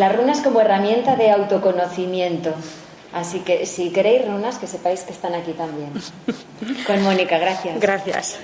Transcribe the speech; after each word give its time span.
Las 0.00 0.16
runas 0.16 0.40
como 0.40 0.62
herramienta 0.62 1.14
de 1.16 1.30
autoconocimiento. 1.30 2.54
Así 3.12 3.40
que 3.40 3.66
si 3.66 3.90
queréis 3.90 4.26
runas, 4.26 4.56
que 4.56 4.66
sepáis 4.66 5.02
que 5.02 5.12
están 5.12 5.34
aquí 5.34 5.52
también. 5.52 5.92
Con 6.86 7.02
Mónica, 7.02 7.38
gracias. 7.38 7.78
Gracias. 7.78 8.38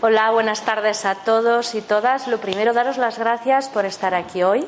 Hola, 0.00 0.30
buenas 0.30 0.62
tardes 0.62 1.04
a 1.04 1.16
todos 1.16 1.74
y 1.74 1.80
todas. 1.80 2.28
Lo 2.28 2.38
primero, 2.38 2.72
daros 2.72 2.98
las 2.98 3.18
gracias 3.18 3.68
por 3.68 3.84
estar 3.84 4.14
aquí 4.14 4.44
hoy, 4.44 4.64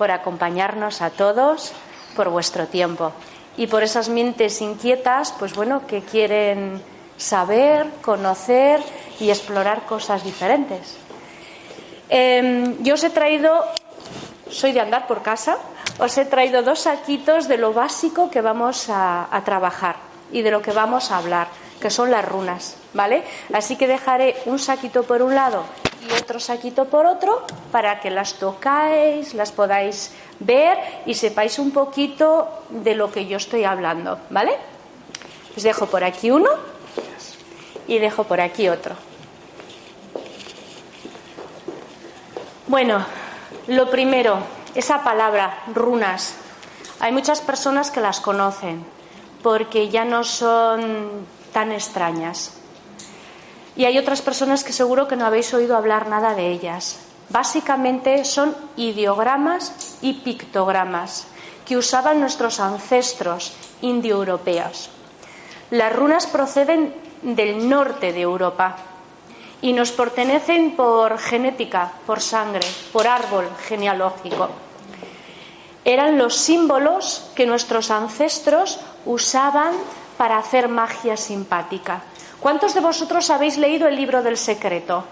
por 0.00 0.10
acompañarnos 0.10 1.02
a 1.02 1.10
todos, 1.10 1.72
por 2.16 2.30
vuestro 2.30 2.66
tiempo 2.68 3.12
y 3.58 3.66
por 3.66 3.82
esas 3.82 4.08
mentes 4.08 4.62
inquietas, 4.62 5.34
pues 5.38 5.52
bueno, 5.52 5.86
que 5.86 6.00
quieren 6.00 6.80
saber, 7.18 7.86
conocer 8.00 8.80
y 9.20 9.28
explorar 9.28 9.84
cosas 9.84 10.24
diferentes. 10.24 10.96
Em, 12.08 12.82
yo 12.82 12.94
os 12.94 13.04
he 13.04 13.10
traído, 13.10 13.52
soy 14.48 14.72
de 14.72 14.80
andar 14.80 15.06
por 15.06 15.20
casa, 15.20 15.58
os 15.98 16.16
he 16.16 16.24
traído 16.24 16.62
dos 16.62 16.88
saquitos 16.88 17.44
de 17.44 17.58
lo 17.58 17.74
básico 17.74 18.30
que 18.30 18.40
vamos 18.40 18.88
a, 18.88 19.28
a 19.28 19.44
trabajar 19.44 19.96
y 20.32 20.40
de 20.40 20.50
lo 20.50 20.62
que 20.62 20.72
vamos 20.72 21.10
a 21.12 21.18
hablar, 21.18 21.48
que 21.76 21.90
son 21.90 22.10
las 22.10 22.24
runas, 22.24 22.79
¿vale? 22.94 23.24
Así 23.52 23.76
que 23.76 23.86
dejaré 23.86 24.36
un 24.46 24.58
saquito 24.58 25.02
por 25.02 25.22
un 25.22 25.34
lado 25.34 25.64
y 26.08 26.12
otro 26.18 26.40
saquito 26.40 26.86
por 26.86 27.06
otro 27.06 27.42
para 27.70 28.00
que 28.00 28.10
las 28.10 28.34
tocáis, 28.34 29.34
las 29.34 29.52
podáis 29.52 30.12
ver 30.38 30.78
y 31.06 31.14
sepáis 31.14 31.58
un 31.58 31.70
poquito 31.70 32.48
de 32.70 32.94
lo 32.94 33.12
que 33.12 33.26
yo 33.26 33.36
estoy 33.36 33.64
hablando, 33.64 34.18
¿vale? 34.30 34.56
Os 35.56 35.62
dejo 35.62 35.86
por 35.86 36.04
aquí 36.04 36.30
uno 36.30 36.48
y 37.86 37.98
dejo 37.98 38.24
por 38.24 38.40
aquí 38.40 38.68
otro. 38.68 38.94
Bueno, 42.66 43.04
lo 43.66 43.90
primero, 43.90 44.38
esa 44.74 45.02
palabra, 45.02 45.64
runas. 45.74 46.34
Hay 47.00 47.12
muchas 47.12 47.40
personas 47.40 47.90
que 47.90 48.00
las 48.00 48.20
conocen 48.20 48.84
porque 49.42 49.88
ya 49.88 50.04
no 50.04 50.22
son 50.22 51.26
tan 51.52 51.72
extrañas. 51.72 52.59
Y 53.76 53.84
hay 53.84 53.98
otras 53.98 54.22
personas 54.22 54.64
que 54.64 54.72
seguro 54.72 55.08
que 55.08 55.16
no 55.16 55.26
habéis 55.26 55.52
oído 55.54 55.76
hablar 55.76 56.08
nada 56.08 56.34
de 56.34 56.50
ellas. 56.50 56.98
Básicamente 57.28 58.24
son 58.24 58.56
ideogramas 58.76 59.96
y 60.02 60.14
pictogramas 60.14 61.26
que 61.64 61.76
usaban 61.76 62.20
nuestros 62.20 62.58
ancestros 62.58 63.52
indoeuropeos. 63.80 64.90
Las 65.70 65.94
runas 65.94 66.26
proceden 66.26 66.94
del 67.22 67.68
norte 67.68 68.12
de 68.12 68.22
Europa 68.22 68.76
y 69.62 69.72
nos 69.72 69.92
pertenecen 69.92 70.74
por 70.74 71.18
genética, 71.18 71.92
por 72.06 72.20
sangre, 72.20 72.66
por 72.92 73.06
árbol 73.06 73.48
genealógico. 73.68 74.48
Eran 75.84 76.18
los 76.18 76.36
símbolos 76.36 77.30
que 77.34 77.46
nuestros 77.46 77.90
ancestros 77.90 78.80
usaban 79.06 79.74
para 80.18 80.38
hacer 80.38 80.68
magia 80.68 81.16
simpática. 81.16 82.02
¿Cuántos 82.40 82.72
de 82.72 82.80
vosotros 82.80 83.28
habéis 83.28 83.58
leído 83.58 83.86
el 83.86 83.96
libro 83.96 84.22
del 84.22 84.38
secreto? 84.38 85.04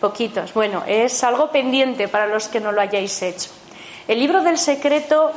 Poquitos. 0.00 0.52
Bueno, 0.52 0.82
es 0.86 1.22
algo 1.22 1.50
pendiente 1.52 2.08
para 2.08 2.26
los 2.26 2.48
que 2.48 2.58
no 2.58 2.72
lo 2.72 2.80
hayáis 2.80 3.22
hecho. 3.22 3.50
El 4.08 4.18
libro 4.18 4.42
del 4.42 4.58
secreto 4.58 5.30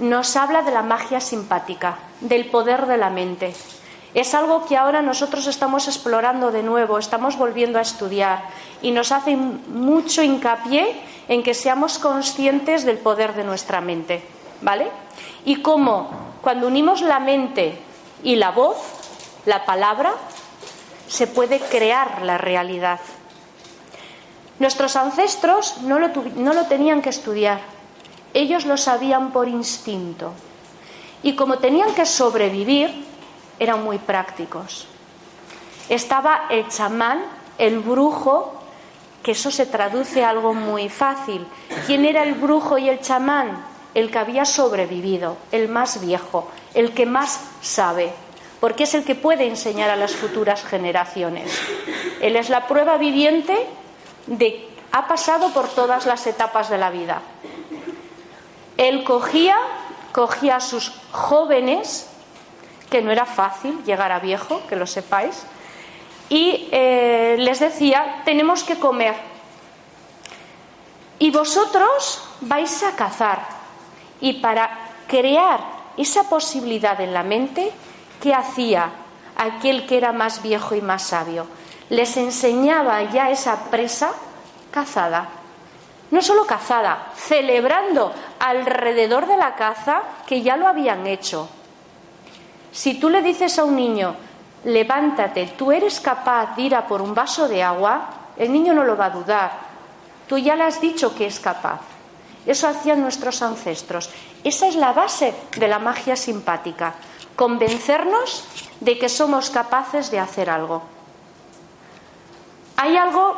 nos 0.00 0.34
habla 0.34 0.62
de 0.62 0.72
la 0.72 0.82
magia 0.82 1.20
simpática, 1.20 1.98
del 2.20 2.46
poder 2.46 2.86
de 2.86 2.96
la 2.96 3.08
mente. 3.08 3.54
Es 4.12 4.34
algo 4.34 4.66
que 4.66 4.76
ahora 4.76 5.00
nosotros 5.00 5.46
estamos 5.46 5.86
explorando 5.86 6.50
de 6.50 6.64
nuevo, 6.64 6.98
estamos 6.98 7.38
volviendo 7.38 7.78
a 7.78 7.82
estudiar 7.82 8.42
y 8.82 8.90
nos 8.90 9.12
hace 9.12 9.36
mucho 9.36 10.24
hincapié 10.24 11.00
en 11.28 11.44
que 11.44 11.54
seamos 11.54 12.00
conscientes 12.00 12.84
del 12.84 12.98
poder 12.98 13.34
de 13.34 13.44
nuestra 13.44 13.80
mente, 13.80 14.24
¿vale? 14.62 14.88
Y 15.44 15.62
cómo 15.62 16.10
cuando 16.42 16.66
unimos 16.66 17.02
la 17.02 17.20
mente 17.20 17.78
y 18.24 18.34
la 18.34 18.50
voz, 18.50 18.99
la 19.46 19.64
palabra, 19.64 20.12
se 21.08 21.26
puede 21.26 21.60
crear 21.60 22.22
la 22.22 22.38
realidad. 22.38 23.00
Nuestros 24.58 24.96
ancestros 24.96 25.78
no 25.82 25.98
lo, 25.98 26.08
no 26.36 26.52
lo 26.52 26.66
tenían 26.66 27.02
que 27.02 27.10
estudiar, 27.10 27.60
ellos 28.34 28.66
lo 28.66 28.76
sabían 28.76 29.32
por 29.32 29.48
instinto. 29.48 30.32
Y 31.22 31.34
como 31.34 31.58
tenían 31.58 31.94
que 31.94 32.06
sobrevivir, 32.06 33.04
eran 33.58 33.82
muy 33.82 33.98
prácticos. 33.98 34.86
Estaba 35.88 36.46
el 36.50 36.68
chamán, 36.68 37.22
el 37.58 37.80
brujo, 37.80 38.54
que 39.22 39.32
eso 39.32 39.50
se 39.50 39.66
traduce 39.66 40.24
a 40.24 40.30
algo 40.30 40.54
muy 40.54 40.88
fácil. 40.88 41.46
¿Quién 41.86 42.04
era 42.04 42.22
el 42.22 42.34
brujo 42.34 42.78
y 42.78 42.88
el 42.88 43.00
chamán? 43.00 43.64
El 43.92 44.10
que 44.10 44.18
había 44.18 44.44
sobrevivido, 44.44 45.36
el 45.52 45.68
más 45.68 46.00
viejo, 46.00 46.48
el 46.74 46.94
que 46.94 47.06
más 47.06 47.40
sabe, 47.60 48.12
porque 48.60 48.84
es 48.84 48.94
el 48.94 49.04
que 49.04 49.14
puede 49.14 49.46
enseñar 49.46 49.90
a 49.90 49.96
las 49.96 50.14
futuras 50.14 50.62
generaciones. 50.64 51.50
Él 52.20 52.36
es 52.36 52.50
la 52.50 52.66
prueba 52.68 52.98
viviente 52.98 53.66
de 54.26 54.68
ha 54.92 55.06
pasado 55.06 55.50
por 55.50 55.68
todas 55.68 56.06
las 56.06 56.26
etapas 56.26 56.68
de 56.68 56.78
la 56.78 56.90
vida. 56.90 57.22
Él 58.76 59.04
cogía, 59.04 59.56
cogía 60.12 60.56
a 60.56 60.60
sus 60.60 60.92
jóvenes 61.12 62.08
que 62.90 63.02
no 63.02 63.12
era 63.12 63.24
fácil 63.24 63.82
llegar 63.84 64.10
a 64.10 64.18
viejo, 64.18 64.62
que 64.68 64.76
lo 64.76 64.86
sepáis, 64.86 65.44
y 66.28 66.68
eh, 66.72 67.36
les 67.38 67.60
decía, 67.60 68.22
tenemos 68.24 68.64
que 68.64 68.78
comer. 68.78 69.14
Y 71.18 71.30
vosotros 71.30 72.22
vais 72.40 72.82
a 72.82 72.96
cazar. 72.96 73.46
Y 74.20 74.34
para 74.34 74.70
crear 75.06 75.60
esa 75.96 76.28
posibilidad 76.28 77.00
en 77.00 77.12
la 77.12 77.22
mente, 77.22 77.72
¿qué 78.20 78.34
hacía 78.34 78.90
aquel 79.36 79.86
que 79.86 79.96
era 79.96 80.12
más 80.12 80.42
viejo 80.42 80.74
y 80.74 80.80
más 80.80 81.02
sabio? 81.02 81.46
Les 81.88 82.16
enseñaba 82.16 83.02
ya 83.04 83.30
esa 83.30 83.70
presa 83.70 84.12
cazada. 84.70 85.28
No 86.10 86.22
solo 86.22 86.44
cazada, 86.44 87.12
celebrando 87.16 88.12
alrededor 88.38 89.26
de 89.26 89.36
la 89.36 89.54
caza 89.54 90.02
que 90.26 90.42
ya 90.42 90.56
lo 90.56 90.66
habían 90.66 91.06
hecho, 91.06 91.48
si 92.72 92.94
tú 92.94 93.08
le 93.08 93.20
dices 93.22 93.58
a 93.58 93.64
un 93.64 93.74
niño, 93.74 94.14
levántate, 94.64 95.54
tú 95.58 95.72
eres 95.72 96.00
capaz 96.00 96.54
de 96.54 96.62
ir 96.62 96.74
a 96.74 96.86
por 96.86 97.02
un 97.02 97.14
vaso 97.14 97.48
de 97.48 97.62
agua, 97.62 98.08
el 98.36 98.52
niño 98.52 98.74
no 98.74 98.84
lo 98.84 98.96
va 98.96 99.06
a 99.06 99.10
dudar. 99.10 99.50
Tú 100.28 100.38
ya 100.38 100.54
le 100.54 100.64
has 100.64 100.80
dicho 100.80 101.14
que 101.14 101.26
es 101.26 101.40
capaz. 101.40 101.80
Eso 102.46 102.68
hacían 102.68 103.02
nuestros 103.02 103.42
ancestros. 103.42 104.10
Esa 104.44 104.68
es 104.68 104.76
la 104.76 104.92
base 104.92 105.34
de 105.56 105.68
la 105.68 105.78
magia 105.80 106.14
simpática, 106.14 106.94
convencernos 107.40 108.44
de 108.80 108.98
que 108.98 109.08
somos 109.08 109.48
capaces 109.48 110.10
de 110.10 110.20
hacer 110.20 110.50
algo. 110.50 110.82
Hay 112.76 112.98
algo 112.98 113.34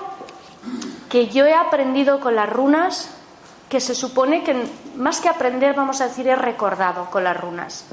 que 1.08 1.28
yo 1.28 1.46
he 1.46 1.54
aprendido 1.54 2.18
con 2.18 2.34
las 2.34 2.50
runas 2.50 3.10
que 3.68 3.78
se 3.78 3.94
supone 3.94 4.42
que 4.42 4.66
más 4.96 5.20
que 5.20 5.28
aprender, 5.28 5.76
vamos 5.76 6.00
a 6.00 6.08
decir, 6.08 6.26
he 6.26 6.34
recordado 6.34 7.12
con 7.12 7.22
las 7.22 7.40
runas. 7.40 7.84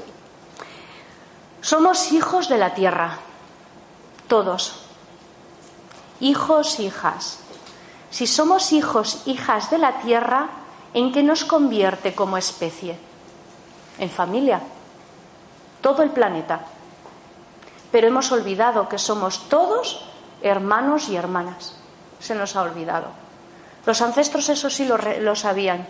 Somos 1.60 2.10
hijos 2.10 2.48
de 2.48 2.58
la 2.58 2.74
tierra, 2.74 3.18
todos. 4.26 4.82
Hijos, 6.18 6.80
hijas. 6.80 7.38
Si 8.10 8.26
somos 8.26 8.72
hijos, 8.72 9.22
hijas 9.26 9.70
de 9.70 9.78
la 9.78 10.00
tierra, 10.00 10.48
¿en 10.92 11.12
qué 11.12 11.22
nos 11.22 11.44
convierte 11.44 12.16
como 12.16 12.36
especie? 12.36 12.98
En 14.00 14.10
familia. 14.10 14.60
Todo 15.80 16.02
el 16.02 16.10
planeta. 16.10 16.60
Pero 17.90 18.08
hemos 18.08 18.30
olvidado 18.32 18.88
que 18.88 18.98
somos 18.98 19.48
todos 19.48 20.04
hermanos 20.42 21.08
y 21.08 21.16
hermanas. 21.16 21.74
Se 22.18 22.34
nos 22.34 22.56
ha 22.56 22.62
olvidado. 22.62 23.08
Los 23.86 24.00
ancestros 24.02 24.48
eso 24.48 24.70
sí 24.70 24.84
lo, 24.84 24.98
lo 24.98 25.34
sabían 25.34 25.86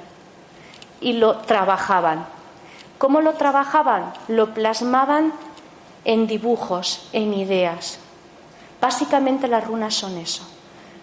y 1.00 1.14
lo 1.14 1.38
trabajaban. 1.38 2.26
¿Cómo 2.98 3.20
lo 3.20 3.34
trabajaban? 3.34 4.12
Lo 4.28 4.54
plasmaban 4.54 5.32
en 6.04 6.26
dibujos, 6.26 7.08
en 7.12 7.34
ideas. 7.34 7.98
Básicamente 8.80 9.48
las 9.48 9.66
runas 9.66 9.94
son 9.94 10.16
eso. 10.16 10.46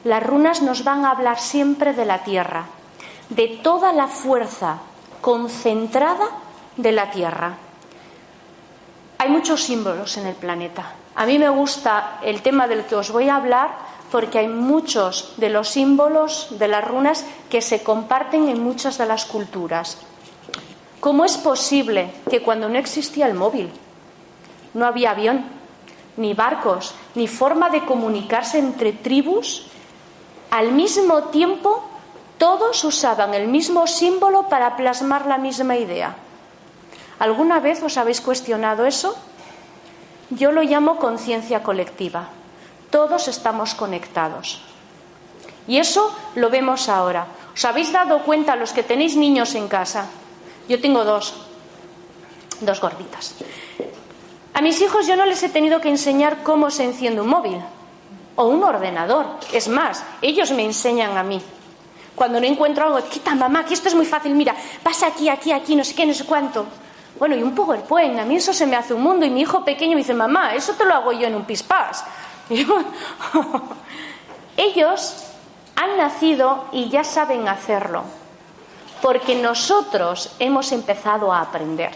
Las 0.04 0.24
runas 0.24 0.62
nos 0.62 0.84
van 0.84 1.06
a 1.06 1.12
hablar 1.12 1.40
siempre 1.40 1.94
de 1.94 2.06
la 2.06 2.24
tierra, 2.24 2.66
de 3.30 3.60
toda 3.62 3.94
la 3.94 4.08
fuerza 4.08 4.78
concentrada 5.22 6.28
de 6.78 6.92
la 6.92 7.12
tierra. 7.12 7.58
Hay 9.20 9.30
muchos 9.30 9.64
símbolos 9.64 10.18
en 10.18 10.28
el 10.28 10.36
planeta. 10.36 10.94
A 11.16 11.26
mí 11.26 11.40
me 11.40 11.50
gusta 11.50 12.20
el 12.22 12.42
tema 12.42 12.68
del 12.68 12.86
que 12.86 12.96
os 12.96 13.12
voy 13.12 13.30
a 13.30 13.38
hablar 13.38 13.72
porque 14.12 14.40
hay 14.40 14.48
muchos 14.48 15.34
de 15.38 15.50
los 15.50 15.70
símbolos 15.70 16.48
de 16.60 16.68
las 16.68 16.88
runas 16.88 17.26
que 17.50 17.62
se 17.62 17.82
comparten 17.82 18.48
en 18.48 18.62
muchas 18.62 18.98
de 18.98 19.08
las 19.08 19.26
culturas. 19.26 19.98
¿Cómo 21.00 21.26
es 21.26 21.38
posible 21.38 22.12
que 22.30 22.42
cuando 22.42 22.70
no 22.70 22.78
existía 22.78 23.28
el 23.28 23.34
móvil, 23.34 23.72
no 24.74 24.86
había 24.86 25.12
avión, 25.12 25.46
ni 26.18 26.34
barcos, 26.34 26.94
ni 27.16 27.28
forma 27.28 27.70
de 27.70 27.86
comunicarse 27.86 28.60
entre 28.60 28.94
tribus, 28.94 29.66
al 30.52 30.72
mismo 30.72 31.24
tiempo 31.26 31.84
todos 32.38 32.84
usaban 32.84 33.34
el 33.34 33.48
mismo 33.48 33.88
símbolo 33.88 34.48
para 34.48 34.76
plasmar 34.76 35.26
la 35.26 35.38
misma 35.38 35.76
idea? 35.76 36.16
¿Alguna 37.20 37.60
vez 37.60 37.82
os 37.82 37.98
habéis 37.98 38.22
cuestionado 38.22 38.86
eso? 38.86 39.18
Yo 40.30 40.52
lo 40.52 40.62
llamo 40.62 40.98
conciencia 40.98 41.64
colectiva. 41.64 42.30
Todos 42.90 43.28
estamos 43.28 43.74
conectados. 43.74 44.62
Y 45.68 45.78
eso 45.78 46.16
lo 46.36 46.50
vemos 46.50 46.90
ahora. 46.90 47.28
¿Os 47.54 47.66
habéis 47.66 47.92
dado 47.92 48.24
cuenta 48.24 48.56
los 48.56 48.72
que 48.72 48.84
tenéis 48.84 49.16
niños 49.18 49.56
en 49.56 49.68
casa? 49.68 50.06
Yo 50.70 50.80
tengo 50.80 51.04
dos, 51.04 51.34
dos 52.62 52.80
gorditas. 52.80 53.36
A 54.54 54.62
mis 54.62 54.82
hijos 54.82 55.08
yo 55.08 55.16
no 55.16 55.26
les 55.26 55.42
he 55.44 55.50
tenido 55.50 55.82
que 55.82 55.90
enseñar 55.90 56.44
cómo 56.44 56.70
se 56.70 56.84
enciende 56.84 57.22
un 57.22 57.30
móvil 57.30 57.58
o 58.36 58.46
un 58.48 58.64
ordenador. 58.64 59.26
Es 59.52 59.68
más, 59.68 60.04
ellos 60.22 60.52
me 60.52 60.64
enseñan 60.66 61.18
a 61.18 61.24
mí. 61.24 61.42
Cuando 62.16 62.40
no 62.40 62.48
encuentro 62.48 62.86
algo, 62.86 63.08
quita 63.10 63.36
mamá, 63.36 63.66
que 63.66 63.76
esto 63.76 63.90
es 63.90 63.96
muy 63.96 64.06
fácil, 64.06 64.34
mira, 64.34 64.56
pasa 64.82 65.08
aquí, 65.08 65.30
aquí, 65.30 65.52
aquí, 65.52 65.76
no 65.76 65.84
sé 65.84 65.94
qué, 65.94 66.06
no 66.06 66.14
sé 66.14 66.26
cuánto. 66.26 66.66
Bueno, 67.20 67.36
y 67.36 67.44
un 67.44 67.56
PowerPoint, 67.56 68.20
a 68.20 68.26
mí 68.26 68.36
eso 68.36 68.54
se 68.54 68.68
me 68.68 68.76
hace 68.76 68.94
un 68.94 69.02
mundo. 69.02 69.26
Y 69.26 69.30
mi 69.30 69.42
hijo 69.42 69.64
pequeño 69.64 69.92
me 69.92 69.98
dice, 69.98 70.14
mamá, 70.14 70.56
eso 70.56 70.74
te 70.74 70.86
lo 70.86 70.94
hago 70.94 71.12
yo 71.12 71.28
en 71.28 71.36
un 71.36 71.46
pispás. 71.46 72.04
ellos 74.58 75.24
han 75.76 75.98
nacido 75.98 76.66
y 76.72 76.90
ya 76.90 77.04
saben 77.04 77.48
hacerlo 77.48 78.04
porque 79.02 79.36
nosotros 79.36 80.36
hemos 80.40 80.72
empezado 80.72 81.32
a 81.32 81.42
aprender. 81.42 81.92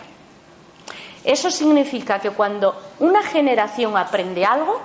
Eso 1.23 1.51
significa 1.51 2.19
que 2.19 2.31
cuando 2.31 2.79
una 2.99 3.23
generación 3.23 3.97
aprende 3.97 4.45
algo, 4.45 4.79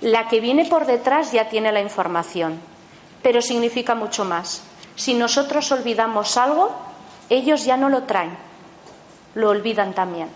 la 0.00 0.28
que 0.28 0.40
viene 0.40 0.64
por 0.64 0.86
detrás 0.86 1.32
ya 1.32 1.48
tiene 1.48 1.72
la 1.72 1.80
información, 1.80 2.60
pero 3.22 3.40
significa 3.40 3.94
mucho 3.94 4.24
más. 4.24 4.62
Si 4.96 5.14
nosotros 5.14 5.70
olvidamos 5.72 6.36
algo, 6.36 6.70
ellos 7.28 7.64
ya 7.64 7.76
no 7.76 7.88
lo 7.88 8.04
traen, 8.04 8.36
lo 9.34 9.50
olvidan 9.50 9.94
también. 9.94 10.28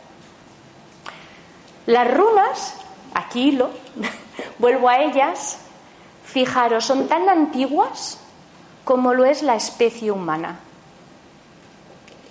Las 1.87 2.13
runas, 2.13 2.75
aquí 3.15 3.53
lo, 3.53 3.71
vuelvo 4.59 4.89
a 4.89 4.99
ellas, 4.99 5.59
fijaros, 6.25 6.85
son 6.85 7.09
tan 7.09 7.29
antiguas 7.29 8.19
como 8.85 9.15
lo 9.15 9.25
es 9.25 9.43
la 9.43 9.57
especie 9.57 10.11
humana. 10.11 10.61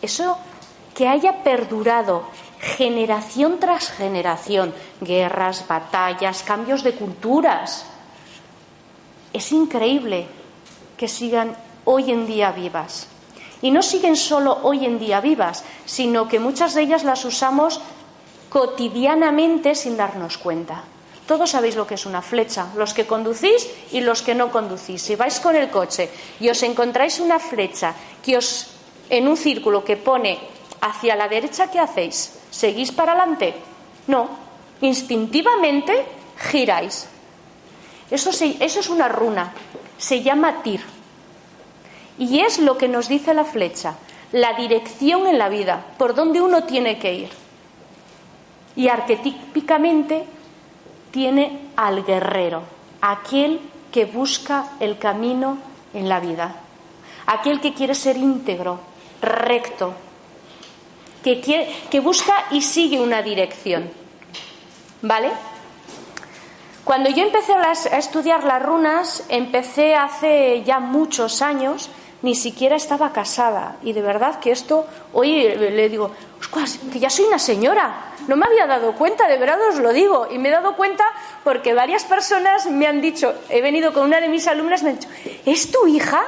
Eso 0.01 0.37
que 0.93 1.07
haya 1.07 1.43
perdurado 1.43 2.25
generación 2.59 3.59
tras 3.59 3.91
generación, 3.91 4.73
guerras, 5.01 5.67
batallas, 5.67 6.43
cambios 6.43 6.83
de 6.83 6.93
culturas. 6.93 7.85
Es 9.33 9.51
increíble 9.51 10.27
que 10.97 11.07
sigan 11.07 11.55
hoy 11.83 12.11
en 12.11 12.25
día 12.25 12.51
vivas. 12.51 13.07
Y 13.61 13.71
no 13.71 13.81
siguen 13.81 14.15
solo 14.15 14.59
hoy 14.63 14.85
en 14.85 14.99
día 14.99 15.21
vivas, 15.21 15.63
sino 15.85 16.27
que 16.27 16.39
muchas 16.39 16.73
de 16.73 16.81
ellas 16.81 17.03
las 17.03 17.25
usamos 17.25 17.81
cotidianamente 18.49 19.75
sin 19.75 19.97
darnos 19.97 20.37
cuenta. 20.37 20.83
Todos 21.27 21.51
sabéis 21.51 21.75
lo 21.75 21.87
que 21.87 21.95
es 21.95 22.05
una 22.05 22.21
flecha, 22.21 22.67
los 22.75 22.93
que 22.93 23.07
conducís 23.07 23.67
y 23.91 24.01
los 24.01 24.21
que 24.21 24.35
no 24.35 24.51
conducís. 24.51 25.01
Si 25.01 25.15
vais 25.15 25.39
con 25.39 25.55
el 25.55 25.69
coche 25.69 26.09
y 26.39 26.49
os 26.49 26.61
encontráis 26.61 27.19
una 27.19 27.39
flecha 27.39 27.95
que 28.21 28.37
os 28.37 28.67
en 29.09 29.27
un 29.27 29.37
círculo 29.37 29.83
que 29.83 29.97
pone 29.97 30.39
hacia 30.81 31.15
la 31.15 31.27
derecha, 31.27 31.69
¿qué 31.71 31.79
hacéis? 31.79 32.33
¿Seguís 32.51 32.91
para 32.91 33.13
adelante? 33.13 33.53
No, 34.07 34.29
instintivamente 34.81 36.05
giráis. 36.37 37.07
Eso, 38.09 38.29
eso 38.29 38.79
es 38.79 38.89
una 38.89 39.07
runa, 39.07 39.51
se 39.97 40.21
llama 40.21 40.61
tir. 40.61 40.94
Y 42.17 42.39
es 42.39 42.59
lo 42.59 42.77
que 42.77 42.87
nos 42.87 43.07
dice 43.07 43.33
la 43.33 43.43
flecha, 43.43 43.95
la 44.31 44.53
dirección 44.53 45.27
en 45.27 45.37
la 45.37 45.49
vida, 45.49 45.85
por 45.97 46.15
donde 46.15 46.41
uno 46.41 46.63
tiene 46.63 46.97
que 46.97 47.13
ir. 47.13 47.29
Y 48.75 48.87
arquetípicamente 48.87 50.25
tiene 51.11 51.69
al 51.75 52.05
guerrero, 52.05 52.63
aquel 53.01 53.59
que 53.91 54.05
busca 54.05 54.71
el 54.79 54.97
camino 54.97 55.57
en 55.93 56.09
la 56.09 56.19
vida, 56.19 56.55
aquel 57.25 57.61
que 57.61 57.73
quiere 57.73 57.95
ser 57.95 58.17
íntegro, 58.17 58.79
recto, 59.21 59.93
que, 61.23 61.41
que 61.89 61.99
busca 61.99 62.33
y 62.51 62.61
sigue 62.61 62.99
una 62.99 63.21
dirección. 63.21 63.89
¿Vale? 65.01 65.31
Cuando 66.83 67.09
yo 67.09 67.23
empecé 67.23 67.53
a 67.53 67.97
estudiar 67.97 68.43
las 68.43 68.61
runas, 68.61 69.25
empecé 69.29 69.95
hace 69.95 70.61
ya 70.63 70.79
muchos 70.79 71.41
años, 71.41 71.89
ni 72.25 72.33
siquiera 72.33 72.75
estaba 72.75 73.13
casada. 73.13 73.77
Y 73.83 73.93
de 73.93 74.01
verdad 74.01 74.39
que 74.39 74.51
esto, 74.51 74.87
hoy 75.13 75.47
le 75.47 75.89
digo, 75.89 76.09
que 76.91 76.99
ya 76.99 77.11
soy 77.11 77.25
una 77.25 77.37
señora, 77.37 78.13
no 78.27 78.35
me 78.35 78.47
había 78.47 78.65
dado 78.65 78.93
cuenta, 78.93 79.27
de 79.27 79.37
verdad 79.37 79.59
os 79.69 79.75
lo 79.75 79.93
digo. 79.93 80.27
Y 80.31 80.39
me 80.39 80.49
he 80.49 80.51
dado 80.51 80.75
cuenta 80.75 81.03
porque 81.43 81.75
varias 81.75 82.03
personas 82.03 82.65
me 82.65 82.87
han 82.87 82.99
dicho, 82.99 83.31
he 83.47 83.61
venido 83.61 83.93
con 83.93 84.05
una 84.05 84.19
de 84.19 84.27
mis 84.27 84.47
alumnas, 84.47 84.81
me 84.81 84.89
han 84.89 84.95
dicho, 84.95 85.09
¿es 85.45 85.69
tu 85.69 85.85
hija? 85.85 86.23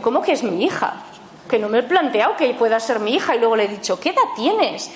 ¿Cómo 0.00 0.22
que 0.22 0.32
es 0.32 0.44
mi 0.44 0.64
hija? 0.64 1.02
que 1.48 1.58
no 1.58 1.68
me 1.68 1.80
he 1.80 1.82
planteado 1.82 2.36
que 2.36 2.54
pueda 2.54 2.78
ser 2.78 3.00
mi 3.00 3.16
hija 3.16 3.34
y 3.34 3.40
luego 3.40 3.56
le 3.56 3.64
he 3.64 3.68
dicho, 3.68 3.98
¿qué 3.98 4.10
edad 4.10 4.22
tienes? 4.36 4.88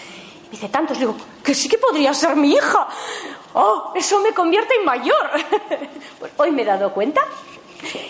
Y 0.47 0.51
dice, 0.53 0.69
tantos. 0.69 1.01
digo, 1.01 1.17
que 1.43 1.53
sí 1.53 1.69
que 1.69 1.79
podría 1.79 2.15
ser 2.15 2.37
mi 2.37 2.53
hija. 2.53 2.87
¡Oh, 3.55 3.91
eso 3.97 4.21
me 4.21 4.33
convierte 4.33 4.75
en 4.77 4.85
mayor! 4.85 5.31
pues 6.21 6.31
hoy 6.37 6.53
me 6.53 6.63
he 6.63 6.65
dado 6.65 6.93
cuenta. 6.93 7.23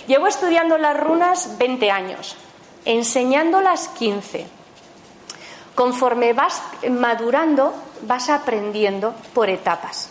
Llevo 0.06 0.26
estudiando 0.26 0.78
las 0.78 0.98
runas 0.98 1.58
20 1.58 1.90
años, 1.90 2.36
enseñándolas 2.84 3.88
15. 3.88 4.46
Conforme 5.74 6.32
vas 6.32 6.62
madurando, 6.88 7.74
vas 8.02 8.28
aprendiendo 8.28 9.14
por 9.32 9.48
etapas. 9.48 10.10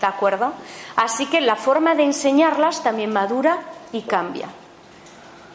¿De 0.00 0.06
acuerdo? 0.06 0.52
Así 0.96 1.26
que 1.26 1.40
la 1.40 1.56
forma 1.56 1.94
de 1.94 2.04
enseñarlas 2.04 2.82
también 2.82 3.12
madura 3.12 3.58
y 3.92 4.02
cambia. 4.02 4.48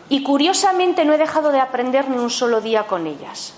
Y 0.07 0.23
curiosamente 0.23 1.03
no 1.03 1.13
he 1.13 1.17
dejado 1.17 1.51
de 1.51 1.59
aprender 1.59 2.09
ni 2.09 2.17
un 2.17 2.29
solo 2.29 2.61
día 2.61 2.85
con 2.87 3.07
ellas. 3.07 3.53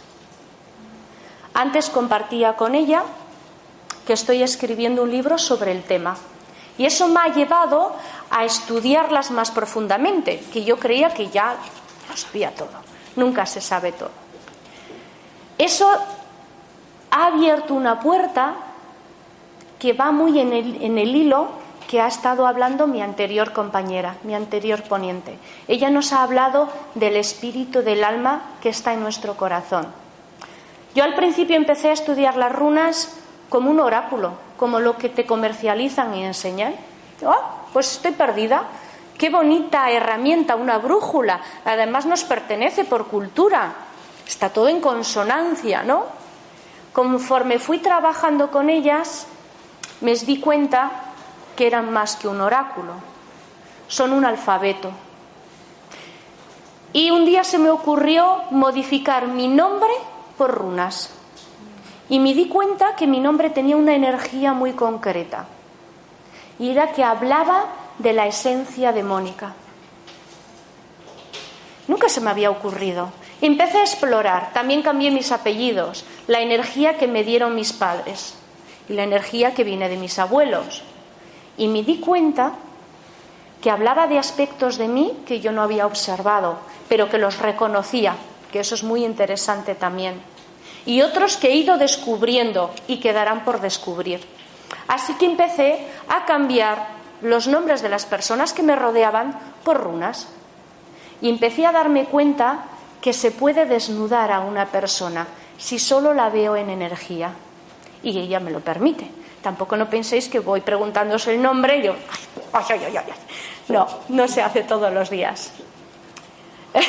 Antes 1.54 1.90
compartía 1.90 2.56
con 2.56 2.76
ella 2.76 3.04
que 4.06 4.14
estoy 4.14 4.44
escribiendo 4.44 5.04
un 5.04 5.12
libro 5.12 5.38
sobre 5.38 5.72
el 5.72 5.84
tema. 5.84 6.16
Y 6.78 6.86
eso 6.86 7.08
me 7.08 7.20
ha 7.20 7.28
llevado 7.28 7.96
a 8.30 8.46
estudiarlas 8.46 9.32
más 9.32 9.52
profundamente, 9.52 10.44
que 10.52 10.64
yo 10.64 10.78
creía 10.78 11.14
que 11.14 11.30
ya 11.30 11.56
lo 12.10 12.18
sabía 12.18 12.52
todo. 12.52 12.70
Nunca 13.16 13.46
se 13.46 13.62
sabe 13.62 13.92
todo. 13.92 14.12
Eso 15.58 15.90
ha 17.10 17.26
abierto 17.28 17.74
una 17.74 18.00
puerta 18.00 18.56
que 19.80 19.94
va 19.94 20.12
muy 20.12 20.40
en 20.40 20.54
el, 20.54 20.84
en 20.84 20.98
el 20.98 21.16
hilo 21.16 21.50
que 21.88 22.02
ha 22.02 22.08
estado 22.08 22.46
hablando 22.46 22.86
mi 22.86 23.02
anterior 23.02 23.54
compañera, 23.54 24.18
mi 24.24 24.36
anterior 24.36 24.84
poniente. 24.84 25.38
Ella 25.68 25.90
nos 25.90 26.12
ha 26.12 26.22
hablado 26.22 26.70
del 26.96 27.16
espíritu 27.16 27.82
del 27.82 28.04
alma 28.04 28.42
que 28.62 28.70
está 28.70 28.94
en 28.94 29.02
nuestro 29.02 29.36
corazón. 29.36 29.88
Yo 30.94 31.04
al 31.04 31.16
principio 31.16 31.56
empecé 31.56 31.90
a 31.90 31.94
estudiar 31.94 32.36
las 32.38 32.52
runas 32.52 33.18
como 33.50 33.72
un 33.72 33.80
oráculo, 33.80 34.34
como 34.58 34.80
lo 34.80 34.98
que 34.98 35.10
te 35.10 35.26
comercializan 35.26 36.14
y 36.16 36.24
enseñan. 36.24 36.76
Oh, 37.26 37.36
pues 37.74 37.94
estoy 37.94 38.12
perdida. 38.12 38.64
Qué 39.18 39.30
bonita 39.30 39.90
herramienta, 39.90 40.56
una 40.56 40.78
brújula. 40.78 41.42
Además 41.66 42.06
nos 42.06 42.24
pertenece 42.24 42.86
por 42.86 43.08
cultura. 43.08 43.74
Está 44.28 44.50
todo 44.50 44.68
en 44.68 44.82
consonancia, 44.82 45.84
¿no? 45.84 46.06
Conforme 46.94 47.60
fui 47.60 47.80
trabajando 47.80 48.52
con 48.52 48.70
ellas, 48.70 49.28
me 50.02 50.14
di 50.14 50.40
cuenta 50.40 50.92
que 51.56 51.68
eran 51.68 51.92
más 51.92 52.16
que 52.16 52.28
un 52.28 52.42
oráculo, 52.42 52.94
son 53.88 54.14
un 54.14 54.26
alfabeto. 54.26 54.92
Y 56.94 57.12
un 57.12 57.26
día 57.26 57.44
se 57.44 57.58
me 57.58 57.70
ocurrió 57.70 58.44
modificar 58.52 59.28
mi 59.28 59.48
nombre 59.48 59.92
por 60.38 60.52
runas. 60.52 61.12
Y 62.10 62.20
me 62.20 62.34
di 62.34 62.48
cuenta 62.48 62.96
que 62.96 63.08
mi 63.08 63.20
nombre 63.20 63.50
tenía 63.50 63.76
una 63.76 63.94
energía 63.94 64.54
muy 64.54 64.74
concreta. 64.74 65.46
Y 66.60 66.72
era 66.72 66.92
que 66.92 67.04
hablaba 67.04 67.66
de 68.00 68.14
la 68.14 68.28
esencia 68.28 68.92
de 68.92 69.04
Mónica. 69.04 69.54
Nunca 71.88 72.10
se 72.10 72.22
me 72.22 72.30
había 72.30 72.52
ocurrido. 72.52 73.12
Empecé 73.42 73.78
a 73.78 73.84
explorar, 73.84 74.52
también 74.54 74.82
cambié 74.82 75.12
mis 75.12 75.32
apellidos, 75.32 76.06
la 76.28 76.42
energía 76.42 76.98
que 76.98 77.08
me 77.08 77.24
dieron 77.24 77.56
mis 77.56 77.72
padres 77.72 78.34
y 78.90 78.94
la 78.94 79.04
energía 79.04 79.54
que 79.54 79.64
viene 79.64 79.90
de 79.90 79.98
mis 79.98 80.18
abuelos 80.18 80.84
y 81.58 81.68
me 81.68 81.84
di 81.84 81.98
cuenta 81.98 82.54
que 83.62 83.72
hablaba 83.72 84.08
de 84.08 84.20
aspectos 84.20 84.78
de 84.78 84.88
mí 84.88 85.14
que 85.26 85.40
yo 85.40 85.52
no 85.52 85.64
había 85.64 85.88
observado, 85.88 86.60
pero 86.88 87.10
que 87.10 87.18
los 87.18 87.40
reconocía, 87.40 88.16
que 88.52 88.60
eso 88.60 88.76
es 88.76 88.84
muy 88.84 89.04
interesante 89.04 89.74
también. 89.76 90.22
Y 90.86 91.02
otros 91.02 91.38
que 91.38 91.50
he 91.50 91.56
ido 91.56 91.78
descubriendo 91.78 92.72
y 92.88 92.98
quedarán 92.98 93.44
por 93.44 93.60
descubrir. 93.60 94.22
Así 94.88 95.14
que 95.16 95.26
empecé 95.26 95.88
a 96.08 96.26
cambiar 96.26 96.98
los 97.22 97.48
nombres 97.48 97.82
de 97.82 97.90
las 97.90 98.06
personas 98.06 98.54
que 98.54 98.64
me 98.64 98.76
rodeaban 98.76 99.38
por 99.64 99.78
runas. 99.78 100.28
Y 101.22 101.30
empecé 101.30 101.66
a 101.66 101.72
darme 101.72 102.06
cuenta 102.06 102.66
que 103.02 103.14
se 103.14 103.32
puede 103.32 103.66
desnudar 103.66 104.32
a 104.32 104.42
una 104.42 104.68
persona 104.68 105.28
si 105.58 105.80
solo 105.80 106.14
la 106.14 106.30
veo 106.30 106.56
en 106.56 106.70
energía. 106.70 107.32
Y 108.04 108.18
ella 108.20 108.40
me 108.40 108.52
lo 108.52 108.60
permite. 108.60 109.10
Tampoco 109.42 109.76
no 109.76 109.90
penséis 109.90 110.30
que 110.30 110.40
voy 110.40 110.62
preguntándose 110.62 111.34
el 111.34 111.42
nombre 111.42 111.78
y 111.78 111.84
yo, 111.84 111.96
ay, 112.54 112.66
ay, 112.70 112.84
ay, 112.88 112.98
ay. 112.98 113.14
no, 113.70 113.88
no 114.10 114.28
se 114.28 114.42
hace 114.42 114.64
todos 114.64 114.94
los 114.94 115.10
días. 115.10 115.52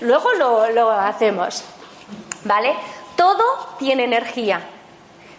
Luego 0.00 0.32
lo, 0.34 0.70
lo 0.70 0.90
hacemos, 0.90 1.64
¿vale? 2.44 2.74
Todo 3.16 3.42
tiene 3.78 4.04
energía 4.04 4.60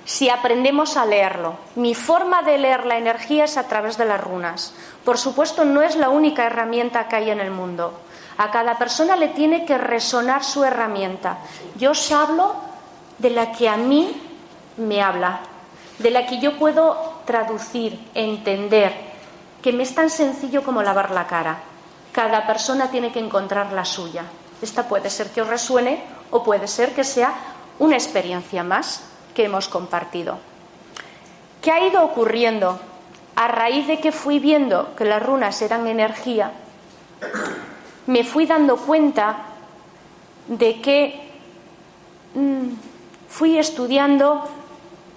si 0.05 0.29
aprendemos 0.29 0.97
a 0.97 1.05
leerlo. 1.05 1.57
Mi 1.75 1.95
forma 1.95 2.43
de 2.43 2.59
leer 2.59 2.85
la 2.85 2.97
energía 2.97 3.45
es 3.45 3.57
a 3.57 3.67
través 3.67 3.97
de 3.97 4.05
las 4.05 4.21
runas. 4.21 4.74
Por 5.03 5.17
supuesto, 5.17 5.65
no 5.65 5.81
es 5.81 5.95
la 5.95 6.09
única 6.09 6.45
herramienta 6.45 7.07
que 7.07 7.15
hay 7.15 7.31
en 7.31 7.39
el 7.39 7.50
mundo. 7.51 8.00
A 8.38 8.51
cada 8.51 8.77
persona 8.77 9.15
le 9.15 9.29
tiene 9.29 9.65
que 9.65 9.77
resonar 9.77 10.43
su 10.43 10.63
herramienta. 10.63 11.39
Yo 11.75 11.91
os 11.91 12.12
hablo 12.12 12.55
de 13.17 13.31
la 13.31 13.51
que 13.51 13.67
a 13.67 13.77
mí 13.77 14.21
me 14.77 15.01
habla, 15.01 15.39
de 15.97 16.12
la 16.12 16.27
que 16.27 16.39
yo 16.39 16.57
puedo 16.57 17.21
traducir, 17.25 18.00
entender, 18.13 18.93
que 19.63 19.74
me 19.74 19.83
es 19.83 19.95
tan 19.95 20.12
sencillo 20.12 20.63
como 20.63 20.83
lavar 20.83 21.12
la 21.12 21.25
cara. 21.25 21.57
Cada 22.12 22.45
persona 22.45 22.91
tiene 22.91 23.12
que 23.12 23.19
encontrar 23.19 23.71
la 23.74 23.85
suya. 23.85 24.24
Esta 24.62 24.88
puede 24.88 25.09
ser 25.09 25.31
que 25.31 25.41
os 25.41 25.47
resuene 25.47 26.03
o 26.29 26.43
puede 26.43 26.67
ser 26.67 26.93
que 26.93 27.03
sea 27.03 27.33
una 27.79 27.95
experiencia 27.95 28.63
más 28.63 29.01
que 29.36 29.46
hemos 29.46 29.68
compartido. 29.68 30.39
¿Qué 31.62 31.72
ha 31.72 31.86
ido 31.86 32.04
ocurriendo? 32.04 32.80
A 33.36 33.48
raíz 33.48 33.86
de 33.86 34.00
que 34.00 34.12
fui 34.12 34.39
viendo 34.39 34.96
que 34.96 35.04
las 35.04 35.22
runas 35.22 35.62
eran 35.62 35.88
energía, 35.88 36.51
me 38.08 38.24
fui 38.24 38.46
dando 38.46 38.77
cuenta 38.77 39.38
de 40.48 40.80
que 40.80 41.30
mm, 42.34 42.70
fui 43.27 43.58
estudiando, 43.58 44.48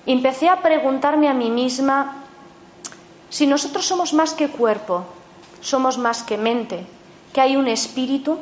empecé 0.06 0.48
a 0.48 0.62
preguntarme 0.62 1.28
a 1.28 1.34
mí 1.34 1.50
misma 1.50 2.24
si 3.30 3.46
nosotros 3.46 3.84
somos 3.84 4.14
más 4.14 4.32
que 4.32 4.48
cuerpo, 4.48 5.04
somos 5.60 5.98
más 5.98 6.22
que 6.22 6.38
mente, 6.38 6.86
que 7.32 7.40
hay 7.40 7.56
un 7.56 7.68
espíritu, 7.68 8.38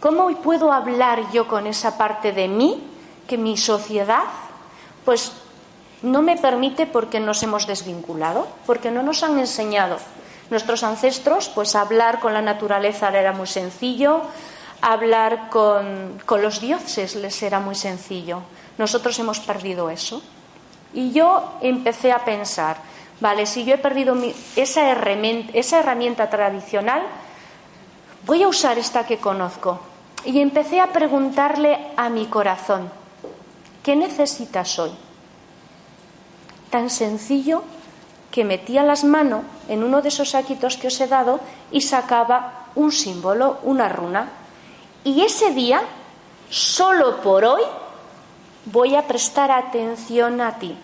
¿cómo 0.00 0.28
puedo 0.42 0.70
hablar 0.70 1.32
yo 1.32 1.48
con 1.48 1.66
esa 1.66 1.96
parte 1.96 2.32
de 2.32 2.46
mí 2.46 2.84
que 3.26 3.38
mi 3.38 3.56
sociedad 3.56 4.24
pues 5.08 5.32
no 6.02 6.20
me 6.20 6.36
permite 6.36 6.84
porque 6.84 7.18
nos 7.18 7.42
hemos 7.42 7.66
desvinculado, 7.66 8.46
porque 8.66 8.90
no 8.90 9.02
nos 9.02 9.22
han 9.22 9.38
enseñado. 9.38 9.96
Nuestros 10.50 10.82
ancestros, 10.82 11.48
pues 11.48 11.74
hablar 11.74 12.20
con 12.20 12.34
la 12.34 12.42
naturaleza 12.42 13.08
era 13.08 13.32
muy 13.32 13.46
sencillo, 13.46 14.20
hablar 14.82 15.48
con, 15.48 16.20
los 16.42 16.60
dioses 16.60 17.16
les 17.16 17.42
era 17.42 17.58
muy 17.58 17.74
sencillo. 17.74 18.42
Nosotros 18.76 19.18
hemos 19.18 19.40
perdido 19.40 19.88
eso. 19.88 20.20
Y 20.92 21.12
yo 21.12 21.54
empecé 21.62 22.12
a 22.12 22.26
pensar, 22.26 22.76
vale, 23.18 23.46
si 23.46 23.64
yo 23.64 23.76
he 23.76 23.78
perdido 23.78 24.14
esa 24.56 24.90
herramienta 24.90 26.28
tradicional, 26.28 27.00
voy 28.26 28.42
a 28.42 28.48
usar 28.48 28.76
esta 28.76 29.06
que 29.06 29.16
conozco. 29.16 29.80
Y 30.26 30.38
empecé 30.42 30.80
a 30.80 30.92
preguntarle 30.92 31.78
a 31.96 32.10
mi 32.10 32.26
corazón, 32.26 32.97
¿Qué 33.88 33.96
necesitas 33.96 34.78
hoy? 34.78 34.90
Tan 36.68 36.90
sencillo 36.90 37.62
que 38.30 38.44
metía 38.44 38.82
las 38.82 39.02
manos 39.02 39.44
en 39.66 39.82
uno 39.82 40.02
de 40.02 40.10
esos 40.10 40.28
saquitos 40.28 40.76
que 40.76 40.88
os 40.88 41.00
he 41.00 41.06
dado 41.06 41.40
y 41.72 41.80
sacaba 41.80 42.66
un 42.74 42.92
símbolo, 42.92 43.60
una 43.62 43.88
runa. 43.88 44.28
Y 45.04 45.22
ese 45.22 45.54
día, 45.54 45.80
solo 46.50 47.22
por 47.22 47.46
hoy, 47.46 47.62
voy 48.66 48.94
a 48.94 49.06
prestar 49.06 49.50
atención 49.50 50.42
a 50.42 50.58
ti. 50.58 50.76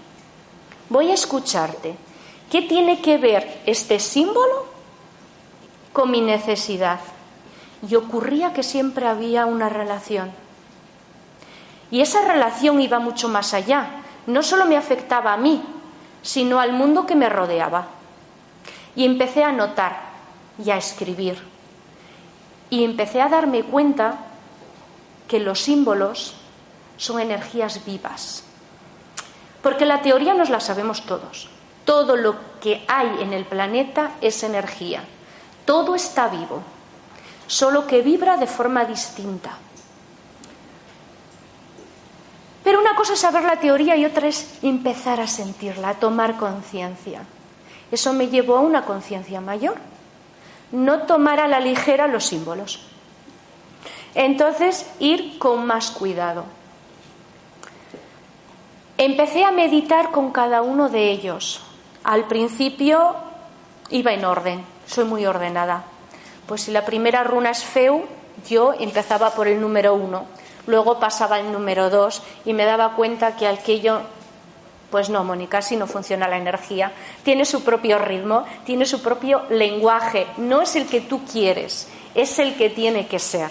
Voy 0.88 1.10
a 1.10 1.14
escucharte. 1.14 1.96
¿Qué 2.50 2.62
tiene 2.62 3.02
que 3.02 3.18
ver 3.18 3.60
este 3.66 4.00
símbolo 4.00 4.64
con 5.92 6.10
mi 6.10 6.22
necesidad? 6.22 7.00
Y 7.86 7.96
ocurría 7.96 8.54
que 8.54 8.62
siempre 8.62 9.06
había 9.06 9.44
una 9.44 9.68
relación 9.68 10.43
y 11.94 12.00
esa 12.00 12.22
relación 12.22 12.80
iba 12.80 12.98
mucho 12.98 13.28
más 13.28 13.54
allá. 13.54 13.86
No 14.26 14.42
solo 14.42 14.66
me 14.66 14.76
afectaba 14.76 15.32
a 15.32 15.36
mí, 15.36 15.62
sino 16.22 16.58
al 16.58 16.72
mundo 16.72 17.06
que 17.06 17.14
me 17.14 17.28
rodeaba. 17.28 17.86
Y 18.96 19.04
empecé 19.04 19.44
a 19.44 19.52
notar 19.52 19.96
y 20.58 20.72
a 20.72 20.76
escribir. 20.76 21.40
Y 22.68 22.82
empecé 22.82 23.22
a 23.22 23.28
darme 23.28 23.62
cuenta 23.62 24.16
que 25.28 25.38
los 25.38 25.60
símbolos 25.60 26.34
son 26.96 27.20
energías 27.20 27.84
vivas. 27.86 28.42
Porque 29.62 29.86
la 29.86 30.02
teoría 30.02 30.34
nos 30.34 30.50
la 30.50 30.58
sabemos 30.58 31.06
todos. 31.06 31.48
Todo 31.84 32.16
lo 32.16 32.34
que 32.60 32.84
hay 32.88 33.22
en 33.22 33.32
el 33.32 33.44
planeta 33.44 34.16
es 34.20 34.42
energía. 34.42 35.04
Todo 35.64 35.94
está 35.94 36.26
vivo, 36.26 36.60
solo 37.46 37.86
que 37.86 38.02
vibra 38.02 38.36
de 38.36 38.48
forma 38.48 38.84
distinta. 38.84 39.58
Pero 42.64 42.80
una 42.80 42.96
cosa 42.96 43.12
es 43.12 43.20
saber 43.20 43.44
la 43.44 43.60
teoría 43.60 43.94
y 43.94 44.06
otra 44.06 44.26
es 44.26 44.58
empezar 44.62 45.20
a 45.20 45.26
sentirla, 45.26 45.90
a 45.90 45.94
tomar 45.94 46.38
conciencia. 46.38 47.20
Eso 47.92 48.14
me 48.14 48.28
llevó 48.28 48.56
a 48.56 48.60
una 48.60 48.86
conciencia 48.86 49.42
mayor. 49.42 49.76
No 50.72 51.02
tomar 51.02 51.40
a 51.40 51.46
la 51.46 51.60
ligera 51.60 52.06
los 52.06 52.24
símbolos. 52.24 52.80
Entonces, 54.14 54.86
ir 54.98 55.38
con 55.38 55.66
más 55.66 55.90
cuidado. 55.90 56.44
Empecé 58.96 59.44
a 59.44 59.50
meditar 59.50 60.10
con 60.10 60.32
cada 60.32 60.62
uno 60.62 60.88
de 60.88 61.10
ellos. 61.10 61.60
Al 62.02 62.24
principio 62.24 63.16
iba 63.90 64.14
en 64.14 64.24
orden, 64.24 64.64
soy 64.86 65.04
muy 65.04 65.26
ordenada. 65.26 65.84
Pues 66.46 66.62
si 66.62 66.70
la 66.70 66.86
primera 66.86 67.24
runa 67.24 67.50
es 67.50 67.62
feu, 67.62 68.04
yo 68.48 68.72
empezaba 68.72 69.30
por 69.30 69.48
el 69.48 69.60
número 69.60 69.94
uno 69.94 70.24
Luego 70.66 70.98
pasaba 70.98 71.38
el 71.38 71.52
número 71.52 71.90
dos 71.90 72.22
y 72.44 72.52
me 72.52 72.64
daba 72.64 72.94
cuenta 72.94 73.36
que 73.36 73.46
aquello, 73.46 74.00
pues 74.90 75.10
no, 75.10 75.24
Mónica, 75.24 75.58
así 75.58 75.76
no 75.76 75.86
funciona 75.86 76.28
la 76.28 76.38
energía. 76.38 76.92
Tiene 77.22 77.44
su 77.44 77.62
propio 77.62 77.98
ritmo, 77.98 78.44
tiene 78.64 78.86
su 78.86 79.02
propio 79.02 79.42
lenguaje. 79.50 80.26
No 80.38 80.62
es 80.62 80.76
el 80.76 80.86
que 80.86 81.00
tú 81.00 81.24
quieres, 81.24 81.88
es 82.14 82.38
el 82.38 82.56
que 82.56 82.70
tiene 82.70 83.06
que 83.06 83.18
ser. 83.18 83.50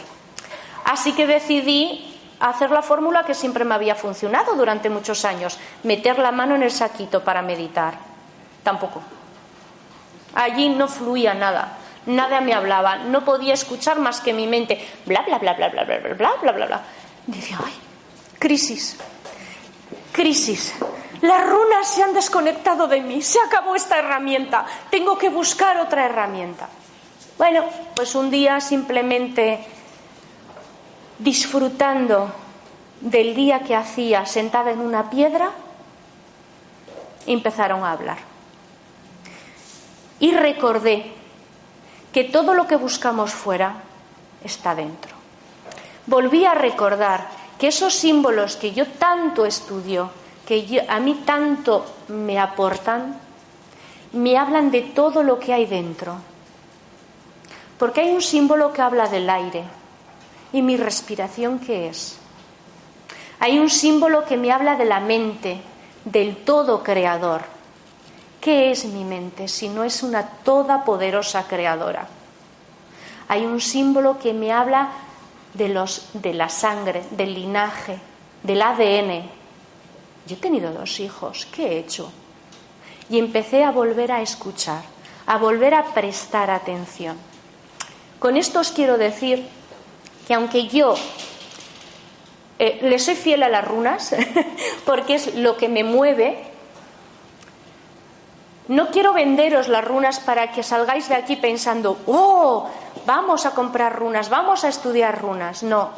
Así 0.85 1.13
que 1.13 1.27
decidí 1.27 2.19
hacer 2.39 2.71
la 2.71 2.81
fórmula 2.81 3.23
que 3.23 3.35
siempre 3.35 3.63
me 3.63 3.75
había 3.75 3.95
funcionado 3.95 4.55
durante 4.55 4.89
muchos 4.89 5.23
años, 5.23 5.57
meter 5.83 6.19
la 6.19 6.31
mano 6.31 6.55
en 6.55 6.63
el 6.63 6.71
saquito 6.71 7.23
para 7.23 7.41
meditar. 7.41 7.93
Tampoco. 8.63 9.01
Allí 10.35 10.69
no 10.69 10.87
fluía 10.87 11.33
nada 11.33 11.77
nada 12.05 12.41
me 12.41 12.53
hablaba, 12.53 12.97
no 12.97 13.23
podía 13.23 13.53
escuchar 13.53 13.99
más 13.99 14.21
que 14.21 14.33
mi 14.33 14.47
mente, 14.47 14.85
bla, 15.05 15.21
bla, 15.21 15.39
bla, 15.39 15.53
bla, 15.53 15.69
bla, 15.69 15.83
bla, 15.83 15.97
bla, 15.99 16.13
bla, 16.13 16.31
bla, 16.41 16.51
bla, 16.51 16.65
bla. 16.65 16.81
Dice, 17.27 17.55
ay, 17.63 17.73
crisis, 18.37 18.97
crisis. 20.11 20.73
Las 21.21 21.49
runas 21.49 21.87
se 21.87 22.03
han 22.03 22.13
desconectado 22.13 22.87
de 22.87 22.99
mí, 22.99 23.21
se 23.21 23.39
acabó 23.39 23.75
esta 23.75 23.97
herramienta, 23.97 24.65
tengo 24.89 25.17
que 25.17 25.29
buscar 25.29 25.79
otra 25.79 26.05
herramienta. 26.05 26.67
Bueno, 27.37 27.63
pues 27.95 28.13
un 28.15 28.29
día 28.29 28.59
simplemente 28.59 29.65
disfrutando 31.19 32.29
del 32.99 33.35
día 33.35 33.61
que 33.61 33.75
hacía 33.75 34.25
sentada 34.25 34.71
en 34.71 34.79
una 34.79 35.09
piedra, 35.09 35.51
empezaron 37.25 37.85
a 37.85 37.93
hablar. 37.93 38.17
Y 40.19 40.31
recordé 40.31 41.13
que 42.11 42.25
todo 42.25 42.53
lo 42.53 42.67
que 42.67 42.75
buscamos 42.75 43.31
fuera 43.31 43.75
está 44.43 44.75
dentro 44.75 45.22
volví 46.07 46.45
a 46.45 46.53
recordar 46.53 47.27
que 47.57 47.67
esos 47.67 47.93
símbolos 47.93 48.55
que 48.57 48.73
yo 48.73 48.87
tanto 48.87 49.45
estudio, 49.45 50.09
que 50.45 50.85
a 50.87 50.99
mí 50.99 51.21
tanto 51.25 51.85
me 52.09 52.39
aportan, 52.39 53.19
me 54.13 54.37
hablan 54.37 54.71
de 54.71 54.81
todo 54.81 55.23
lo 55.23 55.39
que 55.39 55.53
hay 55.53 55.65
dentro. 55.65 56.15
Porque 57.77 58.01
hay 58.01 58.11
un 58.11 58.21
símbolo 58.21 58.71
que 58.73 58.81
habla 58.81 59.07
del 59.07 59.29
aire. 59.29 59.63
¿Y 60.51 60.61
mi 60.61 60.77
respiración 60.77 61.59
qué 61.59 61.89
es? 61.89 62.17
Hay 63.39 63.59
un 63.59 63.69
símbolo 63.69 64.23
que 64.25 64.37
me 64.37 64.51
habla 64.51 64.75
de 64.75 64.85
la 64.85 64.99
mente, 64.99 65.59
del 66.05 66.37
todo 66.37 66.83
creador. 66.83 67.41
¿Qué 68.39 68.71
es 68.71 68.85
mi 68.85 69.03
mente 69.03 69.47
si 69.47 69.69
no 69.69 69.83
es 69.83 70.03
una 70.03 70.27
toda 70.27 70.83
poderosa 70.83 71.47
creadora? 71.47 72.07
Hay 73.29 73.45
un 73.45 73.59
símbolo 73.59 74.19
que 74.19 74.33
me 74.33 74.51
habla 74.51 74.89
de, 75.53 75.69
los, 75.69 76.07
de 76.13 76.33
la 76.33 76.49
sangre, 76.49 77.03
del 77.11 77.33
linaje, 77.33 77.97
del 78.43 78.61
ADN. 78.61 79.29
Yo 80.25 80.35
he 80.35 80.39
tenido 80.39 80.71
dos 80.71 80.99
hijos, 80.99 81.47
¿qué 81.53 81.67
he 81.67 81.79
hecho? 81.79 82.11
Y 83.09 83.19
empecé 83.19 83.63
a 83.63 83.71
volver 83.71 84.11
a 84.11 84.21
escuchar, 84.21 84.83
a 85.25 85.37
volver 85.37 85.73
a 85.73 85.85
prestar 85.93 86.49
atención. 86.49 87.17
Con 88.19 88.37
esto 88.37 88.59
os 88.59 88.71
quiero 88.71 88.97
decir 88.97 89.45
que 90.27 90.33
aunque 90.33 90.67
yo 90.67 90.95
eh, 92.59 92.79
le 92.81 92.99
soy 92.99 93.15
fiel 93.15 93.43
a 93.43 93.49
las 93.49 93.67
runas, 93.67 94.15
porque 94.85 95.15
es 95.15 95.35
lo 95.35 95.57
que 95.57 95.67
me 95.67 95.83
mueve, 95.83 96.52
no 98.67 98.87
quiero 98.87 99.13
venderos 99.13 99.67
las 99.67 99.83
runas 99.83 100.19
para 100.19 100.51
que 100.51 100.63
salgáis 100.63 101.09
de 101.09 101.15
aquí 101.15 101.35
pensando, 101.35 101.97
oh, 102.07 102.69
vamos 103.05 103.45
a 103.45 103.51
comprar 103.51 103.97
runas, 103.97 104.29
vamos 104.29 104.63
a 104.63 104.69
estudiar 104.69 105.21
runas. 105.21 105.63
No, 105.63 105.89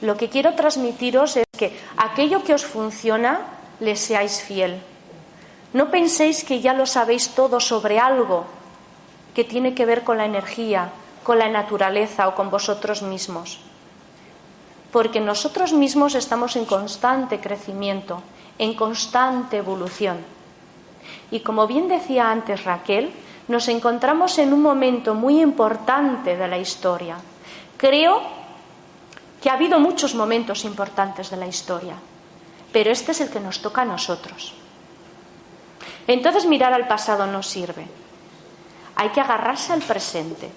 lo 0.00 0.16
que 0.16 0.28
quiero 0.28 0.54
transmitiros 0.54 1.36
es 1.36 1.46
que 1.56 1.78
aquello 1.96 2.42
que 2.42 2.54
os 2.54 2.64
funciona, 2.64 3.40
le 3.80 3.96
seáis 3.96 4.40
fiel. 4.40 4.80
No 5.72 5.90
penséis 5.90 6.44
que 6.44 6.60
ya 6.60 6.72
lo 6.72 6.86
sabéis 6.86 7.36
todo 7.36 7.60
sobre 7.60 8.00
algo 8.00 8.44
que 9.34 9.44
tiene 9.44 9.74
que 9.74 9.84
ver 9.84 10.04
con 10.04 10.16
la 10.16 10.24
energía, 10.24 10.88
con 11.22 11.38
la 11.38 11.48
naturaleza 11.48 12.28
o 12.28 12.34
con 12.34 12.48
vosotros 12.48 13.02
mismos. 13.02 13.60
Porque 14.92 15.20
nosotros 15.20 15.74
mismos 15.74 16.14
estamos 16.14 16.56
en 16.56 16.64
constante 16.64 17.40
crecimiento, 17.40 18.22
en 18.56 18.72
constante 18.72 19.58
evolución. 19.58 20.35
Y 21.30 21.40
como 21.40 21.66
bien 21.66 21.88
decía 21.88 22.30
antes 22.30 22.64
Raquel, 22.64 23.12
nos 23.48 23.68
encontramos 23.68 24.38
en 24.38 24.52
un 24.52 24.62
momento 24.62 25.14
muy 25.14 25.40
importante 25.40 26.36
de 26.36 26.48
la 26.48 26.58
historia. 26.58 27.16
Creo 27.76 28.20
que 29.40 29.50
ha 29.50 29.54
habido 29.54 29.78
muchos 29.78 30.14
momentos 30.14 30.64
importantes 30.64 31.30
de 31.30 31.36
la 31.36 31.46
historia, 31.46 31.94
pero 32.72 32.90
este 32.90 33.12
es 33.12 33.20
el 33.20 33.30
que 33.30 33.40
nos 33.40 33.60
toca 33.60 33.82
a 33.82 33.84
nosotros. 33.84 34.54
Entonces 36.06 36.46
mirar 36.46 36.72
al 36.72 36.88
pasado 36.88 37.26
no 37.26 37.42
sirve. 37.42 37.86
Hay 38.96 39.10
que 39.10 39.20
agarrarse 39.20 39.72
al 39.72 39.82
presente. 39.82 40.50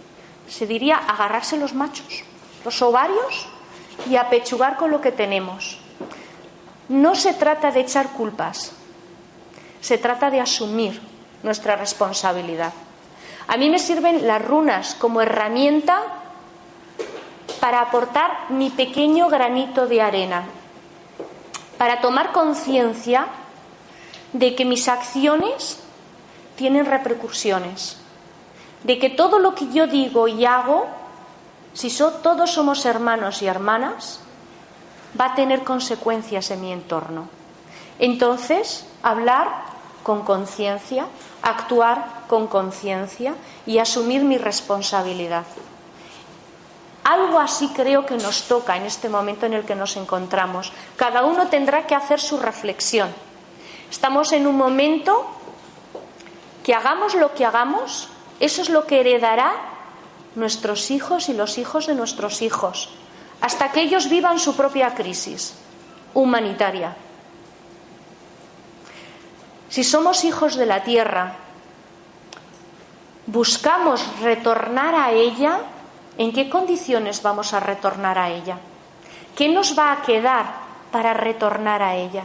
Se 0.48 0.66
diría 0.66 0.98
agarrarse 0.98 1.58
los 1.58 1.74
machos, 1.74 2.24
los 2.64 2.82
ovarios 2.82 3.48
y 4.10 4.16
apechugar 4.16 4.78
con 4.78 4.92
lo 4.92 5.02
que 5.02 5.12
tenemos. 5.12 5.80
No 6.88 7.14
se 7.14 7.34
trata 7.34 7.72
de 7.72 7.82
echar 7.82 8.10
culpas, 8.14 8.74
se 9.82 9.98
trata 9.98 10.30
de 10.30 10.42
asumir 10.42 11.02
nuestra 11.44 11.76
responsabilidad. 11.76 12.74
A 13.48 13.58
mí 13.58 13.70
me 13.70 13.80
sirven 13.80 14.28
las 14.28 14.44
runas 14.44 14.96
como 14.96 15.22
herramienta 15.22 16.02
para 17.60 17.82
aportar 17.82 18.50
mi 18.50 18.70
pequeño 18.70 19.28
granito 19.28 19.88
de 19.88 20.02
arena, 20.02 20.46
para 21.78 22.02
tomar 22.02 22.32
conciencia 22.32 23.28
de 24.34 24.56
que 24.56 24.66
mis 24.66 24.88
acciones 24.88 25.80
tienen 26.56 26.86
repercusiones, 26.86 27.98
de 28.84 29.00
que 29.00 29.10
todo 29.10 29.40
lo 29.40 29.56
que 29.56 29.72
yo 29.72 29.88
digo 29.88 30.28
y 30.28 30.46
hago, 30.46 30.88
si 31.74 31.90
todos 31.98 32.52
somos 32.52 32.86
hermanos 32.86 33.42
y 33.42 33.48
hermanas, 33.48 34.20
va 35.20 35.26
a 35.26 35.36
tener 35.36 35.64
consecuencias 35.64 36.52
en 36.52 36.62
mi 36.62 36.72
entorno. 36.72 37.30
Entonces, 38.00 38.86
hablar 39.04 39.70
con 40.04 40.24
conciencia, 40.24 41.06
actuar 41.42 42.24
con 42.28 42.48
conciencia 42.48 43.36
y 43.66 43.78
asumir 43.78 44.24
mi 44.24 44.38
responsabilidad. 44.38 45.46
Algo 47.04 47.40
así 47.40 47.70
creo 47.70 48.06
que 48.06 48.18
nos 48.18 48.44
toca 48.44 48.78
en 48.78 48.84
este 48.84 49.10
momento 49.10 49.46
en 49.46 49.54
el 49.54 49.66
que 49.66 49.76
nos 49.76 49.98
encontramos. 49.98 50.72
Cada 50.96 51.24
uno 51.24 51.48
tendrá 51.48 51.88
que 51.88 51.96
hacer 51.96 52.20
su 52.20 52.38
reflexión. 52.38 53.10
Estamos 53.90 54.32
en 54.32 54.48
un 54.48 54.56
momento 54.56 55.26
que 56.64 56.74
hagamos 56.74 57.16
lo 57.16 57.34
que 57.34 57.46
hagamos, 57.46 58.10
eso 58.40 58.62
es 58.62 58.70
lo 58.70 58.86
que 58.86 59.00
heredará 59.00 59.54
nuestros 60.36 60.92
hijos 60.92 61.30
y 61.30 61.34
los 61.34 61.58
hijos 61.58 61.88
de 61.88 61.96
nuestros 61.96 62.42
hijos, 62.42 62.90
hasta 63.42 63.72
que 63.72 63.82
ellos 63.82 64.10
vivan 64.10 64.38
su 64.40 64.56
propia 64.56 64.94
crisis 64.94 65.56
humanitaria. 66.14 66.96
Si 69.70 69.84
somos 69.84 70.24
hijos 70.24 70.56
de 70.56 70.66
la 70.66 70.84
tierra, 70.84 71.34
buscamos 73.28 74.04
retornar 74.22 74.96
a 74.96 75.12
ella, 75.12 75.60
¿en 76.18 76.34
qué 76.34 76.50
condiciones 76.50 77.22
vamos 77.22 77.54
a 77.54 77.60
retornar 77.60 78.18
a 78.18 78.30
ella? 78.30 78.58
¿Qué 79.36 79.48
nos 79.48 79.78
va 79.78 79.92
a 79.92 80.02
quedar 80.02 80.46
para 80.92 81.14
retornar 81.14 81.84
a 81.84 81.96
ella? 81.96 82.24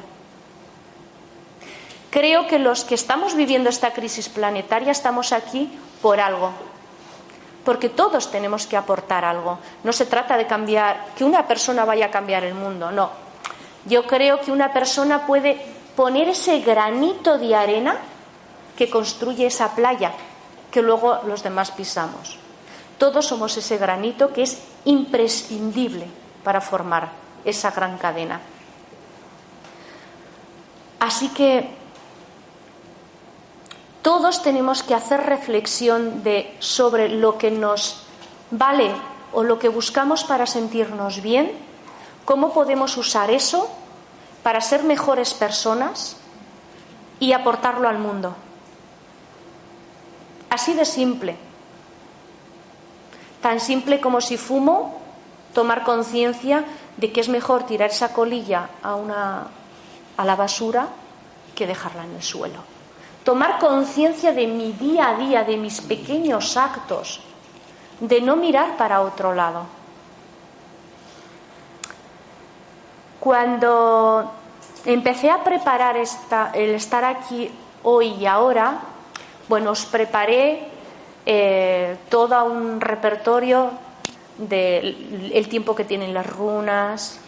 Creo 2.11 2.47
que 2.47 2.59
los 2.59 2.85
que 2.85 2.95
estamos 2.95 3.35
viviendo 3.35 3.69
esta 3.69 3.93
crisis 3.93 4.29
planetaria 4.29 4.93
estamos 4.93 5.33
aquí 5.33 5.71
por 6.01 6.21
algo, 6.21 6.53
porque 7.65 7.91
todos 7.91 8.31
tenemos 8.31 8.67
que 8.67 8.79
aportar 8.79 9.25
algo. 9.25 9.59
No 9.83 9.93
se 9.93 10.07
trata 10.07 10.39
de 10.39 10.47
cambiar, 10.47 11.09
que 11.17 11.25
una 11.25 11.47
persona 11.47 11.85
vaya 11.85 12.07
a 12.07 12.11
cambiar 12.11 12.45
el 12.45 12.55
mundo, 12.55 12.91
no. 12.91 13.11
Yo 13.85 14.07
creo 14.07 14.41
que 14.41 14.51
una 14.51 14.73
persona 14.73 15.27
puede 15.27 15.74
poner 15.97 16.29
ese 16.29 16.61
granito 16.61 17.39
de 17.39 17.55
arena 17.55 17.97
que 18.77 18.91
construye 18.91 19.47
esa 19.47 19.75
playa 19.75 20.13
que 20.71 20.83
luego 20.83 21.21
los 21.27 21.43
demás 21.43 21.71
pisamos. 21.71 22.39
Todos 22.99 23.27
somos 23.27 23.57
ese 23.57 23.79
granito 23.79 24.33
que 24.33 24.43
es 24.43 24.59
imprescindible 24.85 26.07
para 26.43 26.61
formar 26.61 27.11
esa 27.45 27.71
gran 27.71 27.99
cadena. 27.99 28.41
Así 30.99 31.29
que 31.29 31.69
todos 34.03 34.43
tenemos 34.43 34.83
que 34.83 34.95
hacer 34.95 35.21
reflexión 35.21 36.23
de 36.23 36.57
sobre 36.59 37.09
lo 37.09 37.39
que 37.39 37.51
nos 37.51 38.03
vale 38.51 38.91
o 39.33 39.43
lo 39.43 39.59
que 39.59 39.69
buscamos 39.69 40.25
para 40.25 40.47
sentirnos 40.47 41.23
bien, 41.23 41.53
cómo 42.25 42.53
podemos 42.53 42.97
usar 42.97 43.31
eso 43.31 43.69
para 44.45 44.61
ser 44.61 44.85
mejores 44.85 45.35
personas 45.35 46.17
y 47.19 47.33
aportarlo 47.33 47.89
al 47.89 47.99
mundo. 47.99 48.37
Así 50.51 50.75
de 50.75 50.85
simple. 50.85 51.37
Tan 53.41 53.59
simple 53.59 54.01
como 54.01 54.21
si 54.21 54.37
fumo, 54.37 55.01
tomar 55.55 55.83
conciencia 55.83 56.65
de 56.99 57.11
que 57.11 57.23
es 57.23 57.29
mejor 57.29 57.65
tirar 57.65 57.91
esa 57.91 58.13
colilla 58.13 58.69
a, 58.83 58.95
una, 58.95 59.47
a 60.17 60.25
la 60.25 60.37
basura 60.37 60.89
que 61.57 61.67
dejarla 61.67 62.05
en 62.05 62.15
el 62.15 62.23
suelo. 62.23 62.61
Tomar 63.25 63.59
conciencia 63.59 64.33
de 64.33 64.47
mi 64.47 64.73
día 64.73 65.09
a 65.09 65.17
día, 65.17 65.45
de 65.45 65.57
mis 65.57 65.81
pequeños 65.81 66.59
actos, 66.59 67.21
de 68.01 68.21
no 68.21 68.37
mirar 68.37 68.77
para 68.77 69.01
otro 69.01 69.35
lado. 69.35 69.65
Cuando 73.25 74.31
empecé 74.85 75.31
a 75.31 75.43
preparar 75.43 75.97
el 75.97 76.75
estar 76.75 77.07
aquí 77.07 77.51
hoy 77.83 78.09
y 78.21 78.27
ahora, 78.27 78.81
bueno, 79.49 79.71
os 79.71 79.87
preparé 79.87 80.69
eh, 81.25 81.97
todo 82.11 82.45
un 82.45 82.83
repertorio 82.83 83.71
del 84.37 85.49
tiempo 85.49 85.75
que 85.75 85.87
tienen 85.87 86.13
las 86.13 86.27
runas, 86.27 87.19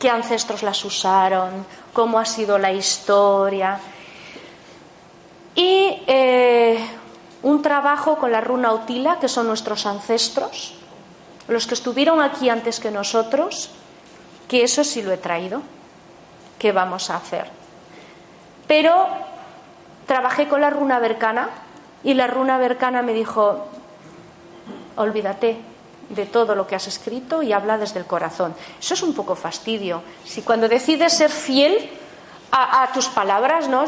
qué 0.00 0.10
ancestros 0.10 0.64
las 0.64 0.84
usaron, 0.84 1.64
cómo 1.92 2.18
ha 2.18 2.24
sido 2.24 2.58
la 2.58 2.72
historia. 2.72 3.78
Y 5.54 6.02
eh, 6.04 6.84
un 7.44 7.62
trabajo 7.62 8.16
con 8.16 8.32
la 8.32 8.40
runa 8.40 8.72
Utila, 8.72 9.20
que 9.20 9.28
son 9.28 9.46
nuestros 9.46 9.86
ancestros, 9.86 10.74
los 11.46 11.68
que 11.68 11.74
estuvieron 11.74 12.20
aquí 12.20 12.48
antes 12.48 12.80
que 12.80 12.90
nosotros, 12.90 13.70
que 14.50 14.64
eso 14.64 14.82
sí 14.82 15.00
lo 15.00 15.12
he 15.12 15.16
traído, 15.16 15.62
¿qué 16.58 16.72
vamos 16.72 17.08
a 17.08 17.14
hacer? 17.14 17.46
Pero 18.66 19.06
trabajé 20.06 20.48
con 20.48 20.60
la 20.60 20.70
runa 20.70 20.98
bercana 20.98 21.50
y 22.02 22.14
la 22.14 22.26
runa 22.26 22.58
bercana 22.58 23.00
me 23.00 23.12
dijo, 23.12 23.68
olvídate 24.96 25.56
de 26.08 26.26
todo 26.26 26.56
lo 26.56 26.66
que 26.66 26.74
has 26.74 26.88
escrito 26.88 27.44
y 27.44 27.52
habla 27.52 27.78
desde 27.78 28.00
el 28.00 28.06
corazón. 28.06 28.56
Eso 28.80 28.94
es 28.94 29.02
un 29.04 29.14
poco 29.14 29.36
fastidio. 29.36 30.02
Si 30.24 30.42
cuando 30.42 30.68
decides 30.68 31.12
ser 31.12 31.30
fiel 31.30 31.88
a, 32.50 32.90
tus 32.92 33.06
palabras, 33.06 33.68
¿no? 33.68 33.84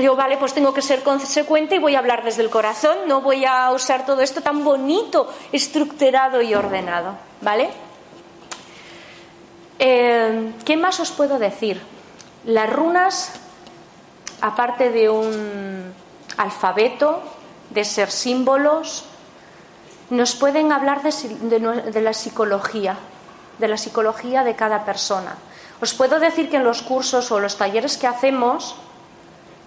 yo, 0.00 0.16
vale, 0.16 0.38
pues 0.38 0.54
tengo 0.54 0.74
que 0.74 0.82
ser 0.82 1.04
consecuente 1.04 1.76
y 1.76 1.78
voy 1.78 1.94
a 1.94 2.00
hablar 2.00 2.24
desde 2.24 2.42
el 2.42 2.50
corazón, 2.50 2.98
no 3.06 3.20
voy 3.20 3.44
a 3.44 3.70
usar 3.70 4.04
todo 4.06 4.22
esto 4.22 4.40
tan 4.40 4.64
bonito, 4.64 5.32
estructurado 5.52 6.42
y 6.42 6.52
ordenado, 6.52 7.14
¿vale? 7.40 7.91
Eh, 9.78 10.52
¿Qué 10.64 10.76
más 10.76 11.00
os 11.00 11.10
puedo 11.10 11.38
decir? 11.38 11.80
Las 12.44 12.70
runas, 12.70 13.32
aparte 14.40 14.90
de 14.90 15.08
un 15.08 15.92
alfabeto, 16.36 17.22
de 17.70 17.84
ser 17.84 18.10
símbolos, 18.10 19.04
nos 20.10 20.34
pueden 20.34 20.72
hablar 20.72 21.02
de, 21.02 22.00
la 22.02 22.12
psicología, 22.12 22.96
de 23.58 23.68
la 23.68 23.76
psicología 23.76 24.44
de 24.44 24.54
cada 24.54 24.84
persona. 24.84 25.36
Os 25.80 25.94
puedo 25.94 26.20
decir 26.20 26.50
que 26.50 26.56
en 26.56 26.64
los 26.64 26.82
cursos 26.82 27.32
o 27.32 27.40
los 27.40 27.56
talleres 27.56 27.96
que 27.96 28.06
hacemos 28.06 28.76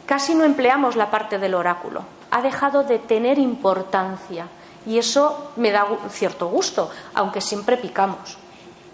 casi 0.06 0.36
no 0.36 0.44
empleamos 0.44 0.96
la 0.96 1.10
parte 1.10 1.40
del 1.40 1.56
oráculo. 1.56 2.04
Ha 2.30 2.42
dejado 2.42 2.84
de 2.84 3.00
tener 3.00 3.40
importancia 3.40 4.48
y 4.86 5.00
eso 5.00 5.52
me 5.56 5.72
da 5.72 5.88
cierto 6.10 6.48
gusto, 6.48 6.92
aunque 7.16 7.42
siempre 7.42 7.76
picamos, 7.78 8.38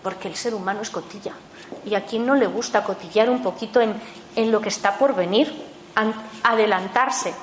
porque 0.03 0.27
el 0.27 0.35
ser 0.35 0.53
humano 0.53 0.81
es 0.81 0.89
cotilla. 0.89 1.33
Y 1.85 1.95
a 1.95 2.05
quien 2.05 2.25
no 2.25 2.35
le 2.35 2.47
gusta 2.47 2.83
cotillar 2.83 3.29
un 3.29 3.41
poquito 3.41 3.81
en, 3.81 3.95
en 4.35 4.51
lo 4.51 4.61
que 4.61 4.69
está 4.69 4.97
por 4.97 5.15
venir, 5.15 5.53
adelantarse. 6.43 7.33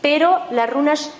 Pero 0.00 0.42
las 0.50 0.68
runas, 0.70 1.10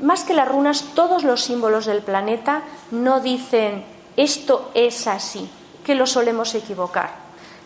más 0.00 0.24
que 0.24 0.34
las 0.34 0.48
runas, 0.48 0.84
todos 0.94 1.24
los 1.24 1.42
símbolos 1.42 1.86
del 1.86 2.02
planeta 2.02 2.62
no 2.90 3.20
dicen 3.20 3.84
esto 4.16 4.72
es 4.74 5.06
así, 5.06 5.48
que 5.84 5.94
lo 5.94 6.06
solemos 6.06 6.54
equivocar. 6.54 7.14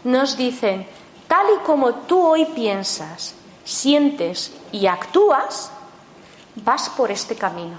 Nos 0.05 0.37
dicen, 0.37 0.87
tal 1.27 1.47
y 1.55 1.64
como 1.64 1.95
tú 1.95 2.21
hoy 2.21 2.45
piensas, 2.45 3.35
sientes 3.64 4.53
y 4.71 4.87
actúas, 4.87 5.71
vas 6.57 6.90
por 6.90 7.11
este 7.11 7.37
camino. 7.37 7.79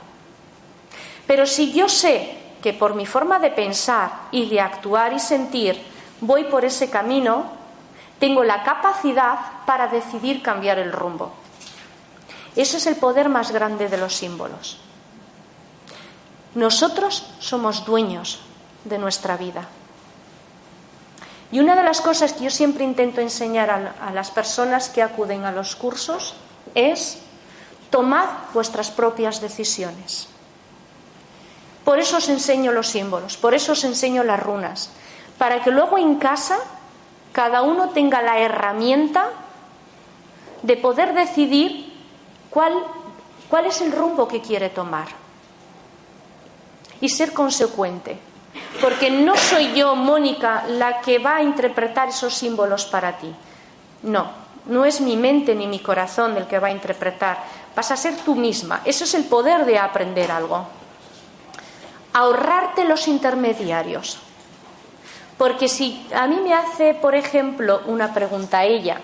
Pero 1.28 1.46
si 1.46 1.72
yo 1.72 1.88
sé 1.88 2.38
que 2.64 2.74
por 2.74 2.96
mi 2.96 3.06
forma 3.06 3.40
de 3.40 3.52
pensar 3.52 4.30
y 4.32 4.48
de 4.48 4.62
actuar 4.62 5.12
y 5.12 5.20
sentir 5.20 5.84
voy 6.22 6.46
por 6.46 6.64
ese 6.64 6.90
camino, 6.90 7.52
tengo 8.20 8.46
la 8.46 8.64
capacidad 8.64 9.38
para 9.66 9.90
decidir 9.90 10.42
cambiar 10.42 10.80
el 10.80 10.94
rumbo. 10.94 11.34
Ese 12.56 12.78
es 12.78 12.88
el 12.88 12.96
poder 12.96 13.28
más 13.28 13.52
grande 13.52 13.90
de 13.90 13.98
los 13.98 14.16
símbolos. 14.16 14.78
Nosotros 16.56 17.28
somos 17.40 17.84
dueños 17.84 18.40
de 18.86 18.98
nuestra 18.98 19.36
vida. 19.36 19.68
Y 21.52 21.60
una 21.60 21.76
de 21.76 21.84
las 21.84 22.00
cosas 22.00 22.32
que 22.32 22.46
yo 22.46 22.50
siempre 22.50 22.86
intento 22.86 23.20
enseñar 23.20 23.70
a, 23.70 24.12
las 24.12 24.32
personas 24.32 24.88
que 24.88 25.04
acuden 25.04 25.44
a 25.44 25.52
los 25.52 25.76
cursos 25.76 26.36
es 26.76 27.18
tomad 27.90 28.30
vuestras 28.54 28.90
propias 28.90 29.42
decisiones. 29.42 30.33
Por 31.84 32.00
eso 32.00 32.18
os 32.18 32.30
enseño 32.30 32.72
los 32.72 32.88
símbolos, 32.88 33.36
por 33.38 33.54
eso 33.54 33.74
os 33.74 33.84
enseño 33.84 34.24
las 34.24 34.40
runas, 34.40 34.90
para 35.38 35.62
que 35.62 35.72
luego 35.72 35.98
en 35.98 36.16
casa 36.16 36.60
cada 37.34 37.62
uno 37.62 37.90
tenga 37.90 38.22
la 38.22 38.40
herramienta 38.40 39.30
de 40.62 40.78
poder 40.78 41.14
decidir 41.14 41.92
cuál, 42.50 42.74
cuál 43.50 43.66
es 43.66 43.82
el 43.82 43.92
rumbo 43.92 44.28
que 44.28 44.42
quiere 44.42 44.70
tomar 44.70 45.08
y 47.02 47.10
ser 47.10 47.34
consecuente. 47.34 48.18
Porque 48.80 49.10
no 49.10 49.36
soy 49.36 49.74
yo, 49.74 49.96
Mónica, 49.96 50.64
la 50.68 51.02
que 51.02 51.20
va 51.20 51.38
a 51.38 51.44
interpretar 51.44 52.10
esos 52.10 52.34
símbolos 52.34 52.86
para 52.86 53.18
ti. 53.18 53.34
No, 54.04 54.32
no 54.68 54.86
es 54.86 55.02
mi 55.02 55.18
mente 55.18 55.56
ni 55.56 55.68
mi 55.68 55.80
corazón 55.80 56.38
el 56.38 56.48
que 56.48 56.60
va 56.60 56.68
a 56.68 56.72
interpretar, 56.72 57.44
vas 57.76 57.92
a 57.92 57.98
ser 57.98 58.16
tú 58.18 58.36
misma. 58.36 58.82
Eso 58.86 59.04
es 59.04 59.14
el 59.16 59.26
poder 59.26 59.66
de 59.66 59.78
aprender 59.78 60.32
algo. 60.32 60.66
Ahorrarte 62.14 62.86
los 62.86 63.08
intermediarios. 63.08 64.20
Porque 65.38 65.68
si 65.68 66.08
a 66.16 66.28
mí 66.28 66.38
me 66.44 66.54
hace, 66.54 66.94
por 66.94 67.16
ejemplo, 67.16 67.82
una 67.88 68.14
pregunta 68.14 68.60
a 68.60 68.66
ella 68.66 69.02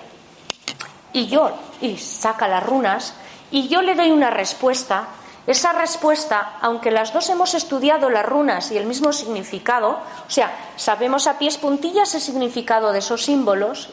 y 1.11 1.27
yo, 1.27 1.51
y 1.81 1.97
saca 1.97 2.47
las 2.47 2.63
runas, 2.63 3.15
y 3.51 3.67
yo 3.67 3.81
le 3.81 3.95
doy 3.95 4.11
una 4.11 4.29
respuesta, 4.29 5.07
esa 5.47 5.73
respuesta, 5.73 6.57
aunque 6.61 6.91
las 6.91 7.11
dos 7.11 7.27
hemos 7.29 7.55
estudiado 7.55 8.11
las 8.11 8.25
runas 8.25 8.71
y 8.71 8.77
el 8.77 8.85
mismo 8.85 9.11
significado, 9.11 9.99
o 10.27 10.29
sea, 10.29 10.55
sabemos 10.75 11.25
a 11.25 11.39
pies 11.39 11.57
puntillas 11.57 12.13
el 12.13 12.21
significado 12.21 12.91
de 12.91 12.99
esos 12.99 13.25
símbolos, 13.25 13.89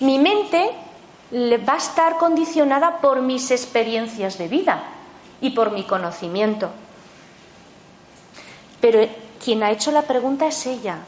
mi 0.00 0.18
mente 0.18 0.70
va 1.68 1.74
a 1.74 1.78
estar 1.78 2.16
condicionada 2.16 2.98
por 3.02 3.20
mis 3.20 3.50
experiencias 3.50 4.38
de 4.38 4.48
vida 4.48 4.84
y 5.42 5.50
por 5.50 5.72
mi 5.72 5.84
conocimiento. 5.84 6.70
Pero 8.80 9.06
quien 9.42 9.62
ha 9.62 9.70
hecho 9.70 9.90
la 9.90 10.02
pregunta 10.02 10.46
es 10.46 10.66
ella. 10.66 10.98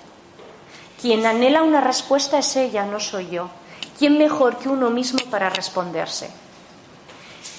Quien 1.00 1.26
anhela 1.26 1.62
una 1.62 1.81
respuesta 1.81 2.38
es 2.38 2.57
ella, 2.57 2.85
no 2.85 2.98
soy 2.98 3.31
yo. 3.31 3.48
¿Quién 3.98 4.18
mejor 4.18 4.59
que 4.59 4.68
uno 4.68 4.90
mismo 4.90 5.18
para 5.31 5.50
responderse? 5.50 6.31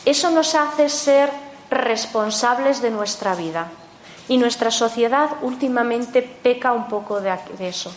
Eso 0.06 0.30
nos 0.32 0.56
hace 0.56 0.89
ser 0.89 1.30
responsables 1.69 2.82
de 2.82 2.89
nuestra 2.89 3.36
vida. 3.36 3.69
Y 4.28 4.38
nuestra 4.38 4.72
sociedad 4.72 5.30
últimamente 5.41 6.22
peca 6.22 6.72
un 6.72 6.88
poco 6.88 7.19
de, 7.19 7.36
eso 7.60 7.91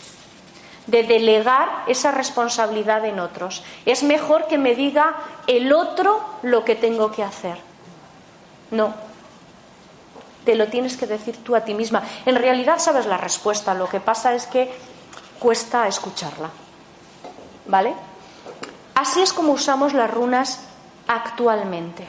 de 0.87 1.03
delegar 1.03 1.85
esa 1.87 2.11
responsabilidad 2.11 3.05
en 3.05 3.20
otros. 3.20 3.62
Es 3.87 4.03
mejor 4.03 4.46
que 4.46 4.59
me 4.59 4.75
diga 4.75 5.14
el 5.46 5.72
otro 5.72 6.20
lo 6.42 6.64
que 6.64 6.75
tengo 6.75 7.12
que 7.12 7.22
hacer. 7.22 7.59
No. 8.70 9.12
Te 10.44 10.55
lo 10.55 10.68
tienes 10.68 10.96
que 10.96 11.07
decir 11.07 11.37
tú 11.44 11.55
a 11.55 11.64
ti 11.64 11.74
misma. 11.74 12.02
En 12.26 12.37
realidad 12.37 12.78
sabes 12.78 13.07
la 13.07 13.16
respuesta, 13.16 13.74
lo 13.74 13.88
que 13.88 14.00
pasa 14.00 14.35
es 14.35 14.46
que 14.46 14.72
cuesta 15.38 15.87
escucharla. 15.87 16.50
¿Vale? 17.66 17.94
Así 18.94 19.22
es 19.22 19.33
como 19.33 19.52
usamos 19.52 19.94
las 19.94 20.11
runas 20.11 20.61
actualmente. 21.07 22.07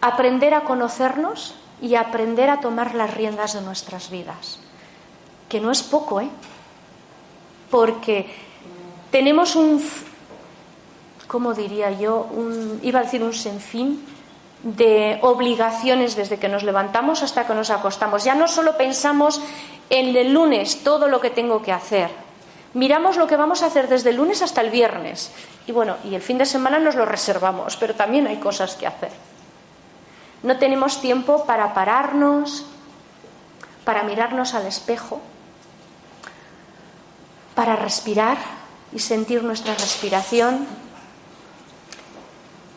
Aprender 0.00 0.54
a 0.54 0.62
conocernos 0.62 1.54
y 1.80 1.94
aprender 1.96 2.50
a 2.50 2.60
tomar 2.60 2.94
las 2.94 3.12
riendas 3.14 3.54
de 3.54 3.60
nuestras 3.60 4.10
vidas 4.10 4.58
que 5.48 5.60
no 5.60 5.70
es 5.70 5.82
poco, 5.82 6.20
¿eh? 6.20 6.28
Porque 7.70 8.26
tenemos 9.10 9.56
un, 9.56 9.82
¿cómo 11.26 11.54
diría 11.54 11.90
yo? 11.90 12.28
Iba 12.82 13.00
a 13.00 13.02
decir 13.04 13.22
un 13.22 13.32
sinfín 13.32 14.04
de 14.62 15.18
obligaciones 15.22 16.16
desde 16.16 16.38
que 16.38 16.48
nos 16.48 16.64
levantamos 16.64 17.22
hasta 17.22 17.46
que 17.46 17.54
nos 17.54 17.70
acostamos. 17.70 18.24
Ya 18.24 18.34
no 18.34 18.48
solo 18.48 18.76
pensamos 18.76 19.40
en 19.90 20.16
el 20.16 20.32
lunes 20.32 20.82
todo 20.82 21.08
lo 21.08 21.20
que 21.20 21.30
tengo 21.30 21.62
que 21.62 21.72
hacer. 21.72 22.10
Miramos 22.74 23.16
lo 23.16 23.26
que 23.26 23.36
vamos 23.36 23.62
a 23.62 23.66
hacer 23.66 23.88
desde 23.88 24.10
el 24.10 24.16
lunes 24.16 24.42
hasta 24.42 24.60
el 24.60 24.70
viernes. 24.70 25.30
Y 25.66 25.72
bueno, 25.72 25.96
y 26.04 26.14
el 26.14 26.22
fin 26.22 26.38
de 26.38 26.46
semana 26.46 26.78
nos 26.78 26.96
lo 26.96 27.04
reservamos, 27.04 27.76
pero 27.76 27.94
también 27.94 28.26
hay 28.26 28.36
cosas 28.36 28.74
que 28.74 28.86
hacer. 28.86 29.10
No 30.42 30.58
tenemos 30.58 31.00
tiempo 31.00 31.44
para 31.44 31.74
pararnos, 31.74 32.66
para 33.84 34.02
mirarnos 34.02 34.54
al 34.54 34.66
espejo, 34.66 35.20
para 37.54 37.74
respirar 37.74 38.38
y 38.92 38.98
sentir 39.00 39.42
nuestra 39.42 39.74
respiración, 39.74 40.66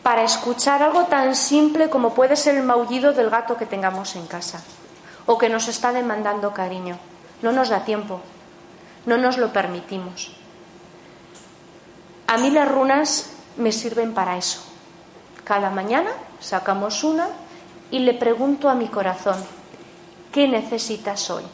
para 0.02 0.24
escuchar 0.24 0.82
algo 0.82 1.04
tan 1.04 1.34
simple 1.36 1.88
como 1.88 2.14
puede 2.14 2.36
ser 2.36 2.56
el 2.56 2.64
maullido 2.64 3.12
del 3.12 3.30
gato 3.30 3.56
que 3.56 3.66
tengamos 3.66 4.16
en 4.16 4.26
casa 4.26 4.62
o 5.26 5.38
que 5.38 5.48
nos 5.48 5.68
está 5.68 5.92
demandando 5.92 6.52
cariño. 6.52 6.98
No 7.42 7.52
nos 7.52 7.68
da 7.68 7.84
tiempo, 7.84 8.20
no 9.06 9.16
nos 9.16 9.38
lo 9.38 9.52
permitimos. 9.52 10.32
A 12.26 12.38
mí 12.38 12.50
las 12.50 12.68
runas 12.68 13.30
me 13.56 13.72
sirven 13.72 14.14
para 14.14 14.36
eso. 14.36 14.62
Cada 15.44 15.70
mañana 15.70 16.10
sacamos 16.40 17.04
una 17.04 17.28
y 17.90 18.00
le 18.00 18.14
pregunto 18.14 18.68
a 18.68 18.74
mi 18.74 18.88
corazón, 18.88 19.36
¿qué 20.32 20.48
necesitas 20.48 21.30
hoy? 21.30 21.44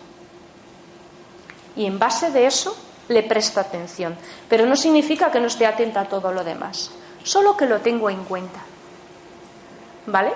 Y 1.76 1.86
en 1.86 1.98
base 1.98 2.30
de 2.30 2.46
eso 2.46 2.76
le 3.08 3.22
presto 3.22 3.60
atención. 3.60 4.16
Pero 4.48 4.66
no 4.66 4.76
significa 4.76 5.30
que 5.30 5.40
no 5.40 5.46
esté 5.46 5.66
atenta 5.66 6.02
a 6.02 6.08
todo 6.08 6.32
lo 6.32 6.44
demás, 6.44 6.90
solo 7.28 7.58
que 7.58 7.66
lo 7.66 7.80
tengo 7.80 8.08
en 8.08 8.24
cuenta. 8.24 8.60
¿Vale? 10.06 10.32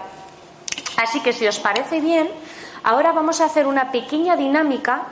Así 0.98 1.20
que 1.20 1.32
si 1.32 1.46
os 1.46 1.58
parece 1.58 2.00
bien, 2.00 2.28
ahora 2.84 3.12
vamos 3.12 3.40
a 3.40 3.46
hacer 3.46 3.66
una 3.66 3.90
pequeña 3.90 4.36
dinámica 4.36 5.04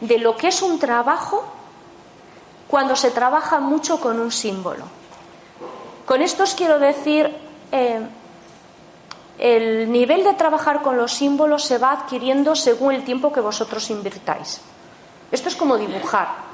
de 0.00 0.18
lo 0.18 0.36
que 0.36 0.48
es 0.48 0.62
un 0.62 0.80
trabajo 0.80 1.46
cuando 2.66 2.96
se 2.96 3.12
trabaja 3.12 3.60
mucho 3.60 4.00
con 4.00 4.18
un 4.18 4.32
símbolo. 4.32 4.84
Con 6.04 6.22
esto 6.22 6.42
os 6.42 6.54
quiero 6.54 6.80
decir, 6.80 7.30
eh, 7.70 8.00
el 9.38 9.92
nivel 9.92 10.24
de 10.24 10.34
trabajar 10.34 10.82
con 10.82 10.96
los 10.96 11.12
símbolos 11.12 11.62
se 11.62 11.78
va 11.78 11.92
adquiriendo 11.92 12.56
según 12.56 12.94
el 12.94 13.04
tiempo 13.04 13.32
que 13.32 13.40
vosotros 13.40 13.88
invirtáis. 13.90 14.60
Esto 15.30 15.48
es 15.48 15.54
como 15.54 15.78
dibujar. 15.78 16.47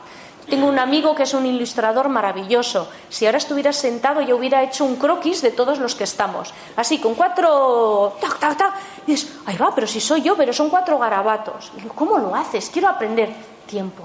Tengo 0.48 0.66
un 0.66 0.78
amigo 0.78 1.14
que 1.14 1.22
es 1.22 1.32
un 1.32 1.46
ilustrador 1.46 2.08
maravilloso. 2.10 2.88
Si 3.08 3.24
ahora 3.24 3.38
estuviera 3.38 3.72
sentado, 3.72 4.20
yo 4.20 4.36
hubiera 4.36 4.62
hecho 4.62 4.84
un 4.84 4.96
croquis 4.96 5.40
de 5.40 5.50
todos 5.50 5.78
los 5.78 5.94
que 5.94 6.04
estamos. 6.04 6.52
Así, 6.76 6.98
con 6.98 7.14
cuatro. 7.14 8.16
¡Tac, 8.20 8.38
tac, 8.38 8.56
tac! 8.56 8.74
Y 9.06 9.12
dices, 9.12 9.32
ahí 9.46 9.56
va, 9.56 9.74
pero 9.74 9.86
si 9.86 10.00
soy 10.00 10.20
yo, 10.20 10.36
pero 10.36 10.52
son 10.52 10.68
cuatro 10.68 10.98
garabatos. 10.98 11.72
Y 11.76 11.80
digo, 11.80 11.94
¿cómo 11.94 12.18
lo 12.18 12.34
haces? 12.34 12.68
Quiero 12.70 12.88
aprender. 12.88 13.32
Tiempo. 13.66 14.04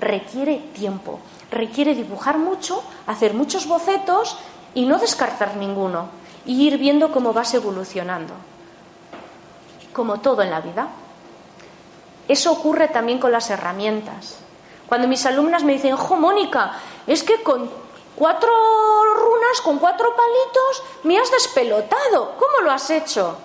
Requiere 0.00 0.56
tiempo. 0.74 1.20
Requiere 1.52 1.94
dibujar 1.94 2.38
mucho, 2.38 2.82
hacer 3.06 3.34
muchos 3.34 3.66
bocetos 3.66 4.36
y 4.74 4.86
no 4.86 4.98
descartar 4.98 5.56
ninguno. 5.56 6.08
Y 6.46 6.66
ir 6.66 6.78
viendo 6.78 7.12
cómo 7.12 7.32
vas 7.32 7.54
evolucionando. 7.54 8.34
como 9.92 10.20
todo 10.20 10.42
en 10.42 10.50
la 10.50 10.60
vida. 10.60 10.88
Eso 12.28 12.52
ocurre 12.52 12.88
también 12.88 13.18
con 13.18 13.32
las 13.32 13.50
herramientas. 13.50 14.36
Cuando 14.90 15.06
mis 15.06 15.24
alumnas 15.24 15.62
me 15.62 15.74
dicen, 15.74 15.94
jo, 15.94 16.16
Mónica, 16.16 16.72
es 17.06 17.22
que 17.22 17.44
con 17.44 17.70
cuatro 18.16 18.50
runas, 19.14 19.60
con 19.62 19.78
cuatro 19.78 20.16
palitos, 20.16 20.82
me 21.04 21.16
has 21.16 21.30
despelotado. 21.30 22.34
¿Cómo 22.36 22.64
lo 22.64 22.72
has 22.72 22.90
hecho? 22.90 23.38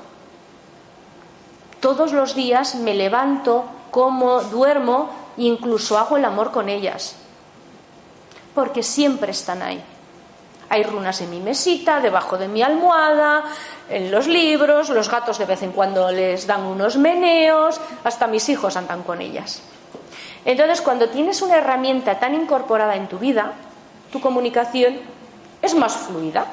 Todos 1.79 2.13
los 2.13 2.33
días 2.33 2.73
me 2.73 2.95
levanto, 2.95 3.63
como, 3.91 4.41
duermo 4.41 5.11
incluso 5.37 5.99
hago 5.99 6.17
el 6.17 6.25
amor 6.25 6.49
con 6.49 6.67
ellas. 6.67 7.15
Porque 8.55 8.81
siempre 8.81 9.29
están 9.29 9.61
ahí. 9.61 9.83
Hay 10.69 10.81
runas 10.81 11.21
en 11.21 11.29
mi 11.29 11.41
mesita, 11.41 11.99
debajo 11.99 12.39
de 12.39 12.47
mi 12.47 12.63
almohada, 12.63 13.43
en 13.87 14.09
los 14.09 14.25
libros, 14.25 14.89
los 14.89 15.11
gatos 15.11 15.37
de 15.37 15.45
vez 15.45 15.61
en 15.61 15.73
cuando 15.73 16.09
les 16.09 16.47
dan 16.47 16.63
unos 16.63 16.97
meneos, 16.97 17.79
hasta 18.03 18.25
mis 18.25 18.49
hijos 18.49 18.75
andan 18.77 19.03
con 19.03 19.21
ellas. 19.21 19.61
Entonces, 20.45 20.81
cuando 20.81 21.09
tienes 21.09 21.41
una 21.41 21.57
herramienta 21.57 22.19
tan 22.19 22.35
incorporada 22.35 22.95
en 22.95 23.07
tu 23.07 23.17
vida, 23.17 23.53
tu 24.11 24.21
comunicación 24.21 24.97
es 25.61 25.73
más 25.73 25.97
fluida. 25.97 26.45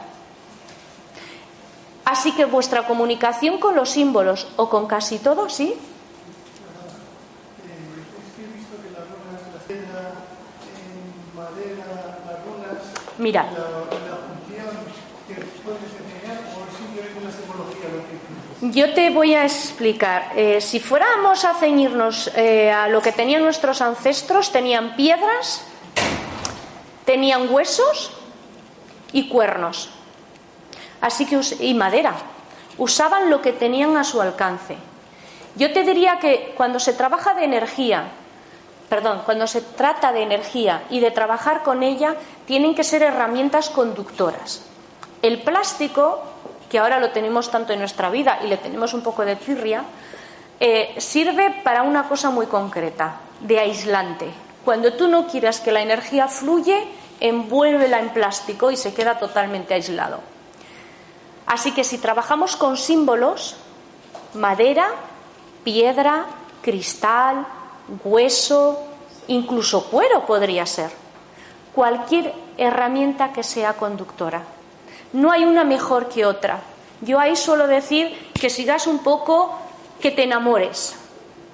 Así 2.05 2.33
que 2.33 2.47
vuestra 2.47 2.87
comunicación 2.87 3.59
con 3.59 3.77
los 3.77 3.91
símbolos 3.91 4.49
o 4.57 4.69
con 4.69 4.87
casi 4.87 5.19
todo, 5.19 5.49
¿sí? 5.49 5.77
Mira. 13.19 13.47
Yo 18.65 18.95
te 18.95 19.11
voy 19.11 19.35
a 19.35 19.45
explicar. 19.45 20.35
Eh, 20.37 20.61
si 20.61 20.79
fuéramos 20.79 21.45
a 21.45 21.55
ceñirnos 21.55 22.31
eh, 22.37 22.71
a 22.71 22.87
lo 22.87 23.03
que 23.03 23.11
tenían 23.11 23.43
nuestros 23.43 23.83
ancestros, 23.83 24.53
tenían 24.53 24.95
piedras, 24.95 25.65
tenían 27.05 27.53
huesos 27.53 28.13
y 29.13 29.29
cuernos. 29.29 29.91
Así 31.01 31.27
que 31.27 31.41
y 31.59 31.75
madera. 31.75 32.15
Usaban 32.79 33.31
lo 33.31 33.43
que 33.43 33.53
tenían 33.53 33.97
a 33.97 34.05
su 34.05 34.23
alcance. 34.23 34.77
Yo 35.57 35.73
te 35.73 35.83
diría 35.83 36.21
que 36.21 36.55
cuando 36.57 36.79
se 36.79 36.93
trabaja 36.93 37.35
de 37.35 37.43
energía, 37.43 38.13
perdón, 38.89 39.23
cuando 39.25 39.49
se 39.49 39.63
trata 39.63 40.13
de 40.13 40.23
energía 40.23 40.85
y 40.89 41.01
de 41.01 41.11
trabajar 41.11 41.65
con 41.65 41.83
ella, 41.83 42.15
tienen 42.47 42.77
que 42.77 42.85
ser 42.85 43.03
herramientas 43.03 43.71
conductoras. 43.71 44.63
El 45.21 45.43
plástico, 45.43 46.23
que 46.73 46.79
ahora 46.79 46.99
lo 46.99 47.11
tenemos 47.11 47.51
tanto 47.51 47.75
en 47.75 47.81
nuestra 47.81 48.09
vida 48.09 48.39
y 48.43 48.47
le 48.47 48.57
tenemos 48.57 48.95
un 48.95 49.03
poco 49.03 49.27
de 49.27 49.37
tirria, 49.37 49.85
eh, 50.59 50.95
sirve 50.97 51.61
para 51.63 51.83
una 51.83 52.09
cosa 52.09 52.31
muy 52.31 52.47
concreta, 52.47 53.17
de 53.41 53.61
aislante. 53.61 54.31
Cuando 54.65 54.95
tú 54.95 55.07
no 55.07 55.27
quieras 55.27 55.61
que 55.61 55.71
la 55.71 55.83
energía 55.83 56.29
fluye, 56.29 56.83
envuélvela 57.21 58.01
en 58.01 58.09
plástico 58.09 58.71
y 58.71 58.79
se 58.79 58.95
queda 58.95 59.19
totalmente 59.19 59.75
aislado. 59.75 60.21
Así 61.45 61.73
que 61.73 61.85
si 61.85 61.99
trabajamos 61.99 62.57
con 62.57 62.79
símbolos, 62.79 63.57
madera, 64.33 64.89
piedra, 65.65 66.25
cristal, 66.63 67.47
hueso, 68.03 68.83
incluso 69.29 69.91
cuero 69.91 70.25
podría 70.25 70.65
ser. 70.65 70.91
Cualquier 71.75 72.33
herramienta 72.57 73.31
que 73.35 73.43
sea 73.43 73.75
conductora. 73.75 74.62
No 75.13 75.31
hay 75.31 75.45
una 75.45 75.65
mejor 75.65 76.09
que 76.09 76.25
otra. 76.25 76.61
Yo 77.01 77.19
ahí 77.19 77.37
suelo 77.37 77.67
decir 77.67 78.31
que 78.33 78.51
sigas 78.51 78.87
un 78.87 79.01
poco, 79.01 79.59
que 80.01 80.11
te 80.11 80.25
enamores. 80.25 80.97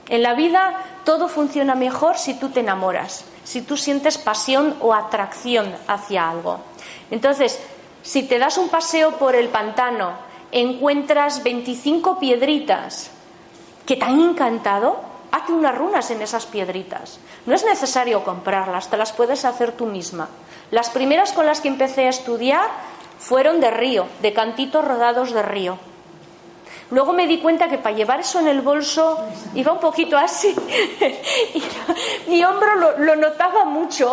En 0.09 0.23
la 0.23 0.35
vida 0.35 0.85
todo 1.05 1.29
funciona 1.29 1.75
mejor 1.75 2.16
si 2.16 2.35
tú 2.35 2.51
te 2.51 2.61
enamoras, 2.61 3.25
si 3.44 3.62
tú 3.62 3.77
sientes 3.77 4.18
pasión 4.18 4.77
o 4.81 4.94
atracción 4.94 5.75
hacia 5.87 6.29
algo. 6.29 6.61
Entonces, 7.11 7.61
si 8.03 8.23
te 8.23 8.38
das 8.38 8.59
un 8.59 8.68
paseo 8.68 9.12
por 9.12 9.35
el 9.35 9.49
pantano, 9.49 10.12
encuentras 10.53 11.42
25 11.42 12.18
piedritas 12.18 13.11
que 13.87 13.97
te 13.97 14.05
han 14.05 14.21
encantado, 14.21 15.09
Hazte 15.31 15.53
unas 15.53 15.77
runas 15.77 16.11
en 16.11 16.23
esas 16.23 16.47
piedritas. 16.47 17.18
No 17.44 17.55
es 17.55 17.64
necesario 17.64 18.25
comprarlas, 18.25 18.88
te 18.88 18.97
las 18.97 19.12
puedes 19.12 19.44
hacer 19.44 19.73
tú 19.73 19.87
misma. 19.87 20.29
Las 20.71 20.88
primeras 20.90 21.33
con 21.33 21.44
las 21.44 21.61
que 21.61 21.68
empecé 21.68 22.07
a 22.07 22.11
estudiar 22.11 22.66
fueron 23.18 23.61
de 23.61 23.70
río, 23.70 24.07
de 24.22 24.33
cantitos 24.33 24.85
rodados 24.85 25.33
de 25.33 25.42
río. 25.42 25.78
Luego 26.90 27.12
me 27.12 27.26
di 27.26 27.38
cuenta 27.38 27.68
que 27.68 27.76
para 27.76 27.94
llevar 27.94 28.20
eso 28.20 28.40
en 28.40 28.48
el 28.48 28.62
bolso 28.62 29.18
iba 29.54 29.72
un 29.72 29.78
poquito 29.78 30.16
así. 30.16 30.54
y 32.26 32.31
mi 32.31 32.42
hombro 32.42 32.96
lo, 32.96 33.16
notaba 33.16 33.66
mucho. 33.66 34.12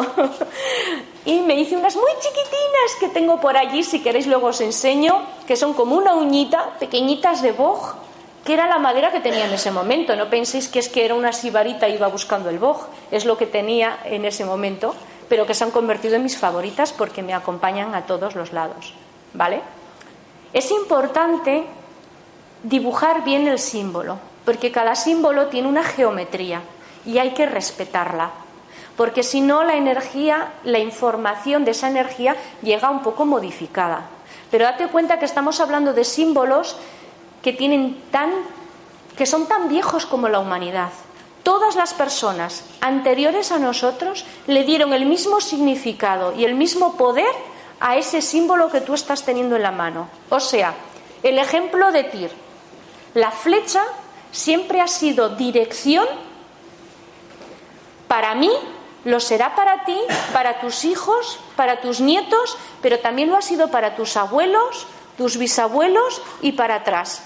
y 1.25 1.39
me 1.39 1.55
hice 1.55 1.77
unas 1.77 1.95
muy 1.95 2.11
chiquitinas 2.19 2.95
que 2.99 3.07
tengo 3.09 3.39
por 3.39 3.55
allí, 3.55 3.81
si 3.81 4.01
queréis 4.01 4.27
luego 4.27 4.47
os 4.47 4.59
enseño, 4.59 5.21
que 5.47 5.55
son 5.55 5.73
como 5.73 5.95
una 5.95 6.15
uñita, 6.15 6.71
pequeñitas 6.79 7.41
de 7.41 7.53
boj 7.53 7.95
que 8.43 8.53
era 8.53 8.67
la 8.67 8.77
madera 8.77 9.11
que 9.11 9.21
tenía 9.21 9.45
en 9.45 9.53
ese 9.53 9.71
momento. 9.71 10.15
No 10.15 10.29
penséis 10.29 10.69
que 10.69 10.77
es 10.77 10.87
que 10.87 11.03
era 11.03 11.15
una 11.15 11.33
sibarita 11.33 11.89
y 11.89 11.95
iba 11.95 12.07
buscando 12.07 12.51
el 12.51 12.59
boj, 12.59 12.85
es 13.09 13.25
lo 13.25 13.37
que 13.37 13.47
tenía 13.47 13.97
en 14.05 14.23
ese 14.23 14.45
momento, 14.45 14.93
pero 15.29 15.45
que 15.45 15.53
se 15.53 15.63
han 15.63 15.71
convertido 15.71 16.15
en 16.15 16.23
mis 16.23 16.37
favoritas 16.37 16.93
porque 16.93 17.23
me 17.23 17.33
acompañan 17.33 17.95
a 17.95 18.05
todos 18.05 18.35
los 18.35 18.53
lados. 18.53 18.93
¿Vale? 19.33 19.61
Es 20.53 20.71
importante 20.71 21.65
dibujar 22.63 23.23
bien 23.23 23.47
el 23.47 23.59
símbolo, 23.59 24.17
porque 24.45 24.71
cada 24.71 24.95
símbolo 24.95 25.47
tiene 25.47 25.67
una 25.67 25.83
geometría 25.83 26.61
y 27.05 27.17
hay 27.17 27.33
que 27.33 27.45
respetarla. 27.45 28.31
Porque 28.95 29.23
si 29.23 29.41
no, 29.41 29.63
la 29.63 29.75
energía, 29.75 30.53
la 30.63 30.79
información 30.79 31.65
de 31.65 31.71
esa 31.71 31.89
energía 31.89 32.35
llega 32.61 32.89
un 32.89 33.03
poco 33.03 33.25
modificada. 33.25 34.07
Pero 34.49 34.65
date 34.65 34.87
cuenta 34.87 35.19
que 35.19 35.25
estamos 35.25 35.59
hablando 35.59 35.93
de 35.93 36.05
símbolos 36.05 36.77
que 37.41 37.51
tienen 37.51 38.01
tan 38.11 38.31
que 39.17 39.25
son 39.25 39.47
tan 39.47 39.69
viejos 39.69 40.05
como 40.05 40.27
la 40.29 40.39
humanidad. 40.39 40.91
Todas 41.45 41.75
las 41.75 41.93
personas 41.93 42.63
anteriores 42.81 43.51
a 43.51 43.59
nosotros 43.59 44.25
le 44.47 44.63
dieron 44.63 44.93
el 44.93 45.05
mismo 45.05 45.39
significado 45.39 46.33
y 46.33 46.43
el 46.43 46.55
mismo 46.55 46.97
poder 46.97 47.29
a 47.79 47.97
ese 47.97 48.23
símbolo 48.23 48.71
que 48.71 48.81
tú 48.81 48.95
estás 48.95 49.23
teniendo 49.23 49.55
en 49.55 49.61
la 49.61 49.69
mano. 49.69 50.09
O 50.29 50.39
sea, 50.39 50.73
el 51.21 51.37
ejemplo 51.37 51.91
de 51.91 52.05
Tir. 52.05 52.31
La 53.13 53.29
flecha 53.29 53.83
siempre 54.31 54.81
ha 54.81 54.87
sido 54.87 55.29
dirección 55.29 56.07
para 58.07 58.33
mí, 58.33 58.49
lo 59.03 59.19
será 59.19 59.53
para 59.53 59.85
ti, 59.85 59.99
para 60.33 60.59
tus 60.59 60.83
hijos, 60.83 61.37
para 61.55 61.79
tus 61.79 62.01
nietos, 62.01 62.57
pero 62.81 62.97
también 63.01 63.29
lo 63.29 63.37
ha 63.37 63.43
sido 63.43 63.69
para 63.69 63.95
tus 63.95 64.17
abuelos, 64.17 64.87
tus 65.15 65.37
bisabuelos 65.37 66.23
y 66.41 66.53
para 66.53 66.77
atrás. 66.77 67.21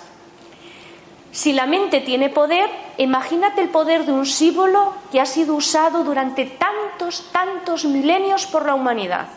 Si 1.31 1.53
la 1.53 1.67
mente 1.67 2.01
tiene 2.01 2.29
poder, 2.29 2.69
imagínate 2.97 3.61
el 3.61 3.69
poder 3.69 4.05
de 4.05 4.11
un 4.11 4.25
símbolo 4.25 4.93
que 5.11 5.21
ha 5.21 5.25
sido 5.25 5.53
usado 5.53 6.03
durante 6.03 6.45
tantos, 6.45 7.29
tantos 7.31 7.85
milenios 7.85 8.47
por 8.47 8.65
la 8.65 8.73
humanidad. 8.73 9.27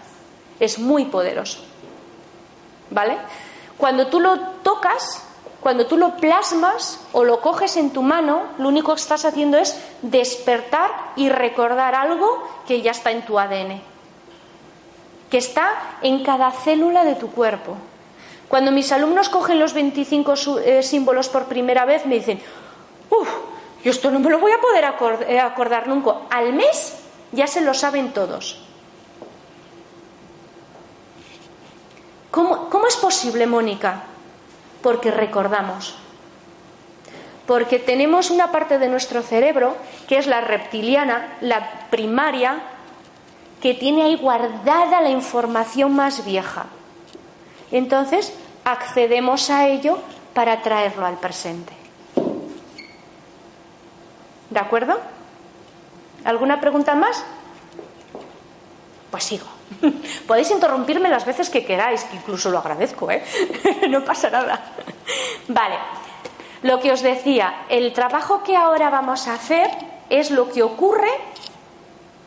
Es 0.59 0.78
muy 0.78 1.05
poderoso. 1.05 1.61
¿Vale? 2.90 3.18
Cuando 3.76 4.07
tú 4.07 4.20
lo 4.20 4.38
tocas, 4.62 5.22
cuando 5.61 5.87
tú 5.87 5.96
lo 5.96 6.16
plasmas 6.16 7.00
o 7.12 7.24
lo 7.24 7.40
coges 7.40 7.76
en 7.76 7.90
tu 7.90 8.02
mano, 8.02 8.42
lo 8.59 8.68
único 8.68 8.94
que 8.94 9.00
estás 9.00 9.24
haciendo 9.24 9.59
es 9.59 9.78
despertar 10.00 10.90
y 11.16 11.28
recordar 11.28 11.94
algo 11.94 12.48
que 12.66 12.81
ya 12.81 12.90
está 12.90 13.11
en 13.11 13.22
tu 13.22 13.38
ADN, 13.38 13.81
que 15.31 15.38
está 15.38 15.98
en 16.02 16.24
cada 16.24 16.50
célula 16.52 17.05
de 17.05 17.16
tu 17.16 17.31
cuerpo. 17.31 17.76
Cuando 18.52 18.70
mis 18.70 18.92
alumnos 18.92 19.30
cogen 19.30 19.58
los 19.58 19.72
25 19.72 20.34
eh, 20.60 20.82
símbolos 20.82 21.30
por 21.30 21.46
primera 21.46 21.86
vez, 21.86 22.04
me 22.04 22.16
dicen, 22.16 22.38
uff, 23.08 23.28
yo 23.82 23.90
esto 23.90 24.10
no 24.10 24.18
me 24.18 24.28
lo 24.28 24.40
voy 24.40 24.52
a 24.52 24.60
poder 24.60 24.84
eh, 25.26 25.40
acordar 25.40 25.88
nunca. 25.88 26.16
Al 26.28 26.52
mes 26.52 26.98
ya 27.32 27.46
se 27.46 27.62
lo 27.62 27.72
saben 27.72 28.12
todos. 28.12 28.60
¿Cómo, 32.30 32.68
¿Cómo, 32.68 32.86
es 32.88 32.96
posible, 32.96 33.46
Mónica? 33.46 34.02
Porque 34.82 35.10
recordamos. 35.10 35.94
Porque 37.46 37.78
tenemos 37.78 38.28
una 38.28 38.52
parte 38.52 38.78
de 38.78 38.88
nuestro 38.88 39.22
cerebro, 39.22 39.78
que 40.06 40.18
es 40.18 40.26
la 40.26 40.42
reptiliana, 40.42 41.38
la 41.40 41.88
primaria, 41.88 42.60
que 43.62 43.72
tiene 43.72 44.02
ahí 44.02 44.16
guardada 44.16 45.00
la 45.00 45.08
información 45.08 45.94
más 45.94 46.26
vieja. 46.26 46.66
Entonces, 47.70 48.34
accedemos 48.64 49.51
a 49.51 49.68
ello 49.68 49.98
para 50.35 50.62
traerlo 50.62 51.07
al 51.07 51.18
presente. 51.18 51.72
¿De 54.51 54.59
acuerdo? 54.59 54.98
¿Alguna 56.25 56.61
pregunta 56.61 56.94
más? 56.94 57.25
Pues 59.11 59.25
sigo. 59.25 59.46
Podéis 60.27 60.51
interrumpirme 60.51 61.09
las 61.09 61.25
veces 61.25 61.51
que 61.51 61.64
queráis, 61.64 62.05
que 62.05 62.16
incluso 62.16 62.51
lo 62.51 62.59
agradezco, 62.59 63.11
¿eh? 63.11 63.22
no 63.88 64.05
pasa 64.05 64.31
nada. 64.31 64.61
Vale. 65.48 65.77
Lo 66.62 66.79
que 66.81 66.92
os 66.92 67.03
decía, 67.03 67.64
el 67.68 67.92
trabajo 67.92 68.42
que 68.42 68.57
ahora 68.57 68.88
vamos 68.88 69.27
a 69.27 69.35
hacer 69.35 69.68
es 70.09 70.31
lo 70.31 70.51
que 70.51 70.62
ocurre, 70.62 71.11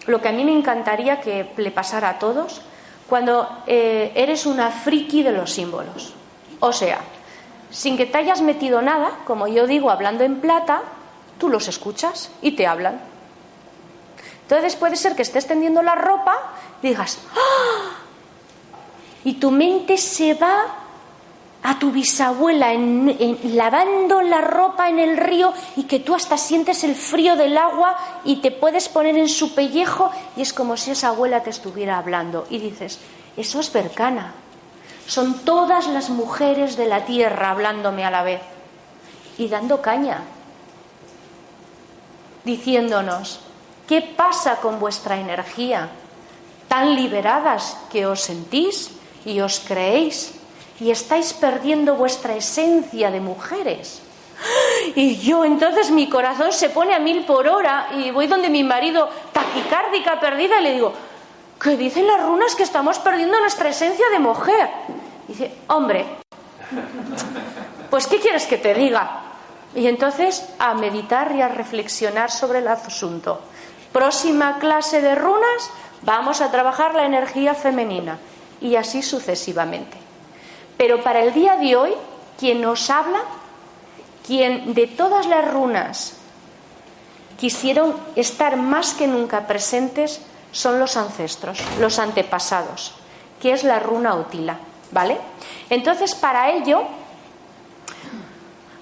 lo 0.08 0.22
que 0.22 0.28
a 0.28 0.32
mí 0.32 0.44
me 0.44 0.52
encantaría 0.52 1.22
que 1.22 1.52
le 1.56 1.72
pasara 1.72 2.10
a 2.10 2.20
todos, 2.20 2.62
cuando 3.08 3.64
eh, 3.68 4.12
eres 4.16 4.46
una 4.46 4.72
friki 4.72 5.24
de 5.24 5.32
los 5.32 5.52
símbolos. 5.52 6.14
O 6.60 6.72
sea, 6.72 7.00
sin 7.72 7.98
que 7.98 8.06
te 8.06 8.18
hayas 8.18 8.42
metido 8.42 8.82
nada, 8.82 9.20
como 9.26 9.48
yo 9.48 9.68
digo, 9.68 9.90
hablando 9.90 10.24
en 10.24 10.42
plata, 10.42 10.82
tú 11.38 11.50
los 11.50 11.68
escuchas 11.68 12.32
y 12.42 12.52
te 12.52 12.68
hablan. 12.68 13.02
Entonces 14.44 14.76
puede 14.76 14.96
ser 14.96 15.16
que 15.16 15.24
estés 15.24 15.48
tendiendo 15.48 15.82
la 15.82 15.96
ropa 15.96 16.38
digas, 16.82 17.20
¡Ah! 17.36 17.98
y 19.24 19.34
tu 19.34 19.52
mente 19.52 19.98
se 19.98 20.36
va 20.36 20.66
a 21.64 21.80
tu 21.80 21.92
bisabuela 21.92 22.74
lavando 23.44 24.22
la 24.22 24.42
ropa 24.42 24.88
en 24.88 25.00
el 25.00 25.18
río 25.18 25.52
y 25.76 25.84
que 25.84 26.00
tú 26.00 26.14
hasta 26.14 26.38
sientes 26.38 26.84
el 26.84 26.96
frío 26.96 27.36
del 27.36 27.58
agua 27.58 27.98
y 28.24 28.36
te 28.36 28.52
puedes 28.52 28.88
poner 28.88 29.18
en 29.18 29.30
su 29.30 29.56
pellejo 29.56 30.12
y 30.38 30.44
es 30.44 30.54
como 30.54 30.78
si 30.78 30.92
esa 30.92 31.08
abuela 31.08 31.42
te 31.42 31.50
estuviera 31.50 31.98
hablando 31.98 32.46
y 32.52 32.60
dices, 32.60 33.00
eso 33.36 33.60
es 33.60 33.74
Bercana. 33.74 34.36
Son 35.08 35.46
todas 35.46 35.88
las 35.88 36.10
mujeres 36.10 36.78
de 36.78 36.88
la 36.88 37.06
tierra 37.06 37.52
hablándome 37.52 38.06
a 38.06 38.12
la 38.12 38.24
vez 38.24 38.42
y 39.38 39.48
dando 39.48 39.82
caña, 39.82 40.24
diciéndonos, 42.44 43.40
¿qué 43.88 44.02
pasa 44.02 44.58
con 44.58 44.80
vuestra 44.80 45.20
energía? 45.20 45.90
Tan 46.68 46.96
liberadas 46.96 47.78
que 47.92 48.08
os 48.08 48.22
sentís 48.22 48.92
y 49.26 49.40
os 49.42 49.60
creéis 49.60 50.34
y 50.80 50.92
estáis 50.92 51.34
perdiendo 51.34 51.96
vuestra 51.96 52.36
esencia 52.36 53.12
de 53.12 53.20
mujeres. 53.20 54.02
Y 54.96 55.18
yo 55.18 55.46
entonces 55.46 55.92
mi 55.92 56.10
corazón 56.10 56.52
se 56.52 56.70
pone 56.70 56.94
a 56.94 57.00
mil 57.00 57.26
por 57.26 57.48
hora 57.48 57.90
y 57.96 58.12
voy 58.12 58.28
donde 58.28 58.50
mi 58.50 58.64
marido, 58.64 59.10
taquicárdica 59.32 60.20
perdida, 60.20 60.60
y 60.60 60.64
le 60.64 60.74
digo, 60.74 60.94
¿qué 61.66 61.76
dicen 61.78 62.06
las 62.06 62.22
runas 62.22 62.54
que 62.54 62.62
estamos 62.62 63.00
perdiendo 63.00 63.40
nuestra 63.40 63.70
esencia 63.70 64.06
de 64.12 64.20
mujer? 64.20 64.70
Dice, 65.28 65.52
hombre, 65.68 66.06
pues 67.90 68.06
¿qué 68.06 68.20
quieres 68.20 68.46
que 68.46 68.60
te 68.60 68.76
diga? 68.76 69.24
Y 69.74 69.88
entonces 69.88 70.48
a 70.60 70.76
meditar 70.76 71.34
y 71.36 71.42
a 71.42 71.48
reflexionar 71.48 72.30
sobre 72.30 72.60
el 72.60 72.68
asunto. 72.68 73.42
Próxima 73.92 74.60
clase 74.60 75.02
de 75.02 75.16
runas, 75.16 75.72
vamos 76.04 76.40
a 76.40 76.52
trabajar 76.52 76.94
la 76.94 77.08
energía 77.08 77.56
femenina 77.56 78.20
y 78.62 78.76
así 78.76 79.02
sucesivamente. 79.02 79.98
Pero 80.78 81.02
para 81.02 81.24
el 81.24 81.34
día 81.34 81.56
de 81.56 81.76
hoy, 81.76 81.94
quien 82.38 82.62
nos 82.62 82.92
habla, 82.92 83.22
quien 84.26 84.76
de 84.76 84.86
todas 84.86 85.26
las 85.26 85.52
runas 85.52 86.14
quisieron 87.40 87.96
estar 88.16 88.56
más 88.56 88.94
que 88.94 89.08
nunca 89.08 89.48
presentes, 89.48 90.22
son 90.52 90.80
los 90.80 90.98
ancestros, 90.98 91.60
los 91.80 92.00
antepasados, 92.00 92.94
que 93.42 93.52
es 93.52 93.64
la 93.64 93.80
runa 93.80 94.16
utila, 94.16 94.58
¿vale? 94.92 95.18
Entonces, 95.70 96.16
para 96.16 96.52
ello, 96.52 96.84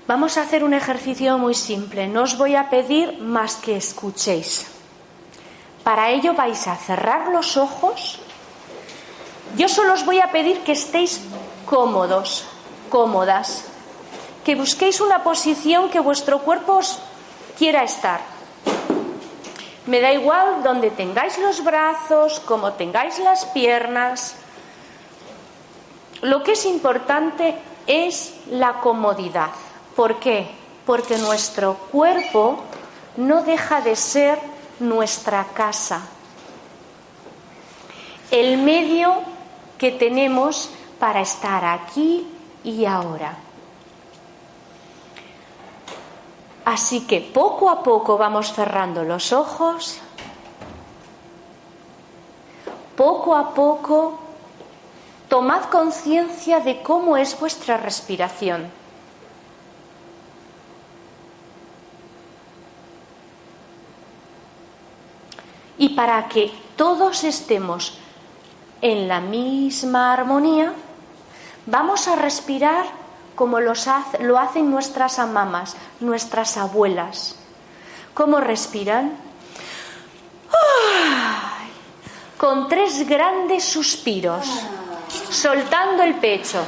vamos 0.08 0.38
a 0.38 0.42
hacer 0.42 0.64
un 0.64 0.74
ejercicio 0.74 1.38
muy 1.38 1.54
simple. 1.54 2.08
No 2.08 2.24
os 2.24 2.38
voy 2.38 2.56
a 2.56 2.70
pedir 2.70 3.20
más 3.20 3.56
que 3.56 3.76
escuchéis. 3.76 4.68
Para 5.84 6.12
ello 6.12 6.34
vais 6.34 6.68
a 6.68 6.76
cerrar 6.76 7.28
los 7.30 7.58
ojos. 7.58 8.20
Yo 9.58 9.68
solo 9.68 9.94
os 9.94 10.06
voy 10.06 10.20
a 10.20 10.32
pedir 10.32 10.64
que 10.64 10.72
estéis 10.72 11.22
cómodos, 11.66 12.46
cómodas, 12.90 13.66
que 14.46 14.56
busquéis 14.56 15.02
una 15.02 15.24
posición 15.24 15.90
que 15.90 16.00
vuestro 16.00 16.40
cuerpo 16.40 16.78
os 16.78 17.00
quiera 17.58 17.84
estar. 17.84 18.22
Me 19.86 20.00
da 20.00 20.14
igual 20.14 20.64
donde 20.64 20.92
tengáis 20.92 21.38
los 21.40 21.64
brazos, 21.64 22.40
como 22.40 22.74
tengáis 22.74 23.20
las 23.20 23.46
piernas. 23.48 24.36
Lo 26.22 26.42
que 26.42 26.54
es 26.54 26.66
importante 26.66 27.56
es 27.86 28.34
la 28.50 28.80
comodidad. 28.80 29.50
¿Por 29.96 30.20
qué? 30.20 30.48
Porque 30.86 31.18
nuestro 31.18 31.76
cuerpo 31.92 32.64
no 33.18 33.44
deja 33.44 33.82
de 33.82 33.96
ser 33.96 34.40
nuestra 34.80 35.46
casa. 35.54 36.02
El 38.32 38.58
medio 38.58 39.14
que 39.78 39.92
tenemos 39.92 40.70
para 40.98 41.20
estar 41.20 41.66
aquí 41.66 42.26
y 42.64 42.86
ahora. 42.86 43.38
Así 46.66 47.02
que 47.02 47.20
poco 47.20 47.70
a 47.70 47.84
poco 47.84 48.18
vamos 48.18 48.54
cerrando 48.54 49.04
los 49.04 49.34
ojos, 49.34 50.00
poco 52.96 53.36
a 53.36 53.54
poco 53.54 54.20
tomad 55.28 55.64
conciencia 55.66 56.60
de 56.60 56.82
cómo 56.82 57.18
es 57.18 57.38
vuestra 57.40 57.78
respiración. 57.78 58.72
Y 65.78 65.90
para 65.90 66.30
que 66.30 66.52
todos 66.78 67.24
estemos 67.24 67.98
en 68.82 69.08
la 69.08 69.20
misma 69.20 70.14
armonía, 70.14 70.74
Vamos 71.66 72.10
a 72.10 72.18
respirar 72.18 72.86
como 73.36 73.60
lo 73.60 73.72
hacen 74.40 74.72
nuestras 74.72 75.20
amamas, 75.20 75.76
nuestras 76.00 76.58
abuelas. 76.58 77.36
¿Cómo 78.14 78.40
respiran? 78.40 79.14
Con 82.38 82.68
tres 82.68 83.08
grandes 83.08 83.64
suspiros, 83.64 84.46
soltando 85.30 86.04
el 86.04 86.16
pecho. 86.16 86.64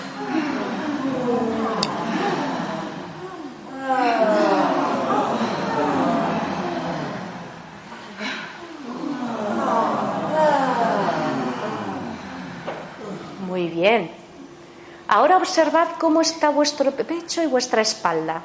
Muy 13.48 13.68
bien. 13.68 14.12
Observad 15.36 15.98
cómo 16.00 16.22
está 16.22 16.50
vuestro 16.50 16.92
pecho 16.92 17.44
y 17.44 17.46
vuestra 17.46 17.82
espalda. 17.82 18.42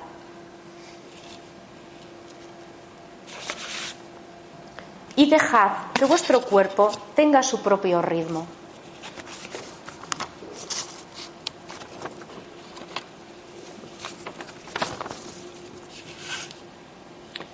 Y 5.15 5.31
dejad 5.31 5.93
que 5.95 6.05
vuestro 6.05 6.41
cuerpo 6.41 6.91
tenga 7.15 7.45
su 7.45 7.63
propio 7.63 8.03
ritmo. 8.03 8.45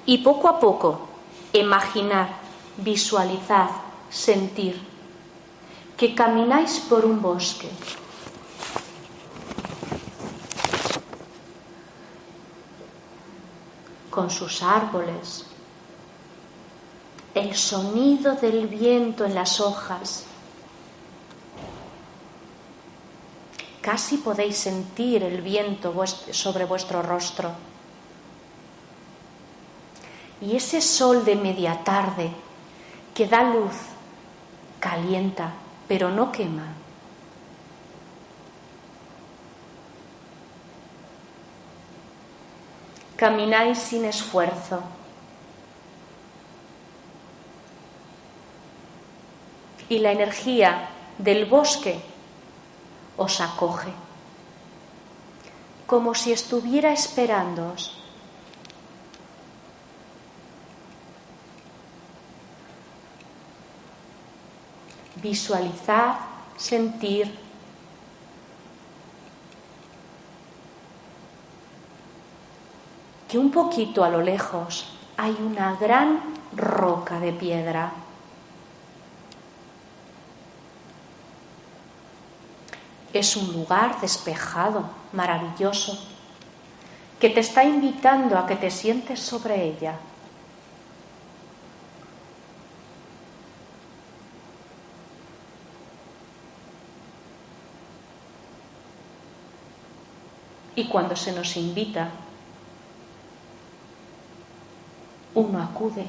Y 0.07 0.18
poco 0.18 0.49
a 0.49 0.59
poco, 0.59 1.09
imaginar, 1.53 2.38
visualizar, 2.79 3.68
sentir 4.09 4.81
que 5.99 6.14
camináis 6.14 6.79
por 6.88 7.05
un 7.05 7.20
bosque 7.20 7.68
con 14.16 14.31
sus 14.31 14.62
árboles, 14.62 15.44
el 17.35 17.55
sonido 17.55 18.35
del 18.35 18.66
viento 18.66 19.26
en 19.26 19.35
las 19.35 19.61
hojas. 19.61 20.24
Casi 23.83 24.17
podéis 24.17 24.56
sentir 24.56 25.23
el 25.23 25.42
viento 25.42 25.94
sobre 26.33 26.64
vuestro 26.64 27.02
rostro. 27.02 27.50
Y 30.40 30.56
ese 30.56 30.81
sol 30.81 31.23
de 31.27 31.37
media 31.37 31.85
tarde 31.85 32.31
que 33.14 33.29
da 33.29 33.42
luz, 33.42 33.75
calienta, 34.81 35.52
pero 35.87 36.10
no 36.10 36.33
quema. 36.33 36.85
Camináis 43.17 43.79
sin 43.79 44.04
esfuerzo. 44.04 44.83
Y 49.88 49.98
la 49.98 50.12
energía 50.12 50.90
del 51.19 51.46
bosque 51.46 52.00
os 53.17 53.40
acoge, 53.40 53.92
como 55.87 56.14
si 56.14 56.33
estuviera 56.33 56.92
esperándoos. 56.92 57.96
Visualizad, 65.23 66.17
sentir, 66.56 67.46
que 73.29 73.38
un 73.38 73.50
poquito 73.50 74.04
a 74.04 74.10
lo 74.10 74.22
lejos 74.22 74.87
hay 75.16 75.37
una 75.40 75.74
gran 75.77 76.20
roca 76.54 77.18
de 77.18 77.33
piedra. 77.33 77.92
Es 83.12 83.37
un 83.37 83.52
lugar 83.52 84.00
despejado, 84.00 84.85
maravilloso, 85.12 85.98
que 87.18 87.31
te 87.31 87.40
está 87.40 87.64
invitando 87.64 88.38
a 88.38 88.46
que 88.46 88.56
te 88.56 88.70
sientes 88.70 89.20
sobre 89.20 89.64
ella. 89.64 89.98
Y 100.74 100.88
cuando 100.88 101.16
se 101.16 101.33
nos 101.33 101.56
invita, 101.56 102.10
uno 105.37 105.62
acude. 105.62 106.06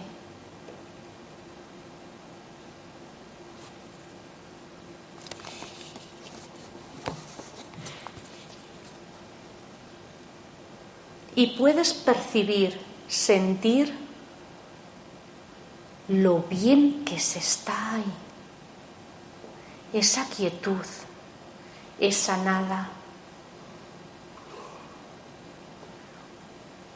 Y 11.36 11.47
puedes 11.57 11.93
percibir, 11.93 12.80
sentir 13.07 13.93
lo 16.07 16.39
bien 16.49 17.03
que 17.05 17.19
se 17.19 17.39
está 17.39 17.95
ahí. 17.95 18.13
Esa 19.93 20.25
quietud, 20.30 20.86
esa 21.99 22.38
nada. 22.38 22.97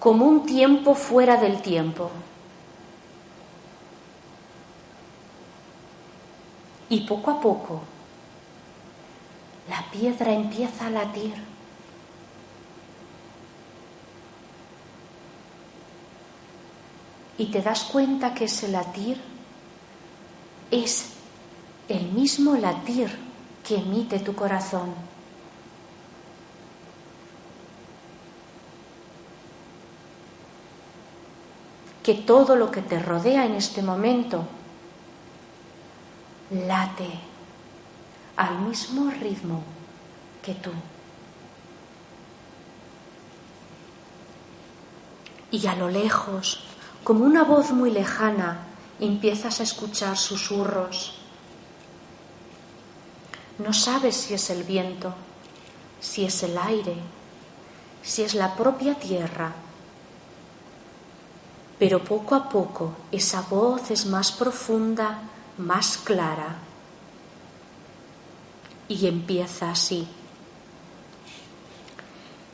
Como 0.01 0.25
un 0.25 0.47
tiempo 0.47 0.95
fuera 0.95 1.37
del 1.37 1.61
tiempo. 1.61 2.09
Y 6.89 7.01
poco 7.01 7.29
a 7.29 7.39
poco 7.39 7.81
la 9.69 9.85
piedra 9.91 10.33
empieza 10.33 10.87
a 10.87 10.89
latir. 10.89 11.35
Y 17.37 17.45
te 17.51 17.61
das 17.61 17.83
cuenta 17.83 18.33
que 18.33 18.45
ese 18.45 18.69
latir 18.69 19.21
es 20.71 21.11
el 21.87 22.05
mismo 22.11 22.55
latir 22.55 23.15
que 23.63 23.75
emite 23.75 24.17
tu 24.17 24.33
corazón. 24.33 25.10
Que 32.03 32.15
todo 32.15 32.55
lo 32.55 32.71
que 32.71 32.81
te 32.81 32.99
rodea 32.99 33.45
en 33.45 33.55
este 33.55 33.81
momento 33.81 34.45
late 36.49 37.09
al 38.35 38.59
mismo 38.59 39.11
ritmo 39.11 39.63
que 40.41 40.53
tú. 40.55 40.71
Y 45.51 45.67
a 45.67 45.75
lo 45.75 45.89
lejos, 45.89 46.63
como 47.03 47.25
una 47.25 47.43
voz 47.43 47.71
muy 47.71 47.91
lejana, 47.91 48.65
empiezas 48.99 49.59
a 49.59 49.63
escuchar 49.63 50.17
susurros. 50.17 51.15
No 53.59 53.73
sabes 53.73 54.15
si 54.15 54.33
es 54.33 54.49
el 54.49 54.63
viento, 54.63 55.13
si 55.99 56.25
es 56.25 56.41
el 56.43 56.57
aire, 56.57 56.95
si 58.01 58.23
es 58.23 58.33
la 58.33 58.55
propia 58.55 58.95
tierra 58.95 59.53
pero 61.81 62.03
poco 62.03 62.35
a 62.35 62.47
poco 62.47 62.93
esa 63.11 63.41
voz 63.41 63.89
es 63.89 64.05
más 64.05 64.31
profunda, 64.31 65.17
más 65.57 65.97
clara. 65.97 66.57
Y 68.87 69.07
empieza 69.07 69.71
así. 69.71 70.07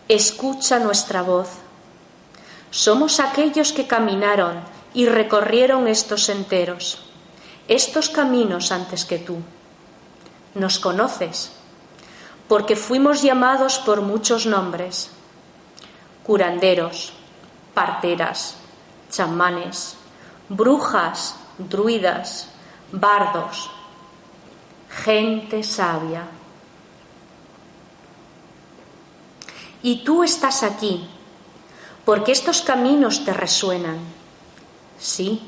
Escucha 0.07 0.79
nuestra 0.79 1.23
voz. 1.23 1.49
Somos 2.71 3.19
aquellos 3.19 3.73
que 3.73 3.85
caminaron 3.85 4.61
y 4.93 5.07
recorrieron 5.07 5.89
estos 5.89 6.29
enteros, 6.29 7.03
estos 7.67 8.07
caminos 8.07 8.71
antes 8.71 9.03
que 9.03 9.19
tú. 9.19 9.39
Nos 10.55 10.79
conoces, 10.79 11.51
porque 12.47 12.77
fuimos 12.77 13.21
llamados 13.23 13.77
por 13.79 13.99
muchos 13.99 14.45
nombres. 14.45 15.09
Curanderos, 16.23 17.11
parteras, 17.73 18.56
chamanes, 19.11 19.95
brujas, 20.49 21.35
druidas, 21.57 22.49
bardos, 22.91 23.69
gente 24.89 25.63
sabia. 25.63 26.23
Y 29.83 30.03
tú 30.03 30.23
estás 30.23 30.63
aquí 30.63 31.07
porque 32.05 32.31
estos 32.31 32.61
caminos 32.61 33.25
te 33.25 33.33
resuenan. 33.33 33.99
Sí, 34.97 35.41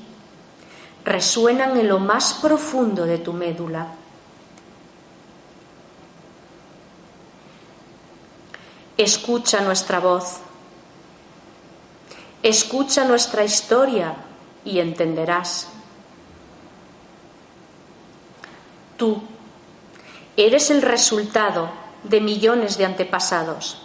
resuenan 1.05 1.77
en 1.77 1.87
lo 1.87 1.99
más 1.99 2.33
profundo 2.33 3.05
de 3.05 3.17
tu 3.17 3.33
médula. 3.33 3.87
Escucha 8.97 9.61
nuestra 9.61 9.99
voz 9.99 10.41
Escucha 12.41 13.03
nuestra 13.03 13.43
historia 13.43 14.15
y 14.63 14.79
entenderás. 14.79 15.67
Tú 18.95 19.21
eres 20.37 20.69
el 20.71 20.81
resultado 20.81 21.69
de 22.03 22.21
millones 22.21 22.77
de 22.77 22.85
antepasados 22.85 23.81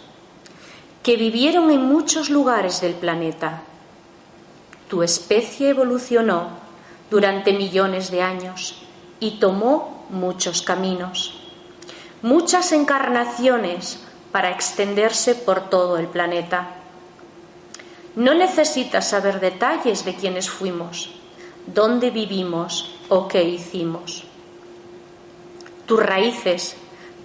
que 1.03 1.17
vivieron 1.17 1.71
en 1.71 1.85
muchos 1.85 2.31
lugares 2.31 2.81
del 2.81 2.95
planeta. 2.95 3.63
Tu 4.89 5.03
especie 5.03 5.71
evolucionó 5.71 6.49
durante 7.11 7.53
millones 7.53 8.11
de 8.11 8.23
años 8.23 8.83
y 9.21 9.39
tomó 9.39 10.07
muchos 10.11 10.63
caminos, 10.63 11.35
muchas 12.23 12.73
encarnaciones 12.73 14.01
para 14.33 14.51
extenderse 14.51 15.35
por 15.35 15.69
todo 15.69 15.99
el 15.99 16.07
planeta. 16.07 16.84
No 18.17 18.33
necesitas 18.35 19.11
saber 19.11 19.41
detalles 19.41 20.05
de 20.05 20.15
quiénes 20.15 20.49
fuimos, 20.49 21.11
dónde 21.67 22.11
vivimos 22.11 22.95
o 23.09 23.27
qué 23.27 23.43
hicimos. 23.43 24.25
Tus 25.87 26.01
raíces 26.01 26.77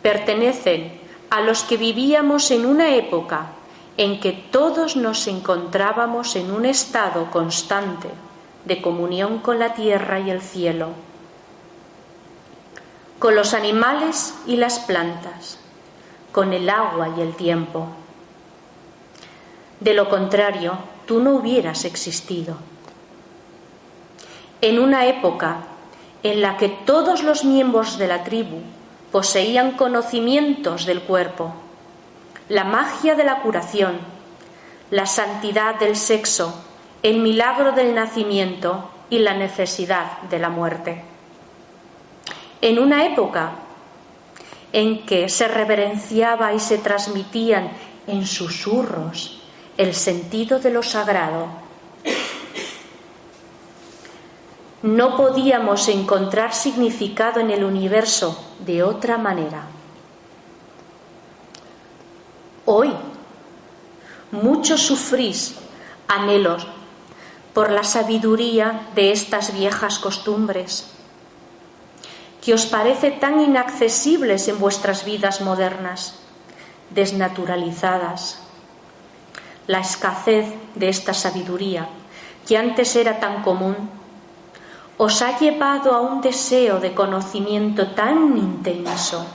pertenecen 0.02 1.00
a 1.30 1.42
los 1.42 1.64
que 1.64 1.78
vivíamos 1.78 2.50
en 2.50 2.66
una 2.66 2.96
época 2.96 3.52
en 3.98 4.20
que 4.20 4.32
todos 4.32 4.96
nos 4.96 5.28
encontrábamos 5.28 6.36
en 6.36 6.52
un 6.52 6.66
estado 6.66 7.30
constante 7.30 8.10
de 8.66 8.82
comunión 8.82 9.40
con 9.40 9.60
la 9.60 9.74
tierra 9.74 10.20
y 10.20 10.32
el 10.32 10.42
cielo, 10.42 10.88
con 13.20 13.36
los 13.36 13.54
animales 13.54 14.34
y 14.48 14.56
las 14.56 14.80
plantas, 14.80 15.60
con 16.32 16.54
el 16.54 16.70
agua 16.70 17.14
y 17.16 17.22
el 17.22 17.36
tiempo 17.36 17.90
de 19.80 19.94
lo 19.94 20.10
contrario, 20.10 20.78
tú 21.06 21.20
no 21.20 21.32
hubieras 21.32 21.86
existido. 21.86 22.58
En 24.62 24.80
una 24.80 25.08
época 25.08 25.58
en 26.24 26.42
la 26.42 26.58
que 26.58 26.70
todos 26.70 27.24
los 27.24 27.46
miembros 27.46 27.98
de 27.98 28.08
la 28.08 28.24
tribu 28.24 28.60
poseían 29.12 29.72
conocimientos 29.72 30.86
del 30.86 31.02
cuerpo, 31.02 31.54
la 32.50 32.66
magia 32.66 33.16
de 33.16 33.24
la 33.24 33.42
curación, 33.42 34.00
la 34.92 35.06
santidad 35.06 35.76
del 35.76 35.96
sexo, 35.96 36.54
el 37.04 37.20
milagro 37.20 37.72
del 37.72 37.96
nacimiento 37.96 38.90
y 39.10 39.20
la 39.20 39.34
necesidad 39.34 40.22
de 40.24 40.40
la 40.40 40.50
muerte. 40.50 41.04
En 42.62 42.80
una 42.80 43.06
época 43.06 43.52
en 44.74 45.06
que 45.06 45.30
se 45.30 45.48
reverenciaba 45.48 46.54
y 46.54 46.60
se 46.60 46.78
transmitían 46.78 47.72
en 48.08 48.26
susurros 48.28 49.39
el 49.80 49.96
sentido 49.96 50.60
de 50.60 50.72
lo 50.72 50.84
sagrado. 50.84 51.48
No 54.82 55.16
podíamos 55.16 55.88
encontrar 55.88 56.54
significado 56.54 57.40
en 57.40 57.50
el 57.50 57.64
universo 57.64 58.38
de 58.60 58.84
otra 58.84 59.18
manera. 59.18 59.64
Hoy 62.66 62.94
muchos 64.34 64.82
sufrís 64.82 65.56
anhelos 66.10 66.68
por 67.54 67.72
la 67.72 67.86
sabiduría 67.86 68.90
de 68.96 69.14
estas 69.14 69.54
viejas 69.54 69.98
costumbres, 69.98 70.92
que 72.42 72.54
os 72.54 72.66
parece 72.66 73.12
tan 73.12 73.40
inaccesibles 73.40 74.50
en 74.50 74.60
vuestras 74.60 75.06
vidas 75.06 75.40
modernas, 75.40 76.20
desnaturalizadas, 76.90 78.49
la 79.70 79.82
escasez 79.82 80.48
de 80.74 80.90
esta 80.90 81.14
sabiduría, 81.14 81.88
que 82.48 82.58
antes 82.58 82.96
era 82.96 83.20
tan 83.20 83.44
común, 83.44 83.78
os 84.98 85.22
ha 85.22 85.38
llevado 85.38 85.94
a 85.94 86.02
un 86.02 86.22
deseo 86.22 86.80
de 86.80 86.96
conocimiento 86.96 87.90
tan 87.94 88.36
intenso 88.36 89.28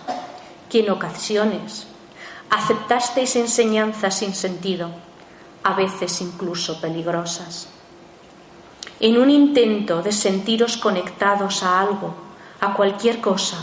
que 0.68 0.80
en 0.80 0.90
ocasiones 0.90 1.86
aceptasteis 2.50 3.36
enseñanzas 3.36 4.18
sin 4.18 4.34
sentido, 4.34 4.90
a 5.62 5.74
veces 5.74 6.20
incluso 6.20 6.80
peligrosas. 6.80 7.68
En 8.98 9.18
un 9.18 9.30
intento 9.30 10.02
de 10.02 10.10
sentiros 10.10 10.76
conectados 10.76 11.62
a 11.62 11.78
algo, 11.78 12.12
a 12.60 12.74
cualquier 12.74 13.20
cosa, 13.20 13.58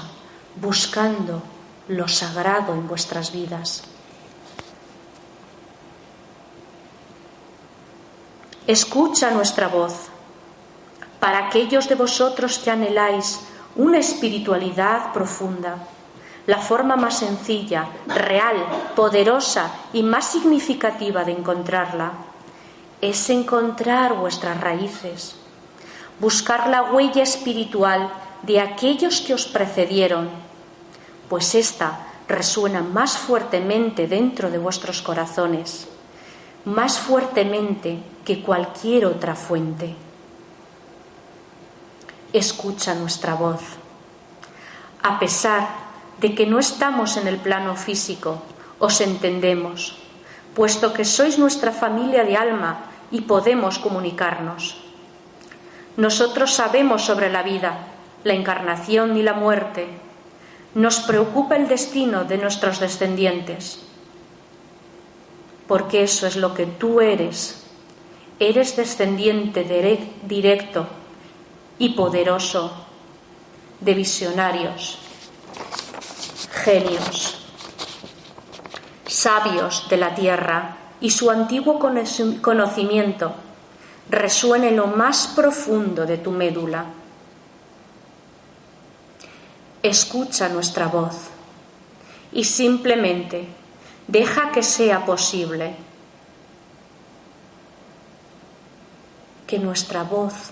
buscando 0.56 1.44
lo 1.90 2.08
sagrado 2.08 2.72
en 2.74 2.88
vuestras 2.88 3.34
vidas. 3.34 3.91
Escucha 8.68 9.32
nuestra 9.32 9.68
voz. 9.68 10.10
Para 11.20 11.48
aquellos 11.48 11.90
de 11.90 11.96
vosotros 11.96 12.60
que 12.60 12.70
anheláis 12.70 13.40
una 13.76 13.98
espiritualidad 13.98 15.12
profunda, 15.14 15.78
la 16.46 16.60
forma 16.60 16.96
más 16.96 17.18
sencilla, 17.18 17.88
real, 18.06 18.56
poderosa 18.96 19.72
y 19.94 20.04
más 20.04 20.26
significativa 20.26 21.24
de 21.24 21.32
encontrarla 21.32 22.12
es 23.02 23.32
encontrar 23.32 24.14
vuestras 24.14 24.62
raíces, 24.62 25.36
buscar 26.20 26.68
la 26.68 26.84
huella 26.84 27.24
espiritual 27.24 28.12
de 28.44 28.60
aquellos 28.60 29.22
que 29.22 29.34
os 29.34 29.46
precedieron, 29.48 30.30
pues 31.30 31.56
ésta 31.56 32.08
resuena 32.28 32.82
más 32.82 33.18
fuertemente 33.18 34.08
dentro 34.08 34.52
de 34.52 34.60
vuestros 34.60 35.02
corazones, 35.02 35.88
más 36.66 37.00
fuertemente 37.00 38.00
que 38.26 38.42
cualquier 38.42 39.06
otra 39.06 39.36
fuente. 39.36 39.96
Escucha 42.34 42.94
nuestra 42.96 43.34
voz. 43.34 43.62
A 45.04 45.20
pesar 45.20 45.68
de 46.20 46.36
que 46.36 46.46
no 46.46 46.60
estamos 46.60 47.18
en 47.18 47.28
el 47.28 47.38
plano 47.38 47.76
físico, 47.76 48.42
os 48.80 49.02
entendemos, 49.02 49.98
puesto 50.54 50.94
que 50.94 51.06
sois 51.06 51.40
nuestra 51.40 51.72
familia 51.72 52.24
de 52.24 52.38
alma 52.38 52.86
y 53.10 53.22
podemos 53.22 53.80
comunicarnos. 53.80 54.78
Nosotros 55.98 56.54
sabemos 56.54 57.04
sobre 57.04 57.30
la 57.30 57.44
vida, 57.44 57.88
la 58.24 58.34
encarnación 58.34 59.18
y 59.18 59.24
la 59.24 59.34
muerte. 59.34 59.88
Nos 60.74 61.00
preocupa 61.00 61.58
el 61.58 61.68
destino 61.68 62.24
de 62.24 62.38
nuestros 62.38 62.80
descendientes, 62.80 63.91
porque 65.72 66.04
eso 66.04 66.28
es 66.28 66.36
lo 66.36 66.54
que 66.54 66.66
tú 66.66 67.00
eres. 67.00 67.64
Eres 68.40 68.76
descendiente 68.76 69.64
directo 70.24 70.86
y 71.80 71.94
poderoso 71.94 72.74
de 73.80 73.94
visionarios, 73.94 74.98
genios, 76.52 77.38
sabios 79.08 79.88
de 79.90 79.96
la 79.96 80.14
tierra, 80.14 80.76
y 81.00 81.10
su 81.10 81.32
antiguo 81.32 81.80
conocimiento 81.80 83.32
resuene 84.10 84.68
en 84.68 84.76
lo 84.76 84.88
más 84.88 85.28
profundo 85.28 86.06
de 86.06 86.18
tu 86.18 86.32
médula 86.32 86.84
escucha 89.82 90.50
nuestra 90.50 90.88
voz 90.88 91.16
y 92.34 92.44
simplemente 92.44 93.61
deja 94.08 94.52
que 94.52 94.64
sea 94.64 95.06
posible 95.06 95.76
que 99.48 99.60
nuestra 99.60 100.04
voz 100.04 100.52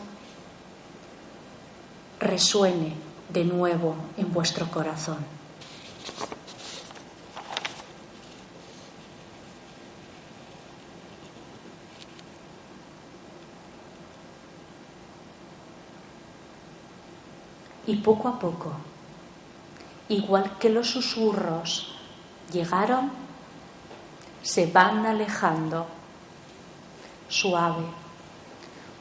resuene 2.20 2.96
de 3.30 3.46
nuevo 3.46 3.96
en 4.18 4.32
vuestro 4.34 4.70
corazón. 4.70 5.18
Y 17.88 17.96
poco 17.96 18.28
a 18.28 18.38
poco 18.38 18.74
igual 20.10 20.58
que 20.60 20.70
los 20.70 20.90
susurros 20.90 21.94
llegaron, 22.52 23.12
se 24.42 24.68
van 24.68 25.06
alejando 25.06 25.86
suave, 27.28 27.84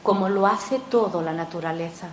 como 0.03 0.29
lo 0.29 0.45
hace 0.45 0.79
todo 0.79 1.21
la 1.21 1.33
naturaleza, 1.33 2.09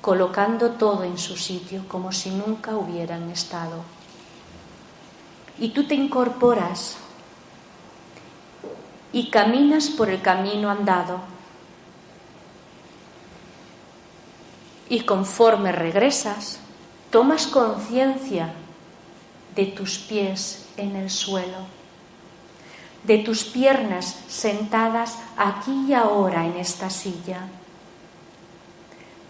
colocando 0.00 0.70
todo 0.72 1.04
en 1.04 1.18
su 1.18 1.36
sitio 1.36 1.86
como 1.88 2.12
si 2.12 2.30
nunca 2.30 2.76
hubieran 2.76 3.30
estado. 3.30 3.82
Y 5.58 5.70
tú 5.70 5.86
te 5.86 5.94
incorporas 5.94 6.96
y 9.12 9.30
caminas 9.30 9.88
por 9.88 10.10
el 10.10 10.20
camino 10.20 10.70
andado 10.70 11.36
Y 14.88 15.00
conforme 15.00 15.72
regresas, 15.72 16.58
tomas 17.10 17.46
conciencia 17.46 18.52
de 19.56 19.64
tus 19.64 19.98
pies 19.98 20.66
en 20.76 20.94
el 20.94 21.10
suelo, 21.10 21.66
de 23.04 23.18
tus 23.18 23.44
piernas 23.44 24.18
sentadas 24.28 25.18
aquí 25.36 25.86
y 25.88 25.94
ahora 25.94 26.44
en 26.44 26.56
esta 26.58 26.90
silla, 26.90 27.48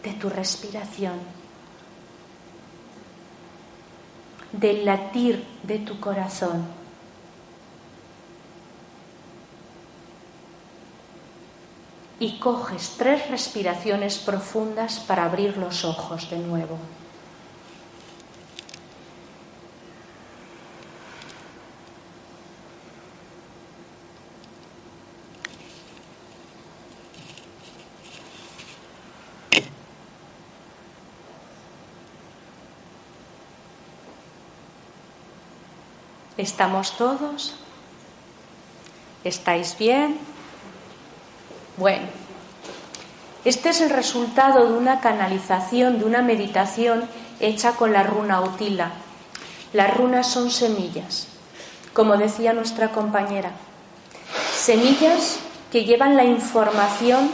de 0.03 0.13
tu 0.15 0.29
respiración, 0.29 1.15
del 4.51 4.85
latir 4.85 5.45
de 5.63 5.79
tu 5.79 6.01
corazón. 6.01 6.67
Y 12.19 12.39
coges 12.39 12.95
tres 12.97 13.31
respiraciones 13.31 14.19
profundas 14.19 14.99
para 15.01 15.27
abrir 15.27 15.59
los 15.59 15.85
ojos 15.85 16.31
de 16.31 16.39
nuevo. 16.39 16.79
¿Estamos 36.37 36.99
todos? 36.99 37.55
¿Estáis 39.25 39.77
bien? 39.79 40.19
Bueno, 41.79 42.07
este 43.47 43.71
es 43.71 43.81
el 43.81 43.89
resultado 43.89 44.67
de 44.67 44.75
una 44.75 45.01
canalización, 45.01 45.99
de 45.99 46.05
una 46.05 46.21
meditación 46.21 47.09
hecha 47.41 47.73
con 47.73 47.93
la 47.93 48.03
runa 48.03 48.43
Utila. 48.43 48.93
Las 49.73 49.97
runas 49.97 50.31
son 50.31 50.51
semillas, 50.51 51.29
como 51.95 52.17
decía 52.19 52.53
nuestra 52.53 52.93
compañera. 52.93 53.53
Semillas 54.55 55.39
que 55.73 55.85
llevan 55.85 56.17
la 56.17 56.25
información 56.25 57.31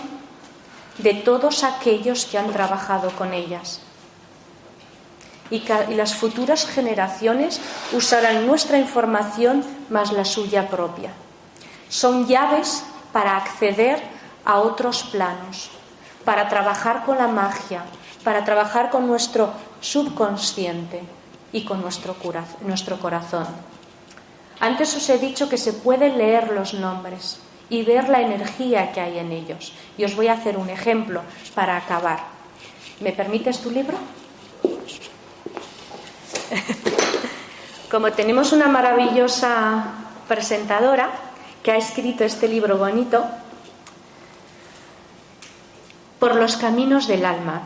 de 0.98 1.14
todos 1.14 1.64
aquellos 1.64 2.24
que 2.26 2.38
han 2.38 2.52
trabajado 2.52 3.10
con 3.10 3.32
ellas. 3.32 3.80
Y, 5.50 5.62
las 5.94 6.14
futuras 6.14 6.66
generaciones 6.66 7.60
usarán 7.92 8.46
nuestra 8.46 8.78
información 8.78 9.64
más 9.90 10.12
la 10.12 10.24
suya 10.24 10.68
propia. 10.68 11.10
Son 11.88 12.26
llaves 12.26 12.84
para 13.12 13.36
acceder 13.36 14.02
a 14.44 14.60
otros 14.60 15.02
planos, 15.04 15.70
para 16.24 16.48
trabajar 16.48 17.04
con 17.04 17.18
la 17.18 17.28
magia, 17.28 17.84
para 18.24 18.44
trabajar 18.44 18.90
con 18.90 19.06
nuestro 19.06 19.52
subconsciente 19.80 21.02
y 21.52 21.64
con 21.64 21.82
nuestro, 21.82 22.16
nuestro 22.62 22.98
corazón. 22.98 23.46
Antes 24.60 24.94
os 24.96 25.08
he 25.10 25.18
dicho 25.18 25.48
que 25.48 25.58
se 25.58 25.72
pueden 25.72 26.16
leer 26.16 26.52
los 26.52 26.72
nombres 26.72 27.38
y 27.68 27.82
ver 27.82 28.08
la 28.08 28.20
energía 28.20 28.92
que 28.92 29.00
hay 29.00 29.18
en 29.18 29.32
ellos. 29.32 29.72
Y 29.98 30.04
os 30.04 30.14
voy 30.14 30.28
a 30.28 30.34
hacer 30.34 30.56
un 30.56 30.70
ejemplo 30.70 31.22
para 31.54 31.76
acabar. 31.76 32.20
¿Me 33.00 33.12
permites 33.12 33.58
tu 33.60 33.70
libro? 33.70 33.98
Como 37.90 38.12
tenemos 38.12 38.52
una 38.52 38.68
maravillosa 38.68 39.84
presentadora 40.28 41.10
que 41.62 41.72
ha 41.72 41.76
escrito 41.76 42.24
este 42.24 42.48
libro 42.48 42.76
bonito, 42.78 43.24
por 46.18 46.36
los 46.36 46.56
caminos 46.56 47.08
del 47.08 47.24
alma. 47.24 47.62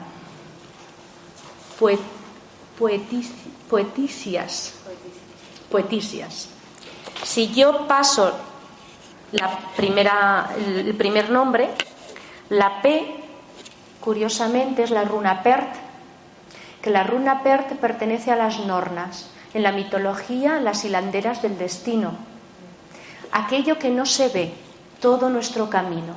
poeticias. 3.68 4.74
Poeticias. 5.70 6.48
Si 7.22 7.52
yo 7.52 7.86
paso 7.86 8.32
la 9.32 9.58
primera, 9.76 10.50
el 10.56 10.94
primer 10.94 11.28
nombre, 11.30 11.68
la 12.48 12.80
P, 12.80 13.24
curiosamente, 14.00 14.84
es 14.84 14.90
la 14.90 15.04
runa 15.04 15.42
Pert, 15.42 15.85
que 16.86 16.92
la 16.92 17.02
runa 17.02 17.42
Pert 17.42 17.72
pertenece 17.80 18.30
a 18.30 18.36
las 18.36 18.60
Nornas, 18.60 19.28
en 19.54 19.64
la 19.64 19.72
mitología 19.72 20.60
las 20.60 20.84
hilanderas 20.84 21.42
del 21.42 21.58
destino, 21.58 22.12
aquello 23.32 23.76
que 23.76 23.90
no 23.90 24.06
se 24.06 24.28
ve, 24.28 24.54
todo 25.00 25.28
nuestro 25.28 25.68
camino. 25.68 26.14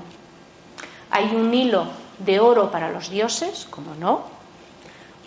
Hay 1.09 1.35
un 1.35 1.51
hilo 1.51 1.87
de 2.19 2.39
oro 2.39 2.69
para 2.69 2.91
los 2.91 3.09
dioses, 3.09 3.65
como 3.71 3.95
no, 3.95 4.21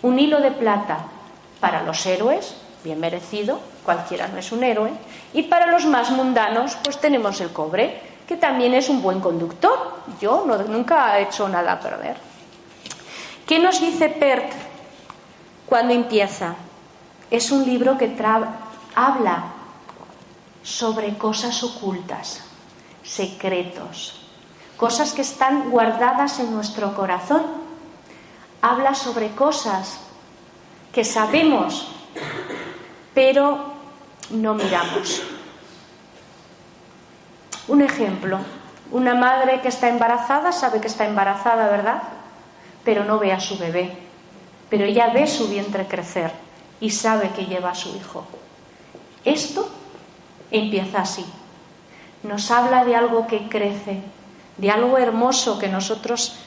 un 0.01 0.17
hilo 0.17 0.39
de 0.39 0.51
plata 0.51 1.07
para 1.59 1.83
los 1.83 2.05
héroes, 2.05 2.55
bien 2.85 3.01
merecido, 3.01 3.59
cualquiera 3.83 4.29
no 4.29 4.37
es 4.37 4.49
un 4.53 4.63
héroe, 4.63 4.91
y 5.33 5.43
para 5.43 5.67
los 5.67 5.85
más 5.85 6.09
mundanos, 6.09 6.77
pues 6.85 7.01
tenemos 7.01 7.41
el 7.41 7.51
cobre, 7.51 7.99
que 8.29 8.37
también 8.37 8.75
es 8.75 8.87
un 8.87 9.01
buen 9.01 9.19
conductor. 9.19 9.91
Yo 10.21 10.45
no, 10.47 10.57
nunca 10.59 11.19
he 11.19 11.23
hecho 11.23 11.49
nada 11.49 11.73
a 11.73 11.79
perder. 11.81 12.15
¿Qué 13.45 13.59
nos 13.59 13.81
dice 13.81 14.07
Pert 14.07 14.62
cuando 15.73 15.95
empieza? 15.95 16.53
Es 17.31 17.49
un 17.49 17.65
libro 17.65 17.97
que 17.97 18.15
habla 18.93 19.43
sobre 20.61 21.17
cosas 21.17 21.63
ocultas, 21.63 22.43
secretos, 23.01 24.21
cosas 24.77 25.13
que 25.13 25.23
están 25.23 25.71
guardadas 25.71 26.39
en 26.39 26.53
nuestro 26.53 26.93
corazón. 26.93 27.41
Habla 28.61 28.93
sobre 28.93 29.31
cosas 29.31 29.97
que 30.93 31.03
sabemos, 31.03 31.87
pero 33.15 33.73
no 34.29 34.53
miramos. 34.53 35.23
Un 37.67 37.81
ejemplo, 37.81 38.37
una 38.91 39.15
madre 39.15 39.59
que 39.61 39.69
está 39.69 39.89
embarazada 39.89 40.51
sabe 40.51 40.79
que 40.79 40.87
está 40.87 41.07
embarazada, 41.07 41.67
¿verdad? 41.67 42.03
Pero 42.85 43.05
no 43.05 43.17
ve 43.17 43.33
a 43.33 43.39
su 43.39 43.57
bebé, 43.57 44.02
pero 44.73 44.85
ella 44.85 45.11
ve 45.13 45.27
su 45.27 45.49
vientre 45.49 45.85
crecer 45.85 46.31
y 46.79 46.89
sabe 46.89 47.29
que 47.29 47.45
lleva 47.45 47.69
a 47.69 47.75
su 47.75 47.95
hijo. 47.95 48.25
Esto 49.23 49.69
empieza 50.49 51.01
así. 51.01 51.23
Nos 52.23 52.49
habla 52.49 52.83
de 52.83 52.95
algo 52.95 53.27
que 53.27 53.47
crece, 53.49 54.01
de 54.57 54.71
algo 54.71 54.97
hermoso 54.97 55.59
que 55.59 55.67
nosotros 55.67 56.37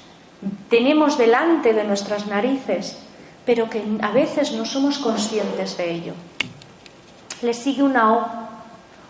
tenemos 0.69 1.17
delante 1.17 1.73
de 1.73 1.85
nuestras 1.85 2.27
narices, 2.27 2.99
pero 3.45 3.71
que 3.71 3.85
a 4.03 4.11
veces 4.11 4.51
no 4.51 4.65
somos 4.65 4.99
conscientes 4.99 5.77
de 5.77 5.93
ello. 5.93 6.15
Le 7.43 7.55
sigue 7.55 7.85
una 7.85 8.13
O, 8.13 8.27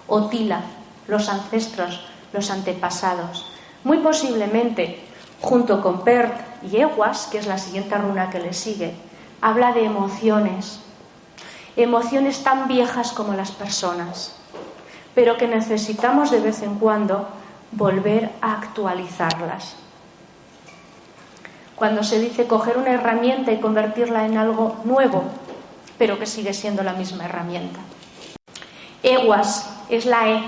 Otila, 0.08 0.60
los 1.08 1.30
ancestros, 1.30 2.02
los 2.34 2.50
antepasados. 2.50 3.46
Muy 3.82 3.96
posiblemente, 3.96 5.00
junto 5.40 5.80
con 5.80 6.04
Pert 6.04 6.34
y 6.70 6.76
Eguas, 6.76 7.28
que 7.28 7.38
es 7.38 7.46
la 7.46 7.56
siguiente 7.56 7.96
runa 7.96 8.28
que 8.28 8.40
le 8.40 8.52
sigue, 8.52 9.05
habla 9.46 9.72
de 9.72 9.84
emociones, 9.84 10.80
emociones 11.76 12.42
tan 12.42 12.66
viejas 12.66 13.12
como 13.12 13.34
las 13.34 13.52
personas, 13.52 14.34
pero 15.14 15.36
que 15.36 15.46
necesitamos 15.46 16.32
de 16.32 16.40
vez 16.40 16.62
en 16.62 16.80
cuando 16.80 17.28
volver 17.70 18.32
a 18.40 18.54
actualizarlas. 18.54 19.76
Cuando 21.76 22.02
se 22.02 22.18
dice 22.18 22.48
coger 22.48 22.76
una 22.76 22.90
herramienta 22.90 23.52
y 23.52 23.60
convertirla 23.60 24.26
en 24.26 24.36
algo 24.36 24.78
nuevo, 24.82 25.22
pero 25.96 26.18
que 26.18 26.26
sigue 26.26 26.52
siendo 26.52 26.82
la 26.82 26.94
misma 26.94 27.26
herramienta. 27.26 27.78
Eguas 29.04 29.70
es 29.88 30.06
la 30.06 30.28
E. 30.28 30.42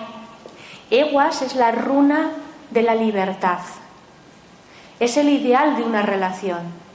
Eguas 0.91 1.43
es 1.43 1.55
la 1.55 1.71
runa 1.71 2.33
de 2.71 2.83
la 2.83 2.97
libertad. 2.97 3.61
Es 4.99 5.17
el 5.17 5.29
ideal 5.29 5.77
de 5.77 5.85
una 5.85 6.03
relación. 6.03 6.88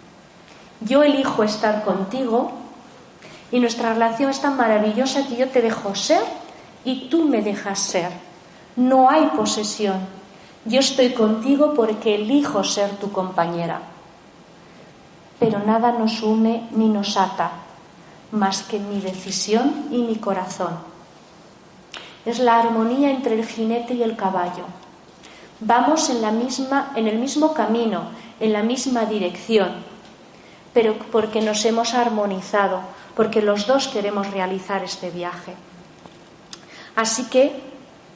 Yo 0.86 1.04
elijo 1.04 1.44
estar 1.44 1.84
contigo 1.84 2.52
y 3.52 3.60
nuestra 3.60 3.94
relación 3.94 4.32
es 4.32 4.42
tan 4.42 4.58
maravillosa 4.58 5.28
que 5.28 5.36
yo 5.36 5.48
te 5.50 5.62
dejo 5.62 5.96
ser 5.96 6.24
y 6.84 7.08
tú 7.10 7.26
me 7.26 7.42
dejas 7.42 7.80
ser. 7.80 8.12
No 8.76 9.10
hay 9.10 9.28
posesión. 9.36 10.00
Yo 10.66 10.80
estoy 10.80 11.12
contigo 11.14 11.74
porque 11.76 12.16
elijo 12.16 12.64
ser 12.64 12.90
tu 12.98 13.12
compañera. 13.12 13.82
Pero 15.40 15.60
nada 15.60 15.92
nos 15.92 16.22
une 16.24 16.68
ni 16.72 16.90
nos 16.90 17.18
ata, 17.18 17.52
más 18.32 18.64
que 18.64 18.80
mi 18.80 19.00
decisión 19.00 19.86
y 19.92 20.02
mi 20.02 20.16
corazón. 20.16 20.80
Es 22.26 22.40
la 22.40 22.60
armonía 22.60 23.12
entre 23.12 23.36
el 23.36 23.46
jinete 23.46 23.94
y 23.94 24.04
el 24.04 24.16
caballo. 24.16 24.66
Vamos 25.60 26.10
en, 26.10 26.22
la 26.22 26.32
misma, 26.32 26.92
en 26.96 27.08
el 27.08 27.20
mismo 27.20 27.54
camino, 27.54 28.04
en 28.40 28.54
la 28.54 28.64
misma 28.64 29.06
dirección, 29.06 29.93
pero 30.74 30.96
porque 31.12 31.42
nos 31.42 31.64
hemos 31.66 31.94
armonizado, 31.94 32.82
porque 33.16 33.42
los 33.42 33.68
dos 33.68 33.88
queremos 33.88 34.32
realizar 34.32 34.84
este 34.84 35.12
viaje. 35.12 35.54
Así 36.96 37.26
que 37.26 37.62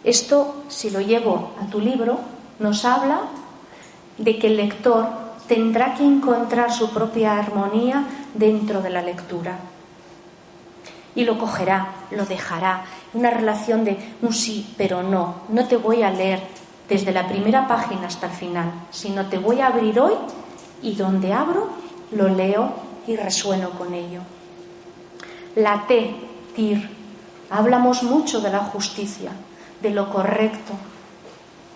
esto, 0.04 0.64
si 0.68 0.90
lo 0.90 1.02
llevo 1.02 1.52
a 1.62 1.70
tu 1.70 1.80
libro, 1.80 2.20
nos 2.60 2.86
habla 2.86 3.22
de 4.18 4.40
que 4.40 4.48
el 4.48 4.58
lector 4.58 5.08
tendrá 5.48 5.96
que 5.96 6.04
encontrar 6.04 6.72
su 6.72 6.90
propia 6.92 7.38
armonía 7.38 8.04
dentro 8.34 8.82
de 8.82 8.90
la 8.90 9.02
lectura. 9.02 9.58
Y 11.16 11.24
lo 11.24 11.40
cogerá, 11.40 11.94
lo 12.12 12.26
dejará. 12.26 12.86
Una 13.14 13.32
relación 13.32 13.84
de 13.84 13.98
un 14.22 14.34
sí, 14.34 14.74
pero 14.78 15.02
no. 15.02 15.36
No 15.50 15.68
te 15.68 15.78
voy 15.78 16.04
a 16.04 16.12
leer 16.12 16.42
desde 16.88 17.12
la 17.12 17.28
primera 17.28 17.68
página 17.68 18.08
hasta 18.08 18.28
el 18.28 18.34
final, 18.34 18.72
sino 18.92 19.26
te 19.26 19.38
voy 19.38 19.62
a 19.62 19.68
abrir 19.68 20.00
hoy 20.00 20.14
y 20.82 20.96
donde 20.96 21.34
abro 21.34 21.70
lo 22.12 22.28
leo 22.30 22.74
y 23.06 23.16
resueno 23.16 23.72
con 23.72 23.94
ello. 23.94 24.22
La 25.56 25.86
T, 25.88 26.16
TIR. 26.56 26.90
Hablamos 27.50 28.04
mucho 28.04 28.42
de 28.42 28.50
la 28.50 28.60
justicia, 28.60 29.32
de 29.82 29.92
lo 29.92 30.10
correcto, 30.12 30.74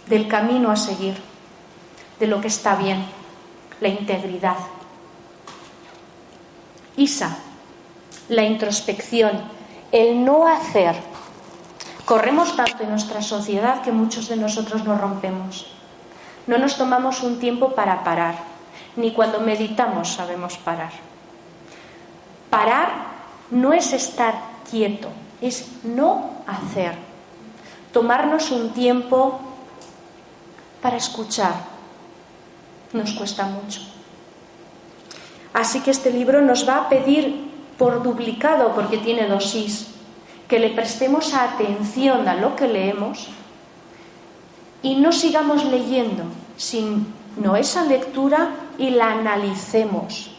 del 0.07 0.27
camino 0.27 0.69
a 0.69 0.75
seguir, 0.75 1.15
de 2.19 2.27
lo 2.27 2.41
que 2.41 2.47
está 2.47 2.75
bien, 2.75 3.03
la 3.79 3.87
integridad. 3.87 4.57
Isa, 6.97 7.37
la 8.27 8.43
introspección, 8.43 9.41
el 9.91 10.23
no 10.25 10.47
hacer. 10.47 10.95
Corremos 12.05 12.55
tanto 12.57 12.83
en 12.83 12.89
nuestra 12.89 13.21
sociedad 13.21 13.81
que 13.81 13.93
muchos 13.93 14.27
de 14.27 14.35
nosotros 14.35 14.83
nos 14.83 14.99
rompemos. 14.99 15.67
No 16.47 16.57
nos 16.57 16.77
tomamos 16.77 17.23
un 17.23 17.39
tiempo 17.39 17.73
para 17.75 18.03
parar, 18.03 18.50
ni 18.95 19.11
cuando 19.11 19.39
meditamos 19.39 20.13
sabemos 20.13 20.57
parar. 20.57 20.91
Parar 22.49 22.89
no 23.51 23.73
es 23.73 23.93
estar 23.93 24.35
quieto, 24.69 25.09
es 25.41 25.83
no 25.83 26.31
hacer. 26.47 26.95
Tomarnos 27.93 28.51
un 28.51 28.71
tiempo 28.71 29.39
para 30.81 30.97
escuchar 30.97 31.71
nos 32.93 33.11
cuesta 33.13 33.45
mucho. 33.45 33.81
Así 35.53 35.81
que 35.81 35.91
este 35.91 36.11
libro 36.11 36.41
nos 36.41 36.67
va 36.67 36.77
a 36.77 36.89
pedir 36.89 37.49
por 37.77 38.03
duplicado, 38.03 38.73
porque 38.73 38.97
tiene 38.97 39.27
dosis, 39.27 39.87
que 40.47 40.59
le 40.59 40.69
prestemos 40.69 41.33
atención 41.33 42.27
a 42.27 42.35
lo 42.35 42.55
que 42.55 42.67
leemos 42.67 43.29
y 44.83 44.95
no 44.95 45.11
sigamos 45.11 45.65
leyendo, 45.65 46.23
sino 46.57 47.55
esa 47.55 47.85
lectura 47.85 48.49
y 48.77 48.91
la 48.91 49.11
analicemos, 49.11 50.31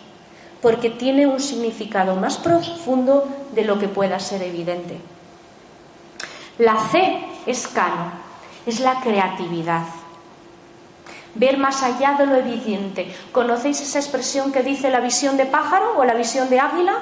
porque 0.61 0.91
tiene 0.91 1.27
un 1.27 1.41
significado 1.41 2.17
más 2.17 2.39
profundo 2.39 3.29
de 3.53 3.65
lo 3.65 3.79
que 3.79 3.89
pueda 3.89 4.19
ser 4.19 4.43
evidente. 4.43 4.99
La 6.59 6.79
C 6.91 7.19
es 7.47 7.67
cano, 7.69 8.13
es 8.67 8.81
la 8.81 9.01
creatividad 9.01 9.85
ver 11.35 11.59
más 11.59 11.83
allá 11.83 12.15
de 12.19 12.27
lo 12.27 12.37
evidente. 12.37 13.15
¿Conocéis 13.33 13.81
esa 13.81 13.99
expresión 13.99 14.53
que 14.53 14.63
dice 14.63 14.91
la 14.91 15.01
visión 15.01 15.37
de 15.37 15.47
pájaro 15.47 15.99
o 15.99 16.05
la 16.05 16.15
visión 16.15 16.49
de 16.51 16.61
águila? 16.61 16.95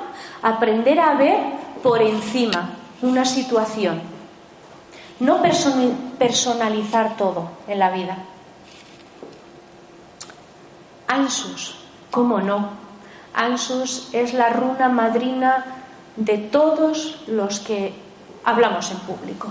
Aprender 0.43 1.01
a 1.01 1.15
ver 1.15 1.39
por 1.83 2.01
encima 2.03 2.71
una 3.03 3.25
situación. 3.25 4.01
No 5.19 5.43
personalizar 6.19 7.17
todo 7.17 7.51
en 7.67 7.79
la 7.79 7.91
vida. 7.91 8.19
Ansus, 11.11 11.75
¿cómo 12.13 12.41
no? 12.41 12.69
Ansus 13.35 14.11
es 14.13 14.33
la 14.33 14.51
runa 14.51 14.89
madrina 14.89 15.65
de 16.15 16.39
todos 16.39 17.23
los 17.27 17.59
que 17.59 17.93
hablamos 18.45 18.93
en 18.93 18.99
público. 18.99 19.49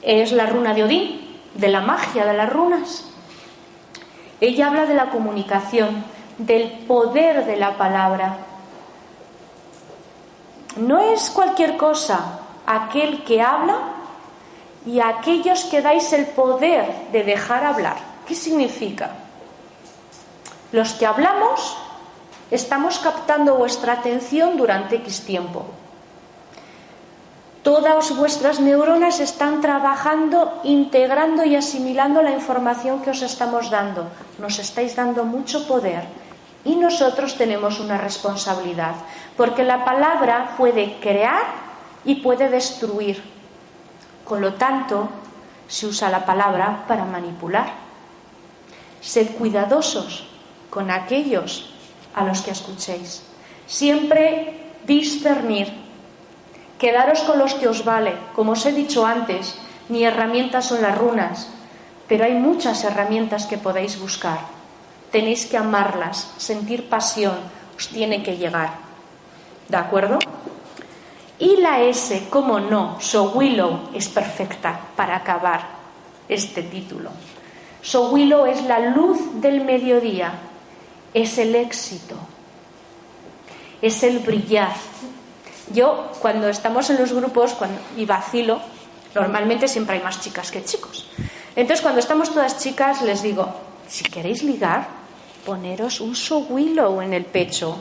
Es 0.00 0.32
la 0.32 0.46
runa 0.46 0.72
de 0.72 0.84
Odín, 0.84 1.40
de 1.54 1.68
la 1.68 1.82
magia 1.82 2.24
de 2.24 2.32
las 2.32 2.50
runas. 2.50 3.04
Ella 4.40 4.68
habla 4.68 4.86
de 4.86 4.94
la 4.94 5.10
comunicación, 5.10 6.04
del 6.38 6.70
poder 6.86 7.44
de 7.44 7.56
la 7.56 7.76
palabra. 7.76 8.38
No 10.76 11.00
es 11.00 11.28
cualquier 11.28 11.76
cosa 11.76 12.40
aquel 12.66 13.24
que 13.24 13.42
habla 13.42 13.76
y 14.86 15.00
aquellos 15.00 15.64
que 15.64 15.82
dais 15.82 16.14
el 16.14 16.24
poder 16.28 17.10
de 17.12 17.24
dejar 17.24 17.62
hablar. 17.62 17.98
¿Qué 18.26 18.34
significa? 18.34 19.25
Los 20.72 20.94
que 20.94 21.06
hablamos 21.06 21.76
estamos 22.50 22.98
captando 22.98 23.54
vuestra 23.54 23.94
atención 23.94 24.56
durante 24.56 24.96
X 24.96 25.22
tiempo. 25.22 25.66
Todas 27.62 28.16
vuestras 28.16 28.60
neuronas 28.60 29.18
están 29.18 29.60
trabajando, 29.60 30.60
integrando 30.62 31.44
y 31.44 31.56
asimilando 31.56 32.22
la 32.22 32.30
información 32.30 33.02
que 33.02 33.10
os 33.10 33.22
estamos 33.22 33.70
dando. 33.70 34.06
Nos 34.38 34.58
estáis 34.58 34.94
dando 34.94 35.24
mucho 35.24 35.66
poder 35.66 36.06
y 36.64 36.76
nosotros 36.76 37.36
tenemos 37.36 37.80
una 37.80 37.98
responsabilidad, 37.98 38.94
porque 39.36 39.64
la 39.64 39.84
palabra 39.84 40.54
puede 40.56 40.98
crear 41.00 41.42
y 42.04 42.16
puede 42.16 42.48
destruir. 42.48 43.22
Con 44.24 44.40
lo 44.40 44.54
tanto, 44.54 45.08
se 45.66 45.86
usa 45.86 46.10
la 46.10 46.24
palabra 46.24 46.84
para 46.86 47.04
manipular. 47.04 47.70
Sed 49.00 49.36
cuidadosos 49.36 50.35
con 50.76 50.90
aquellos 50.90 51.72
a 52.12 52.22
los 52.28 52.42
que 52.42 52.50
escuchéis. 52.50 53.22
Siempre 53.64 54.76
discernir 54.84 55.72
Quedaros 56.78 57.22
con 57.22 57.38
los 57.38 57.54
que 57.54 57.68
os 57.68 57.84
vale. 57.88 58.12
Como 58.34 58.52
os 58.52 58.66
he 58.66 58.72
dicho 58.72 59.06
antes, 59.06 59.56
mi 59.88 60.04
herramienta 60.04 60.60
son 60.60 60.82
las 60.82 60.98
runas, 60.98 61.48
pero 62.06 62.24
hay 62.24 62.34
muchas 62.34 62.84
herramientas 62.84 63.46
que 63.46 63.56
podéis 63.56 63.98
buscar. 63.98 64.40
Tenéis 65.10 65.46
que 65.46 65.56
amarlas, 65.56 66.34
sentir 66.36 66.90
pasión, 66.90 67.40
os 67.72 67.88
tiene 67.88 68.22
que 68.22 68.36
llegar. 68.36 68.76
¿De 69.68 69.78
acuerdo? 69.78 70.18
Y 71.38 71.56
la 71.56 71.80
S, 71.80 72.28
como 72.28 72.60
no, 72.60 73.00
So 73.00 73.32
Willow 73.32 73.88
es 73.94 74.10
perfecta 74.10 74.78
para 74.94 75.16
acabar 75.16 75.64
este 76.28 76.62
título. 76.62 77.08
So 77.80 78.10
Willow 78.10 78.44
es 78.44 78.62
la 78.64 78.80
luz 78.90 79.40
del 79.40 79.64
mediodía, 79.64 80.34
es 81.16 81.38
el 81.38 81.54
éxito, 81.54 82.14
es 83.80 84.02
el 84.02 84.18
brillar, 84.18 84.74
yo, 85.72 86.12
cuando 86.20 86.48
estamos 86.48 86.90
en 86.90 86.98
los 86.98 87.12
grupos 87.12 87.56
y 87.96 88.04
vacilo, 88.04 88.60
normalmente 89.14 89.66
siempre 89.66 89.96
hay 89.96 90.02
más 90.02 90.20
chicas 90.20 90.50
que 90.50 90.62
chicos. 90.62 91.08
Entonces, 91.56 91.80
cuando 91.80 92.00
estamos 92.00 92.30
todas 92.30 92.58
chicas, 92.58 93.02
les 93.02 93.22
digo, 93.22 93.48
si 93.88 94.04
queréis 94.04 94.42
ligar, 94.42 94.86
poneros 95.44 96.00
un 96.00 96.14
so 96.14 96.46
en 96.58 97.14
el 97.14 97.24
pecho, 97.24 97.78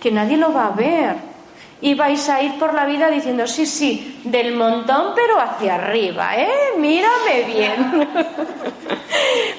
que 0.00 0.10
nadie 0.10 0.36
lo 0.36 0.52
va 0.52 0.66
a 0.66 0.70
ver. 0.70 1.36
Y 1.80 1.94
vais 1.94 2.28
a 2.28 2.42
ir 2.42 2.58
por 2.58 2.74
la 2.74 2.84
vida 2.84 3.10
diciendo, 3.10 3.46
sí, 3.46 3.64
sí, 3.64 4.20
del 4.24 4.56
montón, 4.56 5.12
pero 5.14 5.40
hacia 5.40 5.76
arriba, 5.76 6.36
¿eh? 6.36 6.48
Mírame 6.78 7.42
bien. 7.46 8.08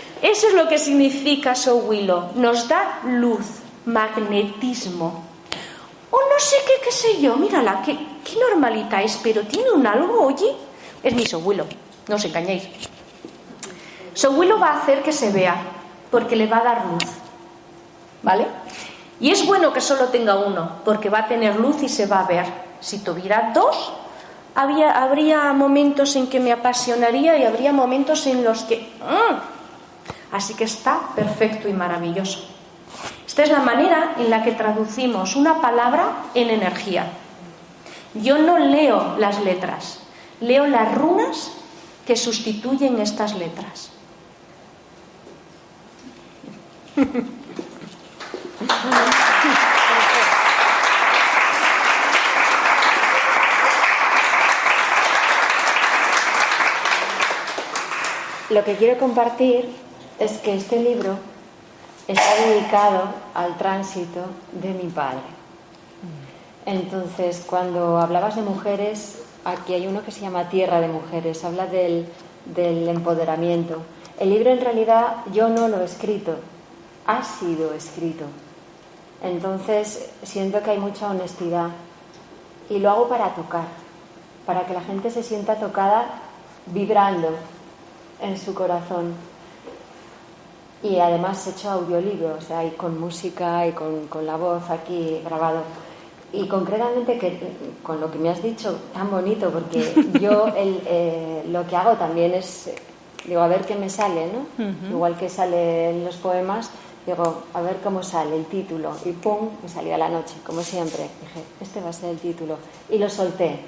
Eso 0.21 0.47
es 0.47 0.53
lo 0.53 0.67
que 0.67 0.79
significa 0.79 1.55
so 1.55 1.83
Nos 2.35 2.67
da 2.67 3.01
luz, 3.05 3.45
magnetismo, 3.85 5.27
o 6.09 6.17
no 6.17 6.39
sé 6.39 6.55
qué, 6.65 6.73
qué 6.83 6.91
sé 6.91 7.21
yo, 7.21 7.35
mírala, 7.35 7.81
qué, 7.83 7.97
normalita 8.49 9.01
es, 9.01 9.19
pero 9.21 9.43
tiene 9.43 9.71
un 9.71 9.85
algo, 9.85 10.25
oye. 10.25 10.55
Es 11.03 11.13
mi 11.13 11.25
sobuelo, 11.25 11.65
no 12.07 12.15
os 12.15 12.25
engañéis. 12.25 12.63
Sobuelo 14.13 14.59
va 14.59 14.69
a 14.69 14.81
hacer 14.81 15.03
que 15.03 15.11
se 15.11 15.31
vea, 15.31 15.55
porque 16.09 16.35
le 16.35 16.47
va 16.47 16.57
a 16.57 16.63
dar 16.63 16.85
luz. 16.85 17.03
¿Vale? 18.23 18.47
Y 19.19 19.31
es 19.31 19.45
bueno 19.45 19.73
que 19.73 19.81
solo 19.81 20.05
tenga 20.07 20.35
uno, 20.37 20.81
porque 20.83 21.09
va 21.09 21.19
a 21.19 21.27
tener 21.27 21.55
luz 21.55 21.83
y 21.83 21.89
se 21.89 22.05
va 22.05 22.21
a 22.21 22.27
ver. 22.27 22.45
Si 22.79 22.99
tuviera 22.99 23.51
dos, 23.53 23.93
había, 24.55 25.03
habría 25.03 25.53
momentos 25.53 26.15
en 26.15 26.27
que 26.27 26.39
me 26.39 26.51
apasionaría 26.51 27.37
y 27.37 27.43
habría 27.43 27.73
momentos 27.73 28.25
en 28.27 28.43
los 28.43 28.63
que... 28.63 28.89
¡ah! 29.01 29.41
Así 30.31 30.53
que 30.55 30.65
está 30.65 30.99
perfecto 31.15 31.67
y 31.67 31.73
maravilloso. 31.73 32.47
Esta 33.25 33.43
es 33.43 33.51
la 33.51 33.59
manera 33.59 34.15
en 34.17 34.29
la 34.29 34.43
que 34.43 34.51
traducimos 34.51 35.35
una 35.35 35.61
palabra 35.61 36.23
en 36.33 36.49
energía. 36.49 37.11
Yo 38.13 38.37
no 38.37 38.57
leo 38.57 39.17
las 39.17 39.43
letras, 39.43 39.99
leo 40.39 40.65
las 40.65 40.93
runas 40.95 41.51
que 42.05 42.15
sustituyen 42.15 42.99
estas 42.99 43.35
letras. 43.35 43.91
Lo 58.49 58.63
que 58.63 58.77
quiero 58.77 58.97
compartir 58.97 59.86
es 60.19 60.37
que 60.39 60.55
este 60.55 60.81
libro 60.81 61.17
está 62.07 62.35
dedicado 62.47 63.03
al 63.33 63.57
tránsito 63.57 64.21
de 64.51 64.69
mi 64.69 64.89
padre. 64.89 65.37
Entonces, 66.65 67.43
cuando 67.47 67.97
hablabas 67.97 68.35
de 68.35 68.41
mujeres, 68.41 69.21
aquí 69.45 69.73
hay 69.73 69.87
uno 69.87 70.03
que 70.03 70.11
se 70.11 70.21
llama 70.21 70.49
Tierra 70.49 70.81
de 70.81 70.87
Mujeres, 70.87 71.43
habla 71.43 71.65
del, 71.65 72.07
empoderamiento. 72.55 73.81
El 74.19 74.29
libro 74.31 74.51
en 74.51 74.61
realidad 74.61 75.17
yo 75.31 75.49
no 75.49 75.67
lo 75.67 75.81
he 75.81 75.85
escrito, 75.85 76.35
ha 77.05 77.23
sido 77.23 77.73
escrito. 77.73 78.25
Entonces, 79.21 80.09
siento 80.23 80.61
que 80.61 80.71
hay 80.71 80.79
mucha 80.79 81.09
honestidad 81.09 81.69
y 82.69 82.79
lo 82.79 82.89
hago 82.89 83.07
para 83.07 83.33
tocar, 83.35 83.65
para 84.45 84.65
que 84.65 84.73
la 84.73 84.81
gente 84.81 85.09
se 85.09 85.23
sienta 85.23 85.55
tocada 85.55 86.05
vibrando 86.67 87.29
en 88.21 88.37
su 88.37 88.53
corazón 88.53 89.13
y 90.83 90.99
además 90.99 91.45
he 91.47 91.51
hecho 91.51 91.71
audiolibros, 91.71 92.43
o 92.43 92.47
sea, 92.47 92.65
y 92.65 92.71
con 92.71 92.99
música 92.99 93.65
y 93.67 93.71
con, 93.71 94.07
con, 94.07 94.25
la 94.25 94.35
voz 94.35 94.69
aquí 94.69 95.21
grabado. 95.25 95.61
Y 96.31 96.47
concretamente 96.47 97.17
que, 97.17 97.39
con 97.81 97.99
lo 97.99 98.11
que 98.11 98.19
me 98.19 98.29
has 98.29 98.43
dicho, 98.43 98.77
tan 98.93 99.09
bonito, 99.09 99.49
porque 99.49 99.93
yo 100.21 100.47
el, 100.47 100.81
eh, 100.85 101.43
lo 101.47 101.65
que 101.65 101.75
hago 101.75 101.93
también 101.93 102.33
es, 102.33 102.69
digo, 103.25 103.41
a 103.41 103.47
ver 103.47 103.65
qué 103.65 103.75
me 103.75 103.89
sale, 103.89 104.27
¿no? 104.27 104.67
Igual 104.89 105.17
que 105.17 105.29
sale 105.29 105.89
en 105.89 106.05
los 106.05 106.17
poemas, 106.17 106.69
digo, 107.05 107.43
a 107.53 107.61
ver 107.61 107.77
cómo 107.83 108.03
sale 108.03 108.35
el 108.35 108.45
título. 108.45 108.91
Y 109.05 109.13
pum, 109.13 109.49
me 109.63 109.69
salió 109.69 109.95
a 109.95 109.97
la 109.97 110.09
noche, 110.09 110.35
como 110.45 110.61
siempre. 110.61 111.03
Dije, 111.03 111.43
este 111.61 111.81
va 111.81 111.89
a 111.89 111.93
ser 111.93 112.09
el 112.09 112.19
título. 112.19 112.57
Y 112.89 112.97
lo 112.97 113.09
solté. 113.09 113.61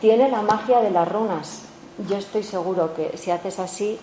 Tiene 0.00 0.28
la 0.28 0.42
magia 0.42 0.80
de 0.80 0.90
las 0.90 1.10
runas. 1.10 1.62
Yo 2.08 2.16
estoy 2.16 2.42
seguro 2.42 2.94
que 2.94 3.16
si 3.16 3.30
haces 3.30 3.58
así, 3.58 3.98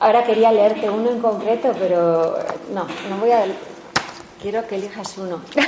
Ahora 0.00 0.24
quería 0.24 0.52
leerte 0.52 0.88
uno 0.88 1.10
en 1.10 1.20
concreto, 1.20 1.72
pero 1.78 2.38
no, 2.72 2.86
no 3.10 3.16
voy 3.18 3.32
a. 3.32 3.44
Quiero 4.40 4.64
que 4.68 4.76
elijas 4.76 5.18
uno. 5.18 5.40
Por 5.54 5.64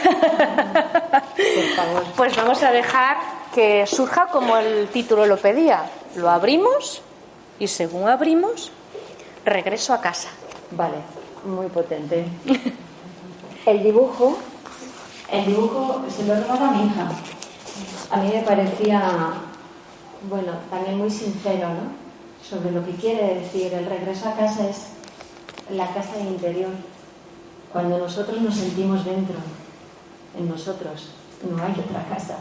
favor. 1.77 2.05
Pues 2.17 2.37
vamos 2.37 2.63
a 2.63 2.71
dejar 2.71 3.17
que 3.53 3.85
surja 3.87 4.27
como 4.27 4.57
el 4.57 4.89
título 4.89 5.27
lo 5.27 5.37
pedía. 5.37 5.91
Lo 6.15 6.31
abrimos 6.31 7.03
y 7.59 7.67
según 7.67 8.09
abrimos, 8.09 8.71
regreso 9.45 9.93
a 9.93 10.01
casa. 10.01 10.29
Vale, 10.71 10.97
muy 11.45 11.67
potente. 11.67 12.27
El 13.67 13.83
dibujo, 13.83 14.39
el 15.31 15.45
dibujo 15.47 16.03
se 16.09 16.25
lo 16.25 16.35
he 16.35 16.41
robado 16.41 16.65
a 16.67 16.71
mi 16.71 16.87
hija. 16.87 17.11
A 18.11 18.17
mí 18.19 18.31
me 18.33 18.43
parecía, 18.43 19.03
bueno, 20.29 20.53
también 20.71 20.99
muy 20.99 21.11
sincero, 21.11 21.69
¿no? 21.69 22.00
Sobre 22.49 22.73
lo 22.73 22.85
que 22.85 22.93
quiere 22.93 23.41
decir 23.41 23.73
el 23.75 23.87
regreso 23.87 24.29
a 24.29 24.35
casa 24.35 24.69
es 24.69 24.87
la 25.71 25.93
casa 25.93 26.19
interior. 26.19 26.71
Cuando 27.73 27.99
nosotros 27.99 28.41
nos 28.41 28.55
sentimos 28.55 29.05
dentro, 29.05 29.37
en 30.37 30.49
nosotros, 30.49 31.11
no 31.49 31.63
hay 31.63 31.73
otra 31.73 32.05
casa. 32.09 32.39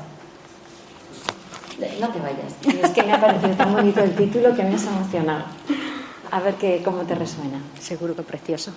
No 2.00 2.10
te 2.10 2.20
vayas. 2.20 2.84
Es 2.84 2.92
que 2.92 3.04
me 3.04 3.14
ha 3.14 3.22
parecido 3.22 3.56
tan 3.56 3.74
bonito 3.74 4.02
el 4.02 4.16
título 4.16 4.56
que 4.56 4.64
me 4.64 4.76
has 4.76 4.86
emocionado. 4.86 5.46
A 6.32 6.40
ver 6.42 6.56
qué, 6.56 6.82
cómo 6.84 7.04
te 7.04 7.16
resuena. 7.16 7.62
Seguro 7.80 8.16
que 8.16 8.24
precioso. 8.24 8.74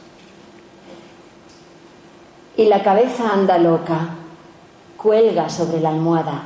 Y 2.57 2.67
la 2.67 2.83
cabeza 2.83 3.33
anda 3.33 3.59
loca, 3.59 4.11
cuelga 4.97 5.49
sobre 5.49 5.81
la 5.81 5.89
almohada. 5.89 6.43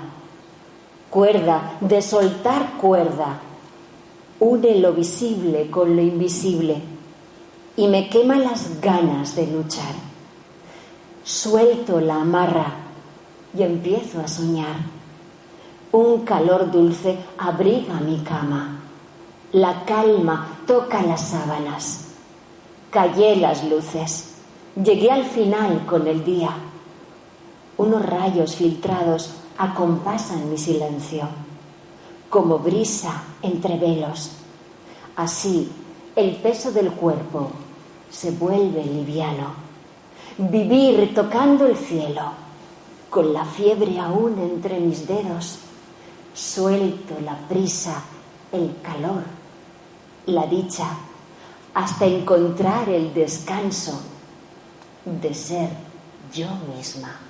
Cuerda, 1.11 1.77
de 1.81 2.01
soltar 2.01 2.73
cuerda, 2.81 3.41
une 4.39 4.81
lo 4.81 4.93
visible 4.93 5.71
con 5.71 5.97
lo 5.97 6.03
invisible 6.03 6.83
y 7.77 7.89
me 7.89 8.09
quema 8.09 8.37
las 8.37 8.81
ganas 8.81 9.35
de 9.35 9.47
luchar. 9.47 9.95
Suelto 11.25 12.01
la 12.01 12.17
amarra 12.17 12.75
y 13.57 13.63
empiezo 13.63 14.21
a 14.21 14.29
soñar. 14.29 14.77
Un 15.93 16.25
calor 16.25 16.71
dulce 16.71 17.17
abriga 17.39 17.95
mi 18.01 18.19
cama. 18.19 18.81
La 19.53 19.85
calma 19.85 20.59
toca 20.67 21.03
las 21.03 21.29
sábanas. 21.29 22.09
Callé 22.91 23.37
las 23.37 23.65
luces. 23.65 24.35
Llegué 24.77 25.11
al 25.11 25.25
final 25.25 25.87
con 25.87 26.07
el 26.07 26.25
día. 26.25 26.51
Unos 27.79 28.05
rayos 28.05 28.57
filtrados 28.57 29.35
acompasan 29.57 30.51
mi 30.51 30.59
silencio 30.59 31.46
como 32.29 32.59
brisa 32.59 33.23
entre 33.43 33.79
velos. 33.79 34.33
Así 35.17 35.71
el 36.15 36.37
peso 36.37 36.73
del 36.73 36.93
cuerpo 36.93 37.51
se 38.11 38.31
vuelve 38.31 38.85
liviano. 38.85 39.55
Vivir 40.39 41.15
tocando 41.15 41.67
el 41.67 41.77
cielo, 41.77 42.33
con 43.11 43.33
la 43.33 43.45
fiebre 43.45 43.99
aún 43.99 44.39
entre 44.39 44.81
mis 44.81 45.07
dedos, 45.07 45.59
suelto 46.35 47.19
la 47.25 47.37
prisa, 47.49 48.03
el 48.53 48.77
calor, 48.83 49.25
la 50.27 50.47
dicha, 50.47 50.89
hasta 51.75 52.07
encontrar 52.07 52.89
el 52.89 53.13
descanso 53.15 54.01
de 55.05 55.35
ser 55.35 55.71
yo 56.33 56.49
misma. 56.75 57.21